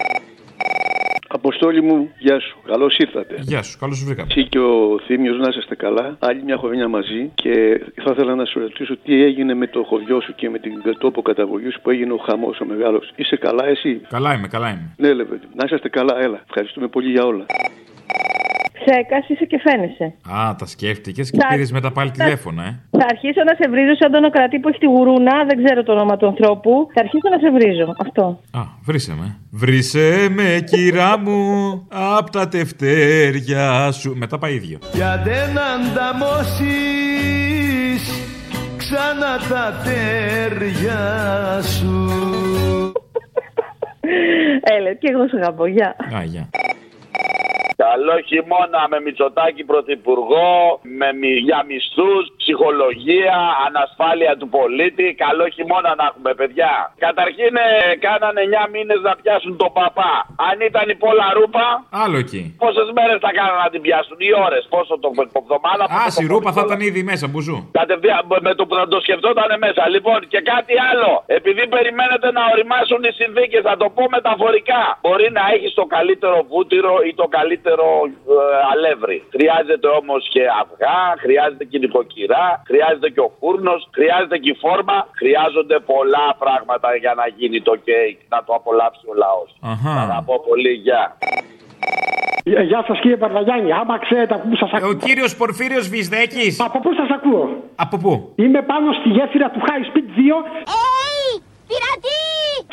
Αποστόλη 1.34 1.82
μου, 1.82 2.10
γεια 2.18 2.40
σου. 2.40 2.56
Καλώς 2.66 2.96
ήρθατε. 2.98 3.34
Γεια 3.40 3.62
σου, 3.62 3.78
καλώς 3.78 3.96
σου 3.98 4.04
βρήκαμε. 4.04 4.28
Εσύ 4.30 4.48
και 4.48 4.58
ο 4.58 5.00
Θήμιος 5.06 5.38
να 5.38 5.48
είσαστε 5.48 5.74
καλά. 5.74 6.16
Άλλη 6.18 6.42
μια 6.42 6.56
χρονιά 6.56 6.88
μαζί. 6.88 7.30
Και 7.34 7.80
θα 7.94 8.10
ήθελα 8.12 8.34
να 8.34 8.44
σου 8.44 8.58
ρωτήσω 8.58 8.96
τι 8.96 9.22
έγινε 9.22 9.54
με 9.54 9.66
το 9.66 9.82
χωριό 9.82 10.20
σου 10.20 10.34
και 10.34 10.50
με 10.50 10.58
την 10.58 10.72
τόπο 10.98 11.22
καταγωγή 11.22 11.70
σου 11.70 11.80
που 11.82 11.90
έγινε 11.90 12.12
ο 12.12 12.16
χαμός 12.16 12.60
ο 12.60 12.64
μεγάλος. 12.64 13.12
Είσαι 13.16 13.36
καλά, 13.36 13.66
εσύ; 13.66 14.00
Καλά 14.08 14.34
είμαι, 14.34 14.48
καλά 14.48 14.68
είμαι. 14.68 14.94
Ναι, 14.96 15.12
λέμε. 15.12 15.40
Να 15.54 15.64
είσαστε 15.64 15.88
καλά, 15.88 16.14
έλα. 16.20 16.40
Ευχαριστούμε 16.48 16.88
πολύ 16.88 17.10
για 17.10 17.24
όλα. 17.24 17.46
Ψέκα 18.84 19.16
είσαι 19.28 19.44
και 19.44 19.58
φαίνεσαι. 19.66 20.04
Α, 20.38 20.54
τα 20.58 20.66
σκέφτηκες 20.66 21.30
και 21.30 21.38
Τα- 21.38 21.46
πήρες 21.50 21.72
μετά 21.72 21.92
πάλι 21.92 22.10
τηλέφωνα, 22.10 22.62
ε. 22.64 22.78
Θα 22.90 23.06
αρχίσω 23.10 23.42
να 23.48 23.54
σε 23.60 23.70
βρίζω 23.70 23.94
σαν 23.98 24.10
τον 24.12 24.24
Οκρατή 24.24 24.58
που 24.58 24.68
έχει 24.68 24.78
τη 24.78 24.86
γουρούνα, 24.86 25.44
δεν 25.48 25.64
ξέρω 25.64 25.82
το 25.82 25.92
όνομα 25.92 26.16
του 26.16 26.26
ανθρώπου. 26.26 26.70
Θα 26.94 27.00
αρχίσω 27.00 27.28
να 27.34 27.38
σε 27.38 27.50
βρίζω. 27.50 27.94
Αυτό. 28.06 28.40
Α, 28.50 28.60
βρήσε 28.84 29.12
με. 29.20 29.36
Βρήσε 29.50 30.26
με, 30.30 30.64
κυρά 30.70 31.18
μου, 31.18 31.38
απ' 32.18 32.30
τα 32.30 32.48
τευτέρια 32.48 33.90
σου. 33.92 34.14
Μετά 34.16 34.38
πάει 34.38 34.54
ίδιο. 34.54 34.78
Για 34.92 35.22
δεν 35.24 35.50
ανταμώσεις 35.74 36.72
ξανά 38.76 39.38
τα 39.48 39.80
τέρια 39.84 41.00
σου 41.62 42.10
Έλε, 44.76 44.94
και 44.94 45.08
εγώ 45.12 45.28
σε 45.28 45.36
αγαπώ. 45.42 45.66
Γεια. 45.66 45.96
Α, 46.16 46.22
γεια. 46.24 46.48
Καλό 47.84 48.16
χειμώνα 48.28 48.82
με 48.90 49.00
Μητσοτάκη 49.00 49.64
πρωθυπουργό, 49.64 50.80
με, 50.82 51.12
μι- 51.12 51.38
για 51.46 51.64
μισθούς, 51.68 52.24
ψυχολογία, 52.42 53.36
ανασφάλεια 53.66 54.32
του 54.40 54.48
πολίτη. 54.56 55.06
Καλό 55.24 55.44
χειμώνα 55.54 55.90
να 56.00 56.04
έχουμε, 56.10 56.32
παιδιά. 56.40 56.72
Καταρχήν, 57.06 57.52
ε, 57.66 57.68
κάνανε 58.06 58.40
9 58.48 58.64
μήνες 58.74 59.00
να 59.08 59.12
πιάσουν 59.20 59.52
τον 59.62 59.70
παπά. 59.78 60.12
Αν 60.48 60.56
ήταν 60.68 60.84
η 60.94 60.96
Πόλα 61.04 61.26
Ρούπα, 61.38 61.66
Άλλο 62.04 62.16
εκεί. 62.24 62.42
πόσες 62.62 62.88
μέρες 62.96 63.18
θα 63.24 63.30
κάνανε 63.38 63.60
να 63.66 63.70
την 63.74 63.80
πιάσουν, 63.86 64.16
ή 64.28 64.30
ώρες, 64.46 64.62
πόσο 64.74 64.92
το 65.04 65.08
εβδομάδα. 65.42 65.84
Α, 66.02 66.04
η 66.24 66.26
ρούπα 66.32 66.50
θα 66.56 66.62
ήταν 66.66 66.80
ήδη 66.88 67.02
μέσα, 67.10 67.24
μπουζού. 67.30 67.58
Κατευθείαν 67.80 68.20
με 68.46 68.52
το 68.58 68.62
που 68.66 68.74
θα 68.80 68.86
το 68.92 68.98
σκεφτόταν 69.04 69.50
μέσα. 69.64 69.82
Λοιπόν, 69.94 70.18
και 70.32 70.40
κάτι 70.52 70.74
άλλο. 70.90 71.10
Επειδή 71.38 71.62
περιμένετε 71.74 72.28
να 72.38 72.42
οριμάσουν 72.52 73.00
οι 73.08 73.12
συνθήκες, 73.20 73.62
θα 73.68 73.74
το 73.82 73.86
πω 73.96 74.02
μεταφορικά. 74.16 74.82
Μπορεί 75.04 75.26
να 75.38 75.42
έχει 75.54 75.68
το 75.80 75.84
καλύτερο 75.96 76.36
βούτυρο 76.50 76.94
ή 77.08 77.12
το 77.20 77.26
καλύτερο 77.38 77.86
ε, 78.32 78.36
αλεύρι. 78.72 79.18
Χρειάζεται 79.34 79.88
όμως 80.00 80.20
και 80.34 80.42
αυγά, 80.62 80.98
χρειάζεται 81.24 81.64
και 81.70 81.78
νοικοκυρά, 81.82 82.31
χρειάζεται 82.68 83.08
και 83.14 83.20
ο 83.20 83.30
φούρνος, 83.38 83.88
χρειάζεται 83.96 84.38
και 84.42 84.50
η 84.50 84.56
φόρμα. 84.64 84.96
Χρειάζονται 85.20 85.78
πολλά 85.92 86.26
πράγματα 86.42 86.88
για 87.02 87.14
να 87.20 87.26
γίνει 87.36 87.58
το 87.68 87.74
κέικ, 87.86 88.18
να 88.34 88.38
το 88.46 88.52
απολαύσει 88.58 89.04
ο 89.12 89.14
λαός. 89.22 89.50
Αχα. 89.72 90.16
Από 90.20 90.34
πολύ, 90.48 90.72
γεια. 90.86 91.02
Γεια 92.44 92.84
σας 92.86 92.98
κύριε 93.00 93.16
Παρδαγιάννη, 93.16 93.72
άμα 93.72 93.98
ξέρετε 93.98 94.34
από 94.34 94.48
πού 94.48 94.56
σας 94.56 94.70
ακούω. 94.72 94.88
Ο 94.88 94.92
κύριος 94.92 95.36
Πορφύριος 95.36 95.88
Βυσδέκης. 95.88 96.60
Από 96.60 96.78
πού 96.80 96.90
σας 96.94 97.08
ακούω; 97.16 97.44
Από 97.84 97.96
πού; 98.02 98.32
Είμαι 98.36 98.62
πάνω 98.62 98.92
στη 98.92 99.08
γέφυρα 99.08 99.50
του 99.50 99.60
High 99.66 99.84
Speed 99.88 100.08
2. 100.18 100.44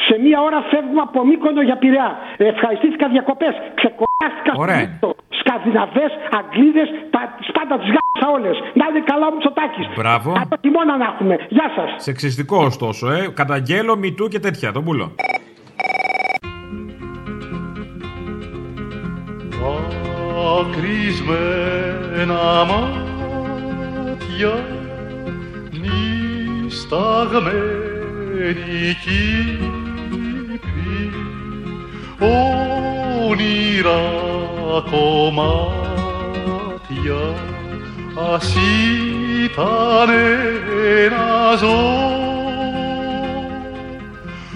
Σε 0.08 0.20
μία 0.20 0.42
ώρα 0.42 0.60
φεύγουμε 0.72 1.02
από 1.02 1.26
Μύκονο 1.26 1.62
για 1.62 1.78
Πειραιά. 1.78 2.18
Ευχαριστήθηκα 2.38 3.08
διακοπές. 3.08 3.54
Ξεκολλάστηκα 3.80 4.52
στο 4.54 4.62
Ωραία. 4.62 4.78
Μύκονο. 4.80 5.16
Σκανδιναβές, 5.50 6.12
Αγγλίδες, 6.40 6.90
τα 7.10 7.22
σπάντα 7.48 7.76
τι 7.82 7.88
γάμισα 7.96 8.28
όλες. 8.38 8.56
Να 8.80 8.86
είναι 8.90 9.02
καλά 9.06 9.26
ο 9.28 9.34
Μητσοτάκης. 9.34 9.88
Μπράβο. 9.96 10.32
Από 10.42 10.56
χειμώνα 10.62 10.98
να 10.98 11.06
έχουμε. 11.06 11.36
Γεια 11.50 11.72
σας. 11.76 12.04
Σεξιστικό 12.04 12.58
ωστόσο, 12.58 13.12
ε. 13.12 13.28
Καταγγέλω, 13.34 13.98
μητού 13.98 14.28
και 14.28 14.40
τέτοια. 14.40 14.72
Τον 14.72 14.84
πουλο. 14.84 15.16
κρισμένα 20.72 22.42
μάτια 22.70 24.54
νησταγμένη 26.64 27.48
Κύπρη 29.04 29.90
όνειρα 33.30 34.39
κομμάτια 34.92 36.34
ας 38.34 38.56
ήτανε 39.44 40.28
να 41.10 41.56
ζω 41.56 41.82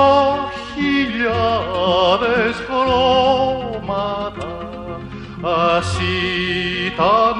χιλιάδες 0.73 2.55
χρώματα 2.67 4.51
ας 5.41 5.97
ήταν 6.93 7.32